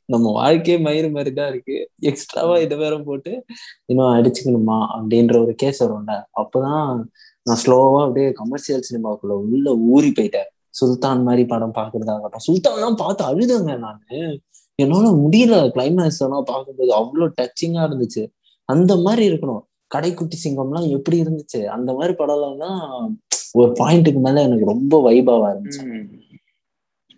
நம்ம 0.06 0.32
வாழ்க்கையே 0.32 0.84
மயிறு 0.84 1.12
மாதிரி 1.12 1.34
தான் 1.34 1.49
இருக்கு 1.49 1.91
எக்ஸ்ட்ராவா 1.99 2.58
இதை 2.58 2.78
வேற 2.78 2.99
போட்டு 2.99 3.45
இன்னும் 3.86 4.14
அடிச்சுக்கணுமா 4.14 4.78
அப்படின்ற 4.95 5.41
ஒரு 5.41 5.56
கேஸ் 5.56 5.84
வரும்ல. 5.84 6.22
அப்பதான் 6.41 7.04
நான் 7.43 7.62
ஸ்லோவா 7.66 8.01
அப்படியே 8.01 8.32
கமர்ஷியல் 8.32 8.84
சினிமாக்குள்ள 8.93 9.32
உள்ள 9.32 9.76
ஊறி 9.76 10.10
போயிட்டேன். 10.10 10.49
சுல்தான் 10.70 11.24
மாதிரி 11.24 11.45
படம் 11.45 11.74
பாக்குறதாகட்டும் 11.74 12.45
சுல்தான்லாம் 12.47 12.95
பார்த்து 12.95 13.24
அழுதங்க 13.26 13.78
நானு. 13.78 14.39
என்னால 14.76 15.10
முடியல. 15.10 15.56
கிளைமேக்ஸ் 15.76 16.24
எல்லாம் 16.26 16.43
பார்க்கும்போது 16.43 16.93
அவ்வளவு 16.93 17.34
டச்சிங்கா 17.41 17.84
இருந்துச்சு. 17.89 18.24
அந்த 18.66 18.95
மாதிரி 18.95 19.24
இருக்கணும். 19.30 19.64
கடைக்குட்டி 19.95 20.38
சிங்கம்லாம் 20.43 20.89
எப்படி 20.89 21.22
இருந்துச்சு? 21.22 21.66
அந்த 21.66 21.93
மாதிரி 21.93 22.14
படம்லாம் 22.14 23.16
ஒரு 23.54 23.72
பாயிண்ட்டுக்கு 23.80 24.20
மேல 24.20 24.41
எனக்கு 24.41 24.66
ரொம்ப 24.66 25.12
வைபாவா 25.12 25.47
இருந்துச்சு. 25.54 25.84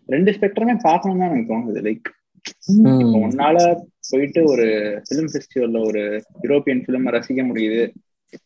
ரெண்டு 0.06 0.32
ஸ்பெக்ட்ரமே 0.32 0.76
பார்க்கணும் 0.82 1.20
தான் 1.20 1.30
எனக்கு 1.30 1.54
தோணுது. 1.54 1.82
லைக். 1.88 2.10
உன்னால 3.20 3.58
போயிட்டு 4.10 4.42
ஒரு 4.46 4.66
பிலிம் 5.08 5.30
ஃபெஸ்டிவல்ல 5.32 5.80
ஒரு 5.88 6.02
யூரோப்பியன் 6.42 6.84
பிலிம் 6.86 7.14
ரசிக்க 7.16 7.44
முடியுது. 7.48 7.84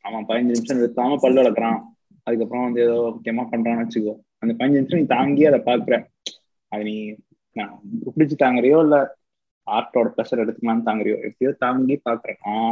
அவன் 0.01 0.27
பதினஞ்சு 0.27 0.53
நிமிஷம் 0.53 0.79
நிறுத்தாம 0.79 1.17
பல்லு 1.17 1.41
வளர்க்குறான். 1.41 1.79
அதுக்கப்புறம் 2.27 2.65
வந்து 2.65 2.81
ஏதோ 2.81 2.95
முக்கியமா 3.07 3.43
பண்றான்னு 3.51 3.83
வச்சுக்கோ. 3.83 4.13
அந்த 4.39 4.51
பதினஞ்சு 4.53 4.79
நிமிஷம் 4.79 4.99
நீ 4.99 5.07
தாங்கி 5.09 5.43
அதை 5.45 5.59
பாக்குற 5.65 5.95
அது 6.71 6.83
நீ 6.83 6.95
நான் 7.55 7.73
பிடிச்சி 8.15 8.35
தாங்குறியோ 8.35 8.79
இல்ல 8.79 8.97
ஆர்ட்டோட 9.67 10.07
ப்ரெஷர் 10.15 10.41
எடுத்துக்கலாம்னு 10.43 10.87
தாங்குறியோ? 10.87 11.17
எப்படியோ 11.27 11.51
தாங்கி 11.59 11.95
பாக்குறேன் 12.05 12.71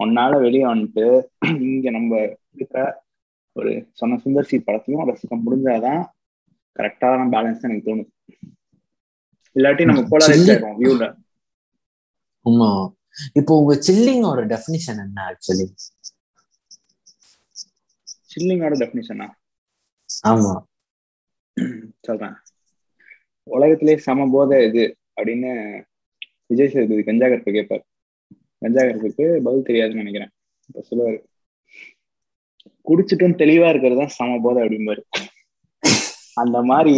உன்னால 0.00 0.38
வெளியே 0.40 0.64
வந்துட்டு 0.66 1.04
இங்க 1.66 1.90
நம்ம 1.90 2.12
இருக்கிற 2.54 2.80
ஒரு 3.56 3.70
சொன்ன 3.92 4.18
சுந்தர் 4.24 4.48
சி 4.50 4.56
படத்தையும் 4.58 5.08
ரசிக்க 5.08 5.36
முடிஞ்சாதான் 5.38 6.02
கரெக்டான 6.76 7.26
பேலன்ஸ் 7.34 7.64
எனக்கு 7.64 7.86
தோணுது. 7.88 8.10
இல்லாட்டி 9.56 9.84
நம்ம 9.88 10.02
போலாரைஸ் 10.10 10.48
வியூல 10.80 11.04
ஆமா. 12.46 12.68
இப்போ 13.38 13.52
உங்க 13.60 13.74
சில்லிங்கோட 13.86 14.42
டெஃபினிஷன் 14.52 15.00
என்ன 15.04 15.18
ஆக்சுவலி 15.30 15.66
சில்லிங்கோட 18.32 18.74
டெஃபினிஷனா 18.82 19.26
ஆமா. 20.30 20.52
சொல்றேன். 22.06 22.36
உலகத்திலே 23.46 23.94
சம 24.06 24.26
போதை 24.34 24.58
இது 24.68 24.84
அப்படின்னு 25.16 25.50
விஜய் 26.50 26.72
சேதுபதி 26.72 27.02
கஞ்சா 27.08 27.26
கருப்பு 27.28 27.52
கேட்பார் 27.56 27.82
கஞ்சா 28.62 28.82
கருப்புக்கு 28.86 29.26
பதில் 29.46 29.68
தெரியாதுன்னு 29.68 30.02
நினைக்கிறேன். 30.02 30.32
இப்ப 30.68 30.82
சொல்லுவாரு. 30.88 31.18
குடிச்சிட்டும் 32.86 33.40
தெளிவா 33.42 33.68
இருக்கிறது 33.72 34.00
தான் 34.02 34.16
சம 34.18 34.38
போதை 34.44 34.60
அப்படிம்பாரு. 34.64 35.02
அந்த 36.42 36.58
மாதிரி 36.70 36.96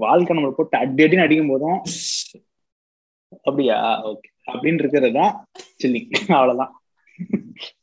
வாழ்க்கை 0.00 0.36
நம்மளை 0.36 0.50
போட்டு 0.50 0.78
அடி 0.78 1.04
அடின்னு 1.04 1.20
அடிக்கும் 1.20 1.48
போதும் 1.48 1.82
அப்படியா? 3.42 4.06
ஓகே. 4.08 4.28
அப்படின்னு 4.46 4.74
இருக்கிறது 4.74 5.12
தான் 5.12 5.44
சில்லிங் 5.82 6.10
அவ்வளவுதான். 6.10 6.82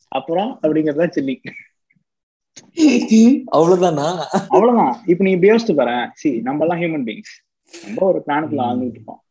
அப்புறம் 0.08 0.60
அப்படிங்கிறது 0.62 0.96
தான் 0.96 1.10
சில்லிங் 1.10 1.44
அவ்வளவுதானா? 3.52 4.24
அவ்வளவுதான். 4.50 5.02
இப்ப 5.06 5.24
நீ 5.24 5.32
இப்படி 5.32 5.52
யோசிச்சு 5.52 5.76
பாரு. 5.76 6.10
சி 6.14 6.42
நம்ம 6.42 6.66
எல்லாம் 6.66 6.80
ஹியூமன் 6.80 7.08
பீங்ஸ் 7.08 7.60
நம்ம 7.86 8.06
ஒரு 8.06 8.24
பிளானட்ல 8.28 8.80
வாழ்ந்துட்டு 8.80 8.90
இருக்கோம். 8.90 9.22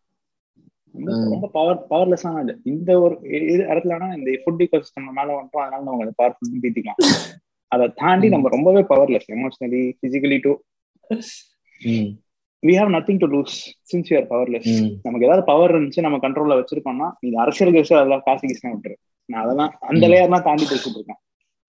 ரொம்ப- 1.04 1.50
பவர் 1.52 1.86
பவர்லெஸ்ஸான 1.90 2.42
இது 2.42 2.60
இந்த 2.64 3.00
ஒரு 3.00 3.18
இது 3.22 3.64
இடத்துலனா 3.64 4.16
இந்த 4.16 4.30
ஃபுட் 4.30 4.66
இக்கோசிஸ்டம் 4.66 5.12
மேல 5.12 5.42
வந்துட்டோம். 5.42 5.56
அதனால 5.56 5.82
நம்ம 5.82 6.04
அந்த 6.04 6.14
பவர்ஃபுல் 6.22 6.62
பீத்திக்கலாம். 6.62 6.98
அதை 7.68 7.92
தாண்டி 7.94 8.28
நம்ம 8.28 8.48
ரொம்பவே 8.48 8.80
powerless 8.80 9.32
emotionally 9.32 9.92
physically 10.02 10.40
too 10.40 10.54
we 12.66 12.74
have 12.78 12.90
nothing 12.96 13.20
to 13.22 13.28
lose 13.34 13.56
since 13.90 14.10
you're 14.12 14.28
powerless. 14.32 14.70
நமக்கு 15.06 15.26
ஏதாவது 15.28 15.42
பவர் 15.50 15.72
இருந்துச்சு 15.74 16.04
நம்ம 16.06 16.18
கண்ட்ரோல்ல 16.24 16.56
வச்சிருக்கோம்னா 16.60 17.08
நீங்க 17.22 17.36
அரசியல் 17.44 17.74
கேஸ் 17.76 17.92
அதெல்லாம் 17.98 18.24
காசு 18.28 18.44
கேஸ் 18.50 18.62
விட்டுரு. 18.66 18.96
நான் 19.28 19.42
அதெல்லாம் 19.44 19.72
அந்த 19.90 20.04
ம். 20.06 20.10
லேயர்லாம் 20.12 20.46
தாண்டி 20.48 20.66
பேசிட்டு 20.72 20.98
இருக்கேன். 20.98 21.20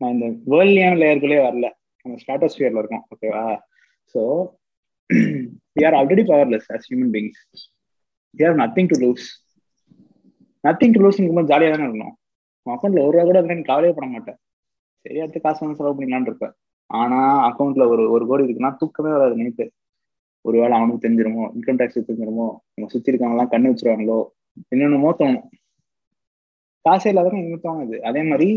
நான் 0.02 0.14
இந்த 0.16 0.26
வேர்ல்டியான 0.54 0.98
லேயருக்குள்ளே 1.02 1.40
வரல. 1.48 1.68
நம்ம 2.06 2.20
ஸ்டாட்டோஸ்பியர்ல 2.24 2.82
இருக்கோம் 2.82 3.04
ஓகேவா 3.14 3.46
so 4.16 4.22
we 5.76 5.84
are 5.88 5.98
already 6.00 6.24
powerless 6.32 6.68
as 6.76 6.86
human 6.90 7.12
beings 7.16 7.42
we 8.34 8.44
have 8.48 8.60
nothing 8.64 8.90
to 8.92 8.98
lose 9.04 9.26
nothing 10.64 10.94
to 10.96 11.02
lose 11.04 11.20
ரொம்ப 11.30 11.44
ஜாலியாக 11.52 11.74
தானே 11.74 11.86
இருக்கணும் 11.88 12.14
உன் 12.66 12.74
அக்கௌண்ட்ல 12.76 13.02
ஒரு 13.08 13.16
ரூபா 13.16 13.26
கூட 13.30 13.40
இல்லைன்னு 13.44 13.68
கவலையே 13.70 13.94
பட 13.98 14.08
மாட்டேன். 14.14 14.38
சரி 15.06 15.20
அடுத்து 15.24 15.40
காசு 15.46 15.62
வந்து 15.64 15.78
செலவு 15.80 15.94
பண்ணிக்கலான்னு 15.96 16.30
இருப்பேன். 16.32 16.54
ஆனா 16.90 17.20
அக்கௌண்ட்ல 17.50 17.84
ஒரு 17.94 18.04
ஒரு 18.16 18.24
கோடி 18.30 18.46
இருக்குன்னா 18.46 18.72
தூக்கமே 18.82 19.12
வராது 19.16 19.36
நைட்டு 19.42 19.66
ஒருவேளை 20.48 20.74
அவனுக்கு 20.78 21.04
தெரிஞ்சிருமோ 21.04 21.46
இன்கம் 21.58 21.80
டேக்ஸ் 21.80 22.00
தெரிஞ்சிருமோ 22.10 22.48
நம்ம 22.74 22.90
சுத்தி 22.94 23.12
இருக்கவங்க 23.12 23.46
கண்ணு 23.54 23.72
வச்சிருவாங்களோ 23.72 24.18
என்னென்னமோ 24.74 25.10
தோணும். 25.20 25.46
காசே 26.86 27.10
இல்லாதவங்க 27.12 27.46
எங்க 27.46 27.58
தோணுது. 27.66 27.96
அதே 28.10 28.22
மாதிரி 28.30 28.50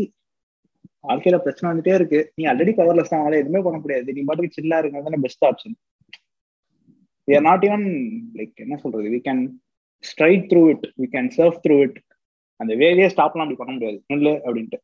வாழ்க்கையில 1.09 1.37
பிரச்சனை 1.45 1.67
வந்துட்டே 1.69 1.93
இருக்கு. 1.99 2.19
நீ 2.37 2.43
ஆல்ரெடி 2.51 2.73
பவர்லெஸ் 2.79 3.11
தான். 3.13 3.23
அவளை 3.23 3.37
எதுவுமே 3.41 3.61
பண்ண 3.65 3.77
முடியாது. 3.83 4.13
நீ 4.17 4.21
பாட்டுக்கு 4.27 4.57
சில்லா 4.57 4.79
இருக்கிறது 4.81 5.07
தானே 5.07 5.19
best 5.25 5.45
option 5.49 5.75
we 7.27 7.33
are 7.37 7.45
not 7.49 7.65
even 7.67 7.85
like 8.37 8.63
என்ன 8.65 8.77
சொல்றது? 8.83 9.07
We 9.15 9.19
can 9.27 9.43
straight 10.03 10.45
through 10.51 10.61
it 10.73 10.85
we 11.01 11.07
can 11.15 11.29
serve 11.37 11.57
through 11.65 11.77
it 11.85 11.99
அந்த 12.59 12.73
வேவே 12.81 13.05
ஸ்டாப்லாம் 13.13 13.45
அப்படி 13.45 13.59
பண்ண 13.61 13.71
முடியாது. 13.75 13.97
நில்லு 14.13 14.33
அப்படின்ட்டு. 14.45 14.79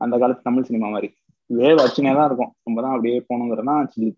அந்த 0.00 0.14
காலத்து 0.22 0.48
தமிழ் 0.48 0.68
சினிமா 0.70 0.88
மாதிரி. 0.94 1.08
வேவ் 1.50 1.82
அச்சுனே 1.84 2.12
தான் 2.18 2.28
இருக்கும். 2.30 2.52
நம்ம 2.64 2.82
தான் 2.84 2.94
அப்படியே 2.96 3.18
போகணுங்கிறதான் 3.28 3.84
சில்லி 3.92 4.10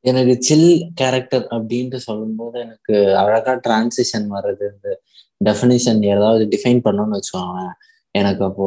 எனக்கு 0.00 0.42
சில் 0.42 0.90
கேரக்டர் 0.94 1.46
அப்படின்ட்டு 1.50 1.94
சொல்லும்போது 1.94 2.60
எனக்கு 2.60 3.16
அழகா 3.16 3.52
டிரான்சிஷன் 3.68 4.26
வர்றது 4.30 4.64
இந்த 4.74 5.00
டெஃபினிஷன் 5.44 6.00
ஏதாவது 6.04 6.44
டிஃபைன் 6.44 6.80
பண்ணணும்னு 6.84 7.18
வச்சுக்கோங்களேன். 7.18 7.74
எனக்கு 8.10 8.44
அப்போ 8.44 8.66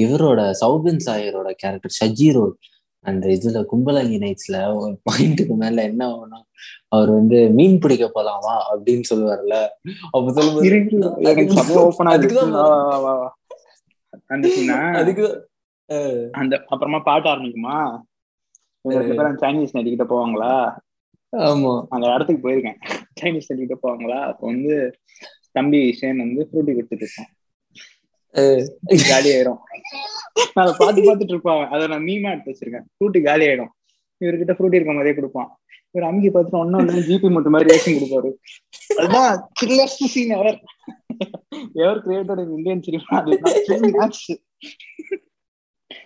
இவரோட 0.00 0.40
சௌபின் 0.60 1.04
சாயரோட 1.06 1.50
கேரக்டர் 1.56 1.96
ஷஜீரோல் 1.98 2.54
அந்த 3.00 3.28
இதுல 3.28 3.58
கும்பலங்கி 3.72 4.16
நைட்ஸ்ல 4.22 4.76
ஒரு 4.76 5.00
பாயிண்ட்டுக்கு 5.10 5.54
மேல 5.56 5.82
என்ன 5.82 6.02
ஆகும்னா 6.08 6.40
அவர் 6.88 7.10
வந்து 7.10 7.50
மீன் 7.50 7.78
பிடிக்க 7.78 8.06
போலாமா 8.14 8.54
அப்படின்னு 8.72 9.04
சொல்லுவார்ல. 9.10 9.56
அப்ப 10.10 10.32
சொல்லும்போது 10.32 10.70
அதுக்குதான் 12.14 12.54
அந்த 16.32 16.64
அப்புறமா 16.66 16.98
பாட்டு 16.98 17.28
ஆரம்பிக்குமா? 17.28 17.76
சைனீஸ் 19.42 19.76
நடிக்கிட்ட 19.76 20.06
போவாங்களா? 20.12 20.52
ஆமா. 21.32 21.72
அந்த 21.88 22.04
இடத்துக்கு 22.14 22.44
போயிருக்கேன். 22.46 22.78
சைனீஸ் 23.20 23.50
நடிக்கிட்ட 23.50 23.76
போவாங்களா? 23.82 24.18
அப்போ 24.30 24.44
வந்து 24.46 24.74
தம்பி 25.52 25.80
ஷேன் 25.98 26.22
வந்து 26.24 26.42
ஃப்ரூட்டி 26.48 26.72
கொடுத்துட்டு 26.76 27.06
இருப்பான் 27.06 27.32
காலி 29.10 29.28
ஆயிரும். 29.34 29.60
நான் 30.54 30.78
பார்த்து 30.78 31.06
பார்த்துட்டு 31.06 31.34
இருப்பான் 31.34 31.62
அதை 31.68 31.84
நான் 31.86 32.06
மீமா 32.08 32.32
எடுத்து 32.32 32.52
வச்சிருக்கேன். 32.52 32.86
ஃப்ரூட்டி 32.96 33.20
காலி 33.22 33.44
ஆயிடும். 33.48 33.72
இவர்கிட்ட 34.20 34.52
ஃப்ரூட்டி 34.56 34.78
இருக்க 34.78 34.92
மாதிரியே 34.92 35.14
கொடுப்பான். 35.14 35.48
இவர் 35.92 36.08
அமுகி 36.08 36.28
பார்த்துட்டு 36.28 36.62
ஒன்னும் 36.62 36.80
இல்லை 36.80 37.02
ஜிபி 37.08 37.28
மட்டும் 37.32 37.54
மாதிரி 37.54 37.72
ரேஷன் 37.72 37.96
கொடுப்பாரு. 37.98 38.30
அதுதான் 38.98 39.30
chillest 39.60 40.04
scene 40.14 40.34
ever 40.38 40.58
ever 41.84 42.02
created 42.06 42.42
Indian 42.56 42.84
cinema 42.86 43.20
match 43.96 44.24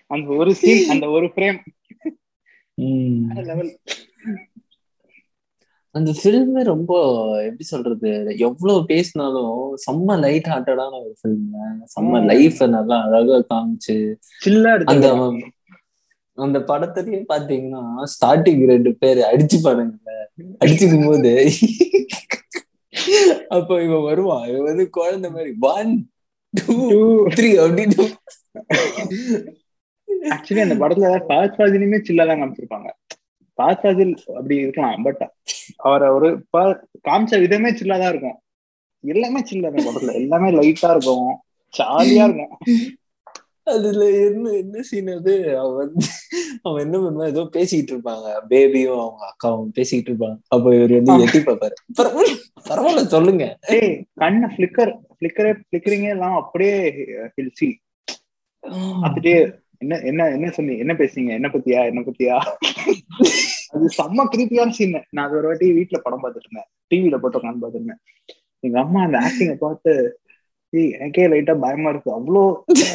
அந்த 0.07 0.29
ஒரு 0.43 0.53
சீன் 0.55 0.91
அந்த 0.95 1.07
ஒரு 1.17 1.27
ஃப்ரேம் 1.35 1.59
அந்த 5.95 6.11
ஃபில்மே 6.19 6.63
ரொம்ப 6.65 6.93
எப்படி 7.45 7.65
சொல்றது 7.65 8.11
எவ்வளவு 8.39 8.81
பேசினாலும் 8.85 9.55
செம்ம 9.87 10.19
லைட் 10.19 10.51
ஹார்ட்டடான 10.51 10.93
ஒரு 11.05 11.15
ஃபில்ம் 11.21 11.49
செம்ம. 11.95 12.21
லைஃப் 12.25 12.61
நல்லா 12.77 12.97
அழகா 13.07 13.39
காமிச்சு 13.51 13.97
அந்த 14.93 15.09
அந்த 16.39 16.59
படத்துலயே 16.69 17.21
பாத்தீங்கன்னா 17.33 17.83
ஸ்டார்டிங் 18.13 18.63
ரெண்டு 18.67 18.93
பேர் 18.95 19.21
அடிச்சு 19.31 19.59
பாருங்க 19.63 19.97
அடிச்சுக்கும் 20.61 21.07
போது 21.07 21.33
அப்ப 23.49 23.71
இவன் 23.83 24.03
வருவான். 24.03 24.47
இவன் 24.49 24.69
வந்து 24.71 24.85
குழந்தை 24.91 25.29
மாதிரி 25.31 25.53
ஒன் 25.73 25.93
டூ 26.55 26.75
த்ரீ 27.37 27.51
அப்படின்னு 27.65 28.07
ஆக்சுவலி 30.35 30.63
அந்த 30.67 30.77
படத்துல 30.83 31.09
பாத் 31.31 31.57
ஃபாசிலுமே 31.57 31.99
சில்லா 32.07 32.27
தான் 32.31 32.41
காமிச்சிருப்பாங்க. 32.41 32.91
பாத் 33.59 33.81
ஃபாசில் 33.83 34.15
அப்படி 34.39 34.57
இருக்கலாம் 34.65 35.05
பட் 35.07 35.23
அவரை 35.89 36.09
ஒரு 36.17 36.29
காமிச்ச 37.09 37.41
விதமே 37.45 37.71
சில்லா 37.81 37.99
தான் 38.03 38.13
இருக்கும். 38.15 38.39
எல்லாமே 39.05 39.41
சில்ல 39.51 39.71
அந்த 39.71 39.83
படத்துல. 39.87 40.15
எல்லாமே 40.23 40.49
லைட்டா 40.57 40.89
இருக்கும் 40.95 41.29
ஜாலியா 41.75 42.25
இருக்கும். 42.29 42.57
அதுல 43.73 44.05
என்ன 44.27 44.53
என்ன 44.61 44.83
சீன் 44.89 45.11
அது? 45.17 45.35
அவன் 45.63 45.77
வந்து 45.81 46.07
அவன் 46.67 46.83
என்ன 46.85 46.97
பண்ணுவான்? 47.03 47.31
ஏதோ 47.33 47.43
பேசிக்கிட்டு 47.57 47.93
இருப்பாங்க. 47.95 48.29
பேபியும் 48.51 49.01
அவங்க 49.05 49.23
அக்காவும் 49.31 49.75
பேசிக்கிட்டு 49.79 50.11
இருப்பாங்க. 50.13 50.39
அப்ப 50.55 50.75
இவர் 50.77 50.95
வந்து 50.97 51.25
எட்டி 51.27 51.41
பார்ப்பாரு. 51.49 51.77
பரவாயில்ல 52.01 52.37
பரவாயில்ல 52.71 53.05
சொல்லுங்க. 53.15 53.45
ஏய் 53.77 53.95
கண்ண 54.23 54.51
ஃபிளிக்கர் 54.55 54.93
ஃபிளிக்கரே 55.15 55.53
ஃபிளிக்கரிங்கே 55.61 56.11
எல்லாம் 56.17 56.37
அப்படியே 56.43 56.77
ஹில்சி 57.37 57.69
பார்த்துட்டே 59.03 59.35
என்ன 59.83 59.99
என்ன 59.99 60.29
என்ன 60.29 60.51
சொன்னி 60.51 60.79
என்ன 60.79 60.93
பேசுறீங்க 60.93 61.29
என்ன 61.29 61.49
பத்தியா? 61.49 61.85
என்ன 61.85 62.01
பத்தியா? 62.01 62.37
அது 63.69 63.87
செம்ம 63.99 64.27
கிருப்பியான 64.33 64.69
சீன் 64.69 65.05
நான் 65.11 65.27
அது 65.27 65.37
ஒரு 65.37 65.47
வாட்டி 65.47 65.73
வீட்டுல 65.73 65.99
படம் 65.99 66.23
பார்த்துட்டு 66.23 66.41
இருந்தேன். 66.45 66.69
டிவில 66.91 67.21
போட்டு 67.21 67.39
உட்காந்து 67.39 67.63
பார்த்துட்டு 67.63 67.75
இருந்தேன். 67.75 68.01
எங்க 68.61 68.81
அம்மா 68.81 69.03
அந்த 69.03 69.19
ஆக்டிங்க 69.19 69.55
பார்த்து 69.55 69.93
ஏய் 70.71 70.93
எனக்கே 70.93 71.27
லைட்டா 71.27 71.61
பயமா 71.61 71.91
இருக்கு. 71.91 72.11
அவ்வளோ 72.17 72.43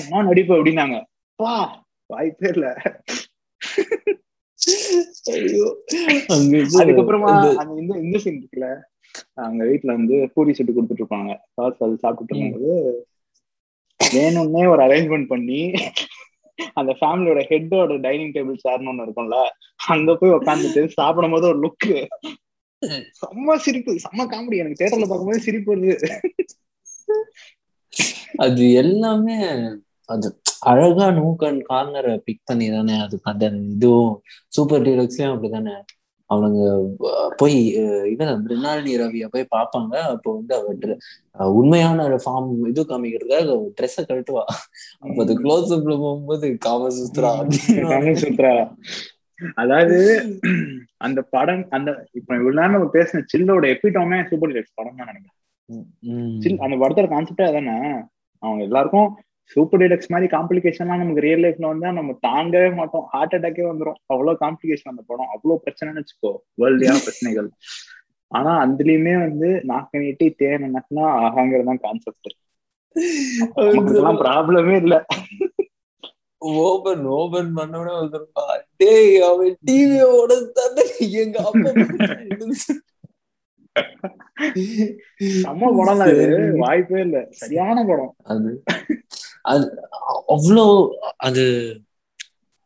நான் 0.10 0.26
நடிப்பு 0.26 0.56
அப்படின்னாங்க. 0.56 1.04
வா 1.36 1.86
வாய்ப்பே 2.06 2.50
இல்ல. 2.54 2.68
ஐயோ. 5.24 5.68
அங்க 6.28 6.58
அதுக்கப்புறமா 6.58 7.30
இந்த- 7.36 7.56
அந்த 7.58 7.82
இந்த 7.82 7.98
இந்த 7.98 8.18
சீன் 8.18 8.40
இருக்குல்ல? 8.40 8.68
அவங்க 9.34 9.64
வீட்டுல 9.64 9.86
வந்து 9.86 10.32
பூரி 10.34 10.54
சுட்டு 10.54 10.74
கொடுத்துட்டு 10.74 11.04
இருப்பாங்க. 11.04 11.32
அது 11.54 11.76
சாப்பிட்டுட்டு 12.04 12.36
இருக்கும்போது 12.36 12.72
வேணும்னே 14.14 14.70
ஒரு 14.70 14.82
அரேஞ்ச்மெண்ட் 14.84 15.28
பண்ணி 15.28 15.60
அந்த 16.76 16.92
ஃபேமிலியோட 17.00 17.42
ஹெட்டோட 17.50 17.98
டைனிங் 18.02 18.34
டேபிள் 18.34 18.64
சேர்னு 18.64 18.92
ஒண்ணு 18.92 19.06
இருக்கும்ல 19.06 19.40
அங்க 19.90 20.16
போய் 20.16 20.38
உட்காந்துட்டு 20.38 20.84
சாப்பிடும் 20.98 21.36
போது 21.36 21.48
ஒரு 21.48 21.60
லுக்கு 21.60 21.96
செம்ம 23.20 23.56
சிரிப்பு 23.66 23.92
செம்ம 24.06 24.26
காமெடி 24.32 24.62
எனக்கு 24.64 24.82
தேட்டர்ல 24.82 25.08
பார்க்கும்போது 25.08 25.46
சிரிப்பு 25.48 25.72
வருது. 25.74 25.96
அது 28.40 28.64
எல்லாமே 28.82 29.38
அது 30.10 30.28
அழகா 30.72 31.08
நூக்கன் 31.12 31.60
கார்னரை 31.70 32.14
பிக் 32.26 32.46
பண்ணி 32.46 32.68
தானே 32.70 32.96
அது 33.00 33.16
அந்த 33.24 33.46
இதுவும் 33.74 34.14
சூப்பர் 34.52 34.86
டீலக்ஸ்லயும் 34.88 35.34
அப்படிதானே? 35.34 35.76
அவனுங்க 36.30 36.62
போய் 37.40 37.58
இவன் 38.14 38.32
மிருணாளினி 38.44 38.94
ரவிய 39.02 39.26
போய் 39.34 39.54
பார்ப்பாங்க. 39.54 39.94
அப்போ 40.14 40.30
வந்து 40.38 40.54
அவ 41.36 41.48
உண்மையான 41.60 42.06
ஃபார்ம் 42.24 42.50
இது 42.72 42.82
காமிக்கிறதுக்காக 42.90 43.48
ட்ரெஸ்ஸை 43.78 44.04
கழட்டுவா. 44.06 44.44
அப்ப 45.04 45.18
அது 45.26 45.36
க்ளோஸ் 45.44 45.74
அப்ல 45.76 45.96
போகும்போது 46.04 46.48
காமசூத்ரா 46.66 47.32
தமிழ் 47.92 48.20
சுத்ரா 48.24 48.54
அதாவது 49.58 49.98
அந்த 51.06 51.20
படம் 51.34 51.64
அந்த 51.76 51.90
இப்ப 52.20 52.30
இவ்வளவு 52.38 52.58
நேரம் 52.60 52.76
நம்ம 52.76 52.90
பேசின 52.94 53.24
சில்லோட 53.32 53.66
எபிட்டோமே 53.74 54.20
சூப்பர் 54.30 54.52
டீலக்ஸ் 54.52 54.78
படம் 54.78 55.00
தான் 55.00 55.10
நினைக்கிறேன் 55.12 55.34
சில் 56.44 56.64
அந்த 56.66 56.76
படத்தோட 56.82 57.08
கான்செப்டே 57.12 57.46
அதானே? 57.50 57.76
அவங்க 58.44 58.62
எல்லாருக்கும் 58.68 59.10
சூப்பர் 59.48 59.80
டீலக்ஸ் 59.82 60.12
மாதிரி 60.12 60.28
காம்ப்ளிகேஷன்லாம் 60.36 61.02
நமக்கு 61.02 61.22
ரியல் 61.22 61.44
லைஃப்ல 61.44 61.68
வந்தா 61.68 61.92
நம்ம 61.92 62.18
தாங்கவே 62.28 62.74
மாட்டோம். 62.74 63.06
ஹார்ட் 63.12 63.36
அட்டாக்கே 63.36 63.66
வந்துரும். 63.68 64.00
அவ்வளவு 64.06 64.42
காம்ப்ளிகேஷன் 64.42 64.92
அந்த 64.94 65.04
படம். 65.08 65.30
அவ்வளவு 65.36 65.62
பிரச்சனைன்னு 65.66 66.02
வச்சுக்கோ. 66.02 66.32
வேர்ல்டியான 66.62 67.02
பிரச்சனைகள். 67.02 67.50
ஆனா 68.32 68.66
அதுலயுமே 68.66 69.14
வந்து 69.20 69.50
நாக்க 69.68 70.00
நீட்டி 70.00 70.30
தேன் 70.30 70.76
நக்குனா 70.76 71.06
ஆகாங்கிறது 71.26 71.64
தான் 71.64 71.84
கான்செப்ட் 71.86 72.32
ப்ராப்ளமே 74.20 74.76
இல்ல. 74.84 75.06
ஓபன் 76.42 77.06
ஓபன் 77.06 77.52
பண்ணோட 77.58 77.90
வந்துருப்பா. 78.00 78.46
டேய் 78.78 79.22
அவன் 79.22 79.58
டிவியோட 79.66 80.52
தானே 80.52 80.86
எங்க 81.24 81.40
அப்பா 81.40 81.72
செம்ம 85.42 85.70
படம் 85.78 86.02
வாய்ப்பே 86.60 87.00
இல்ல. 87.00 87.28
சரியான 87.32 87.86
படம். 87.86 88.16
அது. 88.24 88.64
அது 89.52 89.66
அவ்வளோ 90.36 90.66
அது 91.28 91.44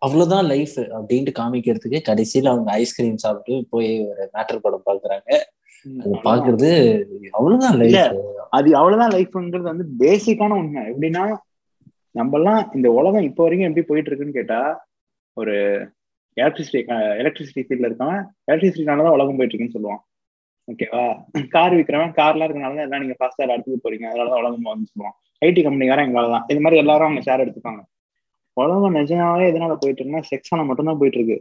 அவ்வளவுதான் 0.02 0.46
லைஃப் 0.52 0.78
அப்படின்ட்டு 0.98 1.32
காமிக்கிறதுக்கு 1.40 2.00
கடைசியில 2.10 2.52
அவங்க 2.52 2.70
ஐஸ்கிரீம் 2.82 3.24
சாப்பிட்டு 3.24 3.56
போய் 3.74 3.90
ஒரு 4.10 4.24
மேட்டர் 4.36 4.64
படம் 4.66 4.88
பாக்குறாங்க. 4.90 5.30
அது 5.86 6.14
பாக்குறது 6.28 6.70
அவ்வளவுதான் 7.38 7.76
இல்ல. 7.78 8.02
லைஃப் 8.06 8.18
அது 8.58 8.70
அவ்வளவுதான் 8.80 9.14
லைஃப்ன்றது 9.16 9.66
வந்து 9.72 9.86
பேசிக்கான 10.04 10.58
உண்மை. 10.62 10.84
எப்படின்னா 10.92 11.24
நம்ம 12.16 12.38
எல்லாம் 12.40 12.62
இந்த 12.78 12.88
உலகம் 13.00 13.28
இப்போ 13.30 13.42
வரைக்கும் 13.46 13.68
எப்படி 13.70 13.86
போயிட்டு 13.90 14.10
இருக்குன்னு 14.10 14.38
கேட்டா 14.40 14.60
ஒரு 15.38 15.56
எலக்ட்ரிசிட்டி 16.38 16.80
எலக்ட்ரிசிட்டி 17.22 17.64
ஃபீல்ட்ல 17.66 17.90
இருக்கவன் 17.90 18.22
எலக்ட்ரிசிட்டினால 18.50 19.04
தான் 19.06 19.18
உலகம் 19.18 19.38
போயிட்டு 19.40 19.54
இருக்குன்னு 19.54 19.78
சொல்லுவான். 19.78 20.02
ஓகேவா 20.68 21.04
கார் 21.56 21.76
விற்கிறவன் 21.78 22.18
கார்லாம் 22.20 22.48
இருக்கனால 22.48 22.76
தான் 22.78 22.88
எல்லாம் 22.88 23.04
நீங்க 23.04 23.18
ஃபாஸ்டா 23.20 23.46
எடுத்துட்டு 23.48 23.84
போறீங்க. 23.86 24.08
அதனால 24.12 24.30
தான் 24.32 24.42
உலகம் 24.44 24.72
வந்து 24.74 24.92
சொல்லுவான். 24.92 25.18
ஐடி 25.42 25.62
கம்பெனிக்காரன் 25.66 26.08
எங்களால 26.08 26.32
தான். 26.36 26.46
இது 26.52 26.60
மாதிரி 26.64 26.82
எல்லாரும் 26.84 27.08
அவங்க 27.08 27.22
ஷேர் 27.28 27.44
எடுத்துப்பாங்க. 27.44 27.82
உலகம் 28.58 28.98
நிஜமாவே 29.00 29.44
எதனால 29.52 29.74
போயிட்டு 29.82 30.02
இருக்குன்னா 30.02 30.24
செக்ஸான 30.32 30.64
மட்டும்தான் 30.70 31.00
போயிட்டு 31.02 31.20
இருக்கு 31.20 31.38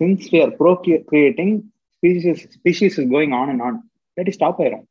since 0.00 0.26
we 0.32 0.38
are 0.44 0.52
pro 0.58 0.72
creating 1.12 1.54
species 1.94 2.42
species 2.56 2.98
is 3.00 3.08
going 3.14 3.34
on 3.38 3.50
and 3.52 3.64
on 3.68 3.78
இல்லாட்டி 4.10 4.34
ஸ்டாப் 4.36 4.60
ஆயிரும். 4.62 4.84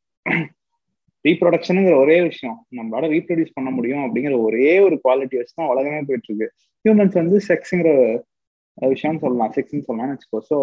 ரீப்ரொடக்ஷனுங்கிற 1.26 1.95
ஒரே 2.04 2.18
விஷயம். 2.30 2.58
நம்மளால 2.78 3.08
ரீப்ரொடியூஸ் 3.14 3.56
பண்ண 3.58 3.70
முடியும் 3.78 4.04
அப்படிங்கிற 4.06 4.36
ஒரே 4.47 4.70
ஒரு 4.88 4.95
குவாலிட்டி 5.06 5.38
வச்சு 5.39 5.58
தான் 5.60 5.72
உலகமே 5.74 6.02
போயிட்டு 6.10 6.30
இருக்கு 6.30 6.47
ஹியூமன்ஸ் 6.86 7.20
வந்து 7.22 7.38
செக்ஸுங்கிற 7.50 7.89
விஷயம்னு 8.78 9.24
சொல்லலாம். 9.26 9.54
செக்ஸ்ன்னு 9.58 9.88
சொல்லலாம்னு 9.88 10.16
வச்சுக்கோ. 10.16 10.41
ஸோ 10.52 10.58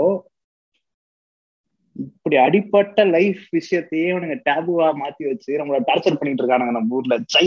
இப்படி 1.99 2.36
அடிப்பட்ட 2.44 3.05
லைஃப் 3.12 3.42
விஷயத்தையே 3.53 4.07
அவனுங்க 4.12 4.36
டேபுவா 4.49 4.88
மாத்தி 5.01 5.24
வச்சு 5.28 5.51
நம்மள 5.61 5.78
டார்ச்சர் 5.88 6.18
பண்ணிட்டு 6.18 6.42
இருக்கானுங்க 6.42 6.74
நம்ம 6.76 6.97
ஊர்ல. 6.97 7.16
சை. 7.28 7.47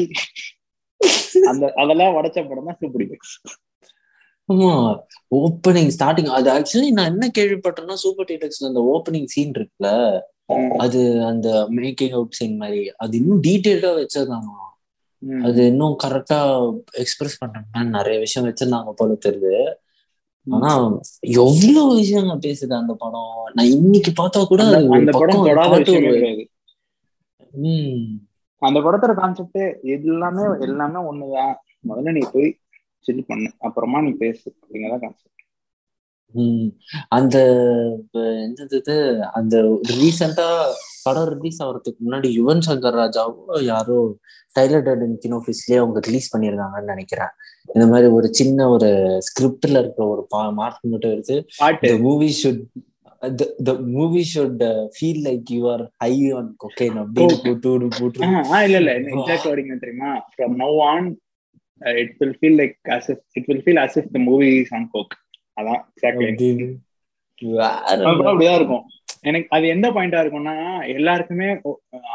அந்த 1.49 1.65
அதெல்லாம் 1.81 2.15
உடைச்ச 2.15 2.39
படம் 2.45 2.69
தான் 2.69 2.79
சூப்பர் 2.79 3.01
டீலக்ஸ் 3.03 3.35
ஆமா 4.49 4.69
ஓப்பனிங் 5.39 5.91
ஸ்டார்டிங் 5.95 6.29
அது 6.37 6.47
ஆக்சுவலி 6.53 6.89
நான் 6.91 7.11
என்ன 7.11 7.25
கேள்விப்பட்டேன்னா 7.35 7.95
சூப்பர் 8.03 8.29
டீலக்ஸ்ல 8.29 8.69
அந்த 8.69 8.81
ஓப்பனிங் 8.93 9.29
சீன் 9.33 9.53
இருக்குல்ல 9.53 9.89
அது 10.77 10.99
அந்த 11.27 11.47
மேக்கிங் 11.77 12.15
அவுட் 12.15 12.37
சீன் 12.37 12.57
மாதிரி 12.57 12.81
அது 12.97 13.13
இன்னும் 13.17 13.43
டீட்டெயில்டா 13.43 13.91
வச்சிருந்தாங்க. 13.97 14.51
அது 15.43 15.61
இன்னும் 15.67 15.95
கரெக்டா 16.03 16.39
எக்ஸ்பிரஸ் 17.03 17.39
பண்றாங்க 17.41 17.67
நிறைய 17.97 18.17
விஷயம் 18.19 18.47
வச்சிருந்தாங்க 18.47 18.91
போல 18.93 19.17
தெரியுது. 19.25 19.53
ஆனா 20.47 20.97
எவ்வளவு 21.19 21.99
விஷயங்க 22.01 22.39
பேசுது 22.45 22.73
அந்த 22.73 22.93
படம். 22.93 23.43
நான் 23.53 23.65
இன்னைக்கு 23.65 24.11
பார்த்தா 24.11 24.45
கூட 24.45 24.63
அந்த 24.63 24.87
படம் 24.87 25.05
பக்கம் 25.11 25.39
ஒரு 25.39 25.49
தொடாத 25.49 25.69
பாட்டு 25.69 25.91
விஷயமே 25.91 26.07
ஒரு- 26.07 26.13
கிடையாது. 26.13 26.49
ம் 27.51 28.15
அந்த 28.57 28.79
படத்தோட 28.79 29.13
கான்செப்ட் 29.13 29.57
எல்லாமே 29.83 30.41
எல்லாமே 30.61 30.99
ஒண்ணுதான் 30.99 31.53
முதல்ல 31.89 32.11
நீ 32.11 32.27
போய் 32.33 32.57
சில் 32.99 33.25
பண்ணு. 33.27 33.51
அப்புறமா 33.59 34.01
நீ 34.01 34.09
பேசு. 34.09 34.55
அப்படிங்கிறதா 34.55 34.99
கான்செப்ட் 34.99 35.27
ம். 36.31 36.67
அந்த 37.07 37.37
இது, 38.71 39.23
அந்த 39.25 39.81
ரீசெண்டா 39.89 40.65
படம் 41.03 41.29
ரிலீஸ் 41.35 41.59
ஆகிறதுக்கு 41.63 42.01
முன்னாடி 42.05 42.29
யுவன் 42.39 42.63
சங்கர் 42.67 42.97
ராஜாவோ 43.01 43.61
யாரோ 43.71 43.97
டைலர் 44.59 44.85
டர்டன் 44.87 45.15
கினோஃபிஸ்லயே 45.23 45.77
அவங்க 45.83 45.99
ரிலீஸ் 45.99 46.29
பண்ணியிருந்தாங்கன்னு 46.35 46.91
நினைக்கிறேன். 46.93 47.33
இந்த 47.73 47.87
மாதிரி 47.87 48.07
ஒரு 48.17 48.27
சின்ன 48.39 48.69
ஒரு 48.69 48.89
ஸ்கிரிப்ட்ல 49.27 49.79
இருக்கிற 49.83 50.07
ஒரு 50.07 50.53
மார்க் 50.53 50.91
மட்டும் 50.93 51.11
எடுத்து 51.11 51.35
பாட்டு. 51.57 51.87
the 51.87 51.97
movie 52.07 52.33
should 52.41 52.61
the, 53.39 53.45
the 53.67 53.73
movie 53.97 54.25
should 54.33 54.59
uh, 54.71 54.83
feel 54.97 55.17
like 55.27 55.49
you 55.55 55.63
are 55.73 55.83
high 56.03 56.27
on 56.39 56.45
cocaine 56.63 56.97
அப்படின்னு 57.03 57.37
போட்டு 57.55 57.87
போட்டு 57.99 58.19
இல்ல 58.65 58.77
இல்ல 58.81 58.91
எக்ஸாக்ட் 58.99 59.49
வரீங்க 59.53 59.79
தெரியுமா? 59.85 60.11
From 60.33 60.55
now 60.63 60.77
on 60.91 61.07
it 61.81 62.13
will 62.19 62.37
feel 62.39 62.59
like 62.61 62.77
as 62.97 63.07
if 63.13 63.19
it 63.39 63.49
will 63.49 63.63
feel 63.65 63.81
as 63.85 63.95
if 64.01 64.07
the 64.15 64.21
movie 64.29 64.53
is 64.63 64.71
on 64.77 64.85
coke. 64.95 65.15
அதான் 65.61 65.81
exactly 65.93 66.29
அப்படிதான் 67.41 68.57
இருக்கும். 68.59 68.85
எனக்கு 69.23 69.47
அது 69.55 69.65
எந்த 69.67 69.87
பாயிண்டா 69.91 70.19
இருக்கும்னா 70.23 70.53
எல்லாருக்குமே 70.95 71.47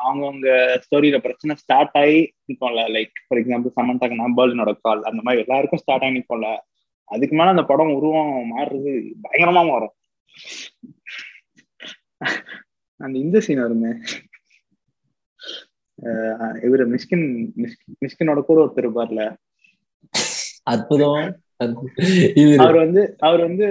அவங்கவுங்க 0.05 0.49
ஸ்டோரியில 0.85 1.19
பிரச்சனை 1.19 1.55
ஸ்டார்ட் 1.63 1.97
ஆகி 2.03 2.21
நிற்கும்ல 2.49 2.85
லைக் 2.97 3.15
ஃபார் 3.27 3.41
எக்ஸாம்பிள் 3.41 3.77
சமந்தாக்கு 3.79 4.37
பேர்லினோட 4.39 4.73
கால் 4.87 5.03
அந்த 5.11 5.21
மாதிரி 5.23 5.45
எல்லாருக்கும் 5.45 5.83
ஸ்டார்ட் 5.83 6.07
ஆகி 6.07 6.17
நிற்கும்ல 6.19 6.51
அதுக்கு 7.11 7.35
மேல 7.37 7.55
அந்த 7.55 7.65
படம் 7.71 7.95
உருவம் 7.97 8.35
மாறுறது 8.53 8.93
பயங்கரமா 9.25 9.63
மாறும். 9.71 9.95
அந்த 13.01 13.17
இந்த 13.19 13.39
சீன் 13.47 13.65
வருமே. 13.65 13.93
இவரு 16.67 16.85
மிஸ்கின் 16.93 17.27
மிஸ்கின் 17.63 17.97
மிஸ்கினோட 18.05 18.41
கூட 18.43 18.59
ஒருத்தர் 18.65 18.85
இருப்பார்ல. 18.85 19.23
அற்புதம். 20.73 21.23
அவர் 22.65 22.79
வந்து 22.85 23.03
அவர் 23.19 23.43
வந்து 23.49 23.67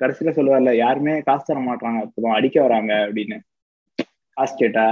கடைசியில 0.00 0.32
சொல்லுவார்ல 0.36 0.76
யாருமே 0.76 1.14
காசு 1.20 1.44
தர 1.48 1.60
மாட்டாங்க 1.68 2.00
அப்புறம் 2.06 2.34
அடிக்க 2.38 2.56
வராங்க 2.62 2.92
அப்படின்னு. 3.06 3.36
ஹாஸ்டேட்டா 4.36 4.86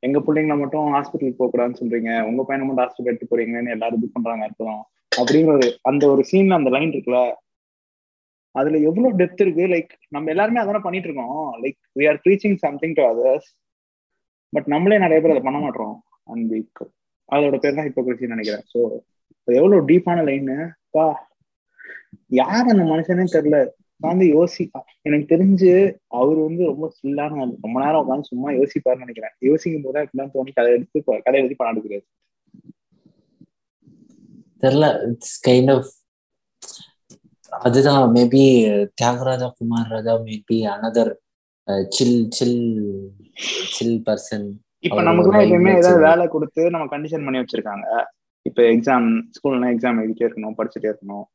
எங்க 0.00 0.18
பிள்ளைங்கள 0.18 0.54
மட்டும் 0.58 0.86
ஹாஸ்பிட்டல் 0.94 1.36
போக 1.38 1.48
கூடாதுன்னு 1.50 1.80
சொல்றீங்க. 1.80 2.12
உங்க 2.30 2.42
பையனை 2.44 2.64
மட்டும் 2.66 2.84
ஹாஸ்பிட்டல் 2.84 3.12
எடுத்து 3.12 3.30
போறீங்கன்னு 3.32 3.74
எல்லாரும் 3.76 3.98
இது 3.98 4.14
பண்றாங்க 4.14 4.44
அர்த்தம். 4.44 4.80
அப்படிங்கிற 5.12 5.52
ஒரு 5.52 5.68
அந்த 5.82 6.04
ஒரு 6.06 6.22
சீன்ல 6.30 6.58
அந்த 6.60 6.70
லைன் 6.70 6.92
இருக்குல்ல? 6.92 7.20
அதுல 8.54 8.78
எவ்வளவு 8.78 9.16
டெப்த் 9.16 9.42
இருக்கு? 9.44 9.64
லைக் 9.66 9.92
நம்ம 10.08 10.30
எல்லாருமே 10.30 10.60
அதான 10.60 10.80
பண்ணிட்டு 10.80 11.08
இருக்கோம். 11.08 11.38
Like 11.62 11.78
we 12.00 12.06
are 12.08 12.20
preaching 12.24 12.58
something 12.64 12.92
to 12.92 13.02
others 13.02 13.48
but 14.52 14.66
நம்மளே 14.66 14.98
நிறைய 14.98 15.20
பேர் 15.20 15.30
அதை 15.30 15.42
பண்ண 15.44 15.58
மாட்டோம் 15.58 15.94
அண்ட் 16.24 16.54
அதோட 17.28 17.56
பேர் 17.56 17.78
தான் 17.78 17.88
ஹிப்போக்ரஸின்னு 17.88 18.36
நினைக்கிறேன். 18.36 18.64
ஸோ 18.72 18.78
எவ்வளவு 19.48 19.86
டீப்பான 19.86 20.22
லைன்னு 20.28 20.56
பா 20.90 21.04
யார் 22.40 22.72
அந்த 22.72 22.84
மனுஷனே 22.84 23.26
தெரியல. 23.32 23.58
உட்காந்து 24.02 24.26
யோசிப்பா. 24.36 24.80
எனக்கு 25.02 25.26
தெரிஞ்சு 25.34 25.72
அவர் 26.18 26.38
வந்து 26.46 26.64
ரொம்ப 26.70 26.90
ஆளு. 27.38 27.58
ரொம்ப 27.62 27.76
நேரம் 27.84 28.04
உட்காந்து 28.04 28.30
சும்மா 28.30 28.48
யோசிப்பாருன்னு 28.50 29.04
நினைக்கிறேன். 29.04 29.34
யோசிக்கும் 29.48 29.84
போது 29.86 30.04
இப்படிலாம் 30.04 30.34
தோணி 30.34 30.52
கதை 30.58 30.72
எடுத்து 30.72 31.04
கதை 31.04 31.38
எழுதி 31.40 31.54
படம் 31.54 31.78
எடுக்கிறாரு 31.78 32.06
தெரியல. 34.62 34.86
இட்ஸ் 35.08 35.36
கைண்ட் 35.48 35.72
ஆஃப் 35.74 35.90
அதுதான். 37.66 38.12
Maybe 38.14 38.42
Thiagaraja 39.02 39.48
Kumar 39.58 39.92
Raja 39.94 40.14
maybe 40.28 40.56
another 40.74 41.12
chill 41.96 42.30
chill 42.36 42.58
chill 43.74 43.96
person 44.06 44.46
இப்ப 44.86 45.02
நமக்குலாம் 45.02 45.40
ஒரு 45.40 45.46
எப்பயுமே 45.46 45.72
ஏதாவது. 45.76 46.06
வேலை 46.08 46.26
கொடுத்து 46.34 46.62
நம்ம 46.70 46.86
கண்டிஷன் 46.86 47.24
பண்ணி 47.26 47.38
வச்சிருக்காங்க. 47.38 47.86
இப்ப 48.48 48.62
எக்ஸாம் 48.62 49.08
ஸ்கூல்னா 49.36 49.68
எக்ஸாம் 49.72 49.98
எழுதிட்டே 50.02 50.26
இருக்கணும் 50.28 50.56
படிச்சுட்டே 50.58 50.88
இருக்கணும். 50.92 51.26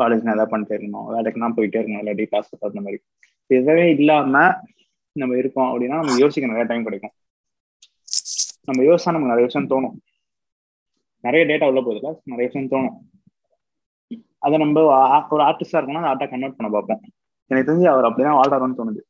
காலேஜ்னா 0.00 0.32
ஏதாவது 0.34 0.52
பண்ணிட்டே 0.52 0.74
இருக்கணும். 0.78 1.06
வேலைக்குனா 1.14 1.48
போயிட்டே 1.56 1.78
இருக்கணும். 1.80 2.02
இல்லாட்டி 2.02 2.26
பாஸ் 2.32 2.54
அந்த 2.68 2.80
மாதிரி. 2.86 3.00
எதுவே 3.54 3.84
இல்லாம 3.98 4.42
நம்ம 5.20 5.36
இருக்கோம் 5.42 5.68
அப்படின்னா 5.70 5.98
நம்ம 6.00 6.18
யோசிக்க 6.24 6.52
நிறைய 6.52 6.66
டைம் 6.70 6.86
கிடைக்கும். 6.88 7.14
நம்ம 8.68 8.80
யோசிச்சா 8.88 9.12
நமக்கு 9.14 9.32
நிறைய 9.32 9.44
விஷயம் 9.44 9.70
தோணும். 9.70 9.96
நிறைய 11.26 11.42
டேட்டா 11.50 11.68
உள்ள 11.68 11.80
போகுதுல 11.80 12.10
நிறைய 12.32 12.46
விஷயம் 12.50 12.70
தோணும். 12.72 12.96
அதை 14.46 14.56
நம்ம 14.58 14.82
ஒரு 15.30 15.42
ஆர்டிஸ்டா 15.44 15.78
இருக்கணும் 15.78 16.00
அந்த 16.00 16.10
ஆர்ட்டை 16.12 16.28
கன்வெர்ட் 16.32 16.58
பண்ண 16.58 16.68
பார்ப்போம். 16.74 17.00
எனக்கு 17.50 17.68
தெரிஞ்சு 17.68 17.88
அவர் 17.92 18.08
அப்படிதான் 18.08 18.38
வாழ்றாருன்னு 18.38 18.78
தோணுது. 18.80 19.02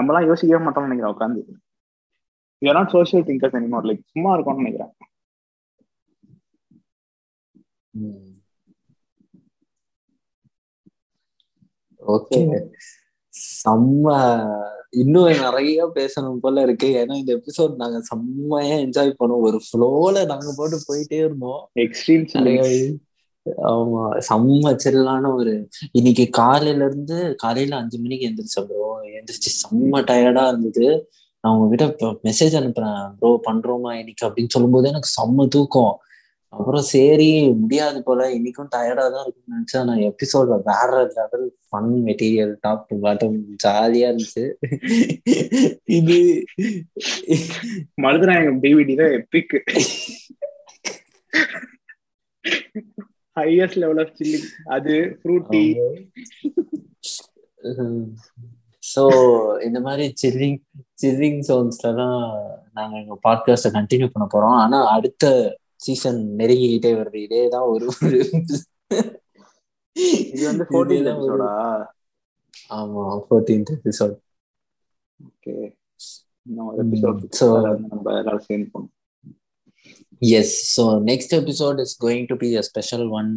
நம்மலாம் 0.00 0.26
யோசிக்கவே 0.30 0.64
மாட்டோம்னு 0.64 0.88
நினைக்கிறேன் 0.88 1.14
உட்காந்து 1.14 1.42
you 2.64 2.72
not 2.76 2.92
thinkers 3.30 3.58
anymore 3.58 3.88
like 3.88 4.02
சும்மா 4.12 4.30
இருக்கும்னு 4.34 4.62
நினைக்கிறேன். 4.62 4.92
ஓகே. 12.06 12.40
செம்ம 13.34 14.06
இன்னும் 14.90 15.40
நிறைய 15.40 15.86
பேசணும் 15.94 16.42
போல 16.42 16.62
இருக்கு. 16.62 16.88
ஏன்னா 17.02 17.14
இந்த 17.14 17.32
எபிசோட் 17.34 17.74
நாங்க 17.74 18.00
செம்மையா 18.00 18.76
என்ஜாய் 18.76 19.18
பண்ணோம். 19.20 19.44
ஒரு 19.48 19.60
ஃப்ளோல 19.66 20.26
நாங்க 20.26 20.52
போட்டு 20.56 20.78
போயிட்டே 20.86 21.18
இருந்தோம். 21.24 21.62
எக்ஸ்ட்ரீம் 21.74 22.26
ஆமா 23.70 24.02
செம்ம 24.28 24.70
சில்லான 24.84 25.34
ஒரு 25.34 25.54
இன்னைக்கு 25.92 26.30
காலையில 26.30 26.84
இருந்து 26.84 27.34
காலையில 27.36 27.76
அஞ்சு 27.76 27.98
மணிக்கு 27.98 28.28
எந்திரிச்சேன் 28.28 28.68
ப்ரோ 28.68 28.86
எந்திரிச்சு 29.18 29.50
செம்ம 29.62 30.00
டயர்டா 30.10 30.44
இருந்தது. 30.48 30.86
நான் 31.40 31.54
உங்ககிட்ட 31.56 32.06
மெசேஜ் 32.24 32.54
அனுப்புறேன் 32.60 33.10
ப்ரோ 33.18 33.40
பண்றோமா 33.46 33.90
இன்னைக்கு 33.92 34.26
அப்படின்னு 34.26 34.48
சொல்லும்போது 34.48 34.88
எனக்கு 34.88 35.10
செம்ம 35.18 35.48
தூக்கம். 35.48 35.94
அப்புறம் 36.54 36.84
சரி 36.92 37.28
முடியாது 37.60 37.98
போல. 38.06 38.20
இன்னைக்கும் 38.36 38.70
டயர்டா 38.74 39.04
தான் 39.14 39.24
இருக்கும்னு 39.24 39.54
நினைச்சா 39.54 39.80
நான் 39.88 40.02
எபிசோட்ல 40.08 40.56
வேற 40.68 40.90
level 41.16 41.46
fun 41.66 41.92
material 42.06 42.52
top 42.60 42.84
to 42.88 42.96
bottom 43.04 43.38
ஜாலியா 43.64 44.08
இருந்துச்சு. 44.10 44.44
இது 45.98 46.18
மருதநாயகம் 48.04 48.60
டிவிடி 48.64 48.96
தான் 49.02 49.14
epic 49.18 49.56
highest 53.36 53.80
level 53.82 54.00
of 54.04 54.14
chilling 54.18 54.48
அது 54.76 54.94
ஃப்ரூட்டி 55.18 55.64
ஸோ 58.82 59.02
இந்த 59.66 59.78
மாதிரி 59.80 60.06
சில்லிங் 60.22 60.58
சில்லிங் 61.02 61.38
சவுண்ட்ஸ்லாம் 61.48 62.24
நாங்க 62.78 62.94
எங்க 63.02 63.14
பாட்காஸ்ட 63.26 63.68
கண்டினியூ 63.76 64.08
பண்ண 64.12 64.26
போறோம். 64.34 64.56
ஆனா 64.64 64.78
அடுத்த 64.96 65.24
சீசன் 65.84 66.20
நெருங்கிக்கிட்டே 66.38 66.92
வருது 67.00 67.18
இதே 67.26 67.42
தான் 67.48 67.68
ஒரு 67.72 67.86
ஒரு 67.96 68.18
இது 70.32 70.42
வந்து 70.50 70.64
ஃபோர்டீன் 70.70 71.08
எபிசோடா 71.14 71.50
ஆமா 72.70 73.04
ஃபோர்டீன்த் 73.26 73.72
எபிசோட் 73.78 74.16
ஓகே 75.20 75.54
இன்னும் 76.46 76.72
எபிசோட் 76.84 77.22
நம்ம 77.92 78.18
எல்லாரும் 78.22 78.46
சேர்ந்து 78.48 78.90
so 80.74 80.82
next 81.10 81.30
episode 81.32 81.78
is 81.84 81.92
going 82.04 82.26
to 82.28 82.36
be 82.36 82.48
a 82.56 82.62
special 82.62 83.02
one. 83.10 83.30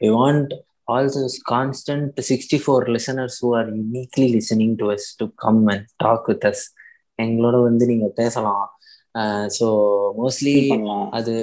We 0.00 0.08
want 0.10 0.48
all 0.88 1.04
those 1.08 1.36
constant 1.52 2.08
64 2.22 2.80
listeners 2.86 3.34
who 3.38 3.50
are 3.54 3.66
uniquely 3.68 4.26
listening 4.32 4.72
to 4.80 4.86
us 4.90 5.04
to 5.20 5.26
come 5.44 5.60
and 5.68 5.84
talk 6.04 6.22
with 6.32 6.44
us. 6.44 6.60
எங்களோட 7.18 7.56
வந்து 7.62 7.84
நீங்க 7.86 8.06
பேசலாம் 8.20 8.64
so 9.58 9.66
mostly 10.20 10.56
அது 11.10 11.34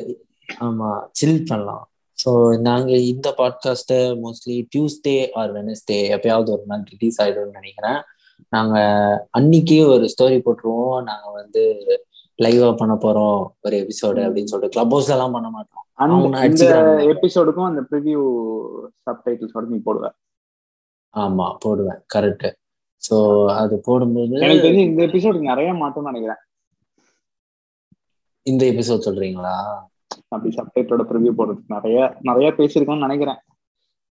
ஆமா 0.49 0.89
சில் 1.11 1.47
பண்ணலாம். 1.49 1.85
ஸோ 2.17 2.31
நாங்க 2.59 2.91
இந்த 3.11 3.27
பாட்காஸ்ட்டை 3.37 3.99
மோஸ்ட்லி 4.23 4.57
டியூஸ்டே 4.73 5.15
ஆர் 5.33 5.51
வெனஸ்டே 5.51 5.97
எப்பயாவது 6.15 6.49
ஒரு 6.51 6.65
நாள் 6.65 6.83
ரிலீஸ் 6.93 7.21
ஆயிடும்னு 7.21 7.59
நினைக்கிறேன். 7.59 7.99
நாங்க 8.49 8.77
அன்னைக்கு 9.31 9.77
ஒரு 9.87 10.05
ஸ்டோரி 10.13 10.37
போட்டுருவோம். 10.45 11.03
நாங்க 11.03 11.27
வந்து 11.31 11.63
லைவா 12.39 12.69
பண்ண 12.75 12.93
போறோம் 12.95 13.39
ஒரு 13.61 13.75
எபிசோடு 13.83 14.19
அப்படின்னு 14.27 14.51
சொல்லிட்டு 14.51 14.75
கிளப் 14.75 14.93
ஹவுஸ்ல 14.93 15.15
எல்லாம் 15.17 15.31
பண்ண 15.31 15.49
மாட்டோம். 15.49 15.85
எபிசோடுக்கும் 17.13 17.69
அந்த 17.69 17.81
ப்ரிவியூ 17.89 18.21
சப்டைட்டில்ஸோட 19.07 19.65
நீ 19.65 19.79
போடுவ. 19.85 20.07
ஆமா 21.13 21.47
போடுவேன். 21.59 22.01
கரெக்ட் 22.15 22.47
ஸோ 23.03 23.15
அது 23.51 23.75
போடும்போது 23.79 24.33
எனக்கு 24.39 24.65
தெரிஞ்சு 24.65 24.87
இந்த 24.89 25.01
எபிசோடு 25.03 25.39
நிறைய 25.51 25.71
மாட்டோம்னு 25.73 26.11
நினைக்கிறேன். 26.11 26.41
இந்த 28.45 28.63
எபிசோட் 28.65 29.07
சொல்றீங்களா? 29.07 29.55
அப்படி 30.31 30.55
சப்டைட்டோட 30.55 31.03
ப்ரிவியூ 31.09 31.31
போடுறதுக்கு 31.37 31.75
நிறைய 31.77 32.13
நிறைய 32.21 32.49
பேசியிருக்கோம்னு 32.57 33.07
நினைக்கிறேன். 33.07 33.39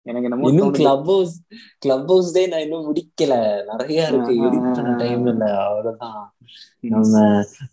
எனக்கு 0.07 0.29
என்னமோ 0.29 0.49
இன்னும். 0.49 0.71
Club 0.71 1.05
house 1.05 1.33
club 1.79 2.09
house 2.09 2.33
day 2.33 2.47
நான் 2.47 2.61
இன்னும் 2.61 2.87
முடிக்கல. 2.89 3.35
நிறைய 3.65 4.07
இருக்கு. 4.07 4.33
எடிட் 4.47 4.75
பண்ண. 4.75 4.95
டைம் 4.97 5.27
இல்ல. 5.27 5.45
அவ்வளவுதான். 5.65 6.21
நம்ம 6.81 7.23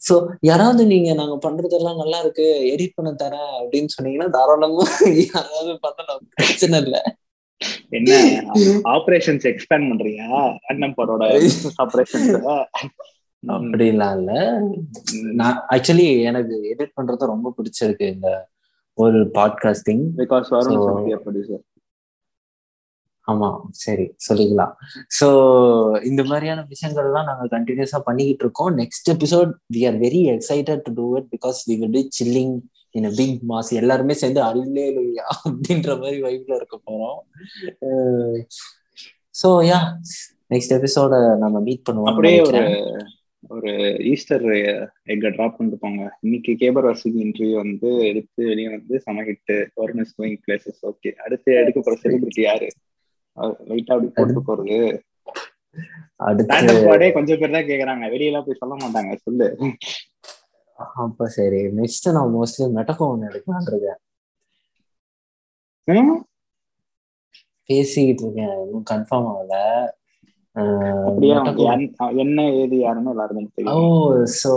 சோ 0.07 0.15
யாராவது 0.41 0.85
நீங்க 0.85 1.13
நாங்க 1.13 1.35
பண்றதெல்லாம் 1.45 1.97
நல்லா 1.97 2.19
இருக்கு. 2.19 2.47
எடிட் 2.75 2.95
பண்ண 2.95 3.11
தரேன் 3.23 3.51
அப்படின்னு 3.61 3.91
சொன்னீங்கன்னா 3.95 4.29
தாராளமா 4.29 4.85
யாராவது 5.33 5.79
பண்ணலாம். 5.79 6.23
பிரச்சனை 6.35 6.81
இல்ல. 6.81 6.97
என்ன 7.89 8.11
ஆபரேஷன்ஸ் 8.93 9.45
எக்ஸ்பேண்ட் 9.51 9.89
பண்றியா 9.91 10.29
அண்ணன் 10.65 10.95
படோட 10.97 11.23
ஆபரேஷன்ஸ் 11.77 12.33
அப்படிலாம் 13.47 14.15
இல்ல. 14.19 14.31
நான் 15.39 15.59
ஆக்சுவலி 15.69 16.07
எனக்கு 16.29 16.55
எடிட் 16.71 16.97
பண்றது 16.97 17.31
ரொம்ப 17.33 17.53
பிடிச்சிருக்கு 17.57 18.07
இந்த 18.15 18.29
ஒரு 18.97 19.19
பாட்காஸ்டிங் 19.37 20.03
பிகாஸ் 20.17 20.49
ப்ரொடியூசர் 20.53 21.63
ஆமா 23.27 23.49
சரி 23.83 24.05
சொல்லிக்கலாம். 24.27 24.73
சோ 25.17 25.27
இந்த 26.09 26.21
மாதிரியான 26.29 26.65
விஷயங்கள்லாம் 26.71 27.27
நாங்க 27.29 27.45
கண்டினியூஸா 27.53 27.99
பண்ணிக்கிட்டு 28.07 28.43
இருக்கோம். 28.45 28.71
Next 28.81 29.11
episode 29.13 29.51
we 29.75 29.81
are 29.89 29.97
very 30.05 30.21
excited 30.33 30.83
to 30.87 30.93
do 30.93 31.05
it 31.19 31.29
because 31.35 31.59
we 31.69 31.77
will 31.81 31.95
be 31.97 32.03
chilling 32.19 32.55
in 32.91 33.09
big 33.19 33.39
mass 33.51 33.71
எல்லாருமே 33.81 34.13
சேர்ந்து 34.21 34.41
அல்லே 34.49 34.85
அப்படின்ற 35.33 35.89
மாதிரி 36.01 36.19
வைப்ல 36.27 36.53
இருக்க 36.59 36.77
போறோம். 36.85 37.19
சோ 39.41 39.49
யா 39.71 39.79
நெக்ஸ்ட் 40.53 40.75
எபிசோட 40.79 41.13
நம்ம 41.43 41.59
மீட் 41.67 41.85
பண்ணுவோம் 41.89 42.11
அப்படியே 42.11 42.41
ஒரு 42.41 42.63
ஒரு 43.47 43.71
ஈஸ்டர் 44.11 44.43
எக்க 45.13 45.31
டிராப் 45.35 45.57
பண்ணிட்டு 45.57 45.81
போங்க. 45.81 46.17
இன்னைக்கு 46.21 46.51
கேபர் 46.59 46.87
வசதி 46.89 47.23
இன்டர்வியூ 47.23 47.55
வந்து 47.55 47.89
எடுத்து 48.09 48.45
வெளியே 48.45 48.69
வந்து 48.69 48.99
செம 49.05 49.23
hit 49.23 49.51
Varun 49.77 50.01
is 50.03 50.13
going 50.21 50.37
places 50.45 50.81
okay 50.89 51.11
அடுத்து 51.25 51.53
எடுக்க 51.61 51.81
போற 51.81 51.97
செலிபிரிட்டி 52.03 52.41
யாரு? 52.41 52.67
லைட்டா 53.69 53.93
அப்படி 53.95 54.09
போட்டு 54.15 54.41
போறது. 54.49 54.77
கொஞ்சம் 57.13 57.39
பேர் 57.41 57.55
தான் 57.55 57.69
கேக்குறாங்க. 57.71 58.05
வெளியெல்லாம் 58.13 58.45
போய் 58.47 58.61
சொல்ல 58.61 58.75
மாட்டாங்க. 58.83 59.15
சொல்லு. 59.25 59.47
அப்ப 61.03 61.27
சரி 61.37 61.61
நெக்ஸ்ட் 61.79 62.07
நான் 62.17 62.33
மோஸ்ட்லி 62.35 62.67
மெட்டகோன் 62.77 63.25
எடுக்கலான் 63.29 63.67
இருக்கேன்? 63.71 63.99
பேசிக்கிட்டு 67.69 68.23
இருக்கேன். 68.23 68.55
இன்னும் 68.63 68.87
கன்ஃபார்ம் 68.91 69.29
ஆகல. 69.33 69.55
என்ன 72.23 72.39
ஏது 72.61 72.77
யாருன்னு 72.77 73.13
எல்லாருக்கும் 73.13 73.69
ஓ 73.73 73.83
ஸோ 74.41 74.51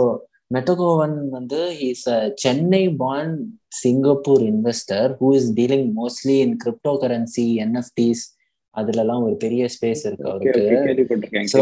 மெட்டகோவன் 0.51 1.15
வந்து 1.29 1.59
is 1.87 2.07
a 2.09 2.19
Chennai 2.43 2.83
born 2.99 3.31
Singapore 3.79 4.43
investor 4.51 5.09
who 5.19 5.29
is 5.35 5.49
dealing 5.53 5.87
mostly 5.97 6.35
in 6.45 6.57
cryptocurrency 7.01 7.45
NFTs 7.65 8.23
அதுலலாம் 8.75 9.23
ஒரு 9.27 9.35
பெரிய 9.43 9.63
ஸ்பேஸ் 9.75 10.03
இருக்கு 10.07 10.27
அவருக்கு. 10.31 10.63
ஸோ 11.53 11.61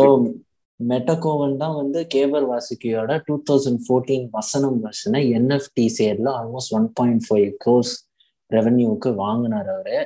மெட்டகோவன் 0.79 1.57
தான் 1.57 1.75
வந்து 1.75 1.99
கேபர் 2.13 2.45
வாசுகியோட 2.49 3.11
டூ 3.27 3.35
தௌசண்ட் 3.49 3.81
ஃபோர்டீன் 3.85 4.25
வசனம் 4.33 4.79
வருஷனை 4.85 5.21
என்எஃப்டி 5.37 5.85
சேர்ல 5.97 6.27
almost 6.39 6.73
one 6.79 6.89
point 6.99 7.25
five 7.27 7.49
crores 7.63 7.93
ரெவன்யூக்கு 8.51 9.09
வாங்கினார் 9.21 9.69
அவரு. 9.75 9.97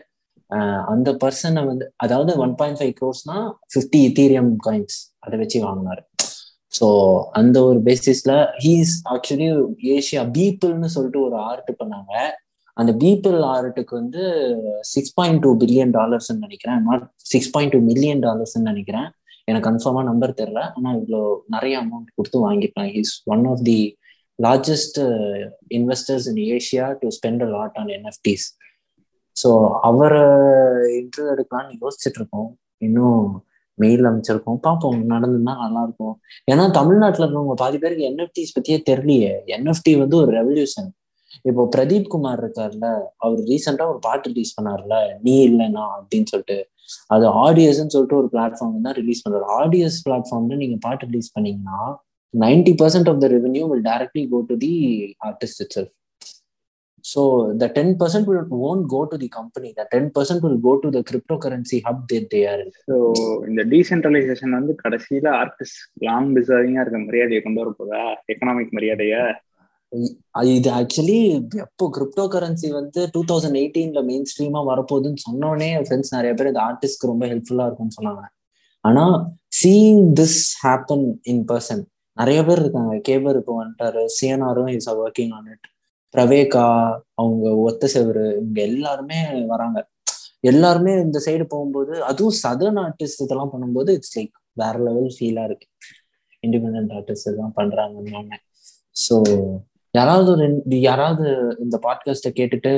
அந்த 0.93 1.09
பர்சனை 1.23 1.61
வந்து 1.71 1.85
அதாவது 2.03 2.31
ஒன் 2.43 2.53
பாயிண்ட் 2.59 2.79
ஃபைவ் 2.79 2.93
க்ரோர்ஸ்னா 2.99 3.37
ஃபிஃப்டி 3.71 3.99
இத்தீரியம் 4.09 4.51
காயின்ஸ் 4.67 4.97
அதை 5.25 5.37
வச்சு 5.41 5.59
வாங்கினாரு. 5.67 6.01
ஸோ 6.77 6.87
அந்த 7.39 7.57
ஒரு 7.69 7.79
பேசிஸ்ல 7.87 8.33
ஹீஸ் 8.65 8.93
ஆக்சுவலி 9.13 9.47
ஏஷியா 9.95 10.23
பீப்புள்னு 10.37 10.89
சொல்லிட்டு 10.95 11.21
ஒரு 11.27 11.37
ஆர்ட் 11.49 11.71
பண்ணாங்க. 11.81 12.13
அந்த 12.77 12.91
பீப்பிள் 13.03 13.37
ஆர்ட்டுக்கு 13.53 13.93
வந்து 14.01 14.23
சிக்ஸ் 14.93 15.15
பாயிண்ட் 15.19 15.41
டூ 15.45 15.51
பில்லியன் 15.63 15.93
டாலர்ஸ்ன்னு 15.99 16.43
நினைக்கிறேன். 16.47 16.81
Not 16.89 17.05
six 17.31 17.51
point 17.55 17.73
two 17.75 17.81
million 17.91 18.21
டாலர்ஸ்ன்னு 18.27 18.69
நினைக்கிறேன். 18.71 19.07
எனக்கு 19.49 19.67
கன்ஃபார்மா 19.69 20.01
நம்பர் 20.09 20.37
தெரில 20.39 20.59
ஆனால் 20.75 20.97
இவ்வளோ 20.99 21.21
நிறைய 21.55 21.75
அமௌண்ட் 21.83 22.09
கொடுத்து 22.17 22.39
வாங்கிப்பேன் 22.47 22.89
he's 22.95 23.13
one 23.33 23.45
of 23.51 23.63
the 23.69 23.79
largest 24.39 24.99
investors 25.77 26.27
in 26.31 26.41
Asia 26.55 26.85
to 27.01 27.07
spend 27.17 27.43
a 27.45 27.49
lot 27.55 27.77
on 27.81 27.89
NFTs 27.97 28.45
so 29.41 29.49
அவரை 29.89 30.23
இன்டர்வியூ 30.99 31.33
எடுக்கலாம்னு 31.35 31.79
யோசிச்சுட்டு 31.83 32.19
இருக்கோம் 32.21 32.49
இன்னும் 32.81 33.23
மெயில் 33.77 34.07
அமைச்சிருக்கோம் 34.09 34.61
பார்ப்போம் 34.67 34.97
நடந்ததுன்னா 35.13 35.53
நல்லா 35.63 35.81
இருக்கும் 35.87 36.15
ஏன்னா 36.51 36.63
தமிழ்நாட்டில் 36.79 37.25
இருக்கவங்க 37.25 37.55
பாதி 37.63 37.77
பேருக்கு 37.83 38.07
என்எஃப்டிஸ் 38.11 38.55
பத்தியே 38.57 38.77
தெரியலையே. 38.89 39.33
என்எஃப்டி 39.55 39.91
வந்து 40.03 40.15
ஒரு 40.21 40.31
ரெவல்யூஷன் 40.39 40.89
இப்போ 41.49 41.63
பிரதீப் 41.75 42.09
குமார் 42.13 42.41
இருக்கார்ல 42.43 42.87
அவர் 43.23 43.39
ரீசெண்டா 43.51 43.85
ஒரு 43.91 43.99
பாட்டு 44.07 44.29
ரிலீஸ் 44.31 44.55
பண்ணார்ல 44.57 44.95
நீ 45.25 45.35
இல்லைனா 45.49 45.83
அப்படின்னு 45.97 46.29
சொல்லிட்டு. 46.33 46.57
அது 47.15 47.25
ஆடியஸ்ன்னு 47.45 47.93
சொல்லிட்டு 47.95 48.19
ஒரு 48.21 48.29
பிளாட்ஃபார்ம் 48.33 48.85
தான் 48.87 48.97
ரிலீஸ் 49.01 49.23
பண்றாரு 49.23 49.47
ஆடியஸ் 49.59 49.97
பிளாட்ஃபார்ம்ல 50.05 50.57
நீங்க 50.63 50.77
பாட்டு 50.87 51.07
ரிலீஸ் 51.09 51.33
பண்ணீங்கன்னா 51.35 51.79
ninety 52.33 52.73
percent 52.81 53.09
of 53.11 53.21
the 53.23 53.27
revenue 53.35 53.63
will 53.71 53.85
directly 53.89 54.23
go 54.33 54.39
to 54.49 54.55
the 54.65 54.73
artist 55.27 55.61
itself 55.77 55.93
ten 57.77 57.93
percent 57.99 58.27
will 58.29 58.53
won't 58.69 58.85
go 58.93 59.01
to 59.11 59.17
the 59.23 59.29
company 59.39 59.69
the 59.79 59.83
ten 59.93 60.09
percent 60.15 60.43
will 60.45 60.61
go 60.67 60.73
to 60.83 60.89
the 60.95 61.01
cryptocurrency 61.45 61.77
hub 61.87 62.05
there 62.11 62.29
they 62.33 62.41
are 62.53 62.63
so 62.87 62.95
இந்த 63.49 63.63
decentralisation 63.73 64.55
வந்து 64.59 64.75
கடைசியில 64.83 65.27
artist 65.41 65.83
long 66.07 66.31
டிசர்விங்கா 66.37 66.83
இருக்க 66.83 66.99
மரியாதையை 67.05 67.41
கொண்டு 67.43 67.61
வர 67.63 67.71
போதா? 67.79 68.01
Economic 68.33 68.75
மரியாதைய? 68.77 69.15
இது 70.55 70.69
ஆக்சுவலி 70.79 71.19
எப்போ 71.65 71.85
கிரிப்டோ 71.95 72.23
கரன்சி 72.33 72.67
வந்து 72.79 73.01
டூ 73.13 73.21
தௌசண்ட் 73.29 73.59
எயிட்டீன்ல 73.61 74.01
மெயின் 74.09 74.27
ஸ்ட்ரீமா 74.31 74.61
வரப்போகுதுன்னு 74.71 75.23
சொன்னோடனே 75.27 75.69
ஃப்ரெண்ட்ஸ் 75.85 76.13
நிறைய 76.17 76.33
பேர் 76.39 76.51
இந்த 76.51 76.61
ஆர்டிஸ்ட்க்கு 76.69 77.11
ரொம்ப 77.11 77.25
ஹெல்ப்ஃபுல்லா 77.31 77.65
இருக்கும்னு 77.67 77.97
சொன்னாங்க. 77.97 78.23
ஆனா 78.85 79.05
seeing 79.61 80.05
this 80.19 80.39
happen 80.65 81.07
in 81.31 81.43
person 81.51 81.83
நிறைய 82.17 82.39
பேர் 82.47 82.61
இருக்காங்க. 82.63 82.93
கேபர் 83.07 83.39
இப்போ 83.41 83.53
வந்துட்டாரு. 83.61 84.03
சிஎன்ஆரும் 84.17 84.71
இஸ் 84.77 84.89
ஒர்க்கிங் 85.03 85.33
ஆன் 85.37 85.49
இட் 85.53 85.67
பிரவேகா 86.13 86.65
அவங்க 87.21 87.45
ஒத்த 87.67 87.87
செவரு 87.93 88.25
இவங்க 88.39 88.59
எல்லாருமே 88.69 89.19
வராங்க. 89.53 89.79
எல்லாருமே 90.51 90.91
இந்த 91.05 91.17
சைடு 91.25 91.45
போகும்போது 91.53 91.93
அதுவும் 92.09 92.37
சதர்ன் 92.43 92.79
ஆர்டிஸ்ட் 92.83 93.23
இதெல்லாம் 93.25 93.51
பண்ணும்போது 93.53 93.93
இட்ஸ் 93.97 94.15
லைக் 94.17 94.35
வேற 94.61 94.75
லெவல் 94.87 95.09
ஃபீலா 95.15 95.43
இருக்கு. 95.49 95.67
இண்டிபெண்ட் 96.43 96.93
ஆர்டிஸ்ட் 96.99 97.27
இதெல்லாம் 97.29 97.57
பண்றாங்கன்னு. 97.59 98.39
ஸோ 99.05 99.15
யாராவது 99.93 100.29
ஒரு 100.35 100.47
யாராவது 100.89 101.27
இந்த 101.65 101.75
பாட்காஸ்ட்டை 101.85 102.31
கேட்டுட்டு 102.39 102.73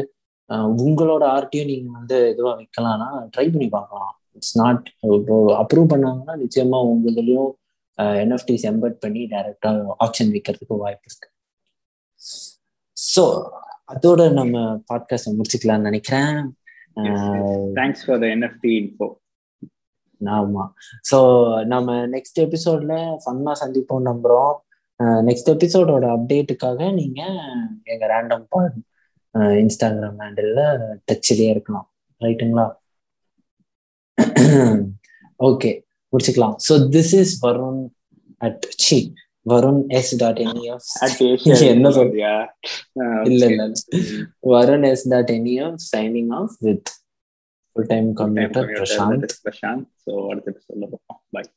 உங்களோட 0.84 1.24
ஆர்ட்டையும் 1.36 1.70
நீங்க 1.72 1.90
வந்து 2.00 2.18
இதுவா 2.32 2.52
வைக்கலாம்னா 2.62 3.10
ட்ரை 3.34 3.46
பண்ணி 3.54 3.68
பார்க்கலாம். 3.76 4.14
இட்ஸ் 4.38 4.56
நாட் 4.62 4.86
இப்போ 5.18 5.36
அப்ரூவ் 5.62 5.92
பண்ணாங்கன்னா 5.94 6.36
நிச்சயமா 6.44 6.80
உங்களுதுலயும் 6.92 7.52
என்எஃப்டிஸ் 8.24 8.66
எம்பர்ட் 8.72 8.98
பண்ணி 9.06 9.22
டைரக்டா 9.34 9.72
ஆப்ஷன் 10.06 10.34
வைக்கிறதுக்கு 10.36 10.82
வாய்ப்பு 10.84 11.08
இருக்கு. 11.10 11.30
ஸோ 13.02 13.24
அதோட 13.94 14.22
நம்ம 14.40 14.58
பாட்காஸ்ட் 14.90 15.36
முடிச்சுக்கலாம்னு 15.38 15.88
நினைக்கிறேன். 15.90 16.36
Thanks 17.78 18.04
for 18.06 18.22
the 18.24 18.28
NFT 18.36 18.72
info 18.82 19.08
ஆமா. 20.22 20.64
ஸோ 21.10 21.18
நம்ம 21.72 21.96
நெக்ஸ்ட் 22.16 22.40
எபிசோட்ல 22.46 22.96
ஃபன்னா 23.24 23.54
சந்திப்போம் 23.62 24.08
நம்புறோம். 24.10 24.54
நெக்ஸ்ட் 25.30 25.50
எபிசோடோட 25.54 26.06
அப்டேட்டுக்காக 26.16 26.90
நீங்க 27.00 27.22
எங்க 27.92 28.04
ரேண்டம் 28.14 28.46
பாட் 28.54 28.78
இன்ஸ்டாகிராம் 29.64 30.20
ஹேண்டில் 30.24 30.54
டச்சிலேயே 31.08 31.54
இருக்கலாம். 31.56 31.88
ரைட்டுங்களா 32.22 32.68
ஓகே 35.40 35.72
முடிச்சுக்கலாம். 36.14 36.56
So 36.68 36.74
this 36.96 37.14
is 37.22 37.34
Varun 37.46 37.82
at 38.48 38.66
C 38.86 39.00
Varun 39.46 39.80
S 39.90 40.12
dot 40.18 40.40
NEF 40.44 40.90
என்ன 41.70 41.92
சொல்றியா 41.92 42.34
இல்ல 43.24 43.44
இல்ல 43.48 43.64
Varun 44.52 44.86
S 44.86 45.08
dot 45.10 45.32
NEF 45.32 45.80
signing 45.92 46.32
off 46.34 46.56
with 46.60 46.92
full 47.76 47.90
time 47.90 48.10
computer 48.14 48.70
Prashanth 48.74 49.26
Prashanth 49.44 49.88
so 50.06 50.14
அடுத்த 50.32 50.52
பார்ப்போம். 50.68 51.22
பாய் 51.32 51.50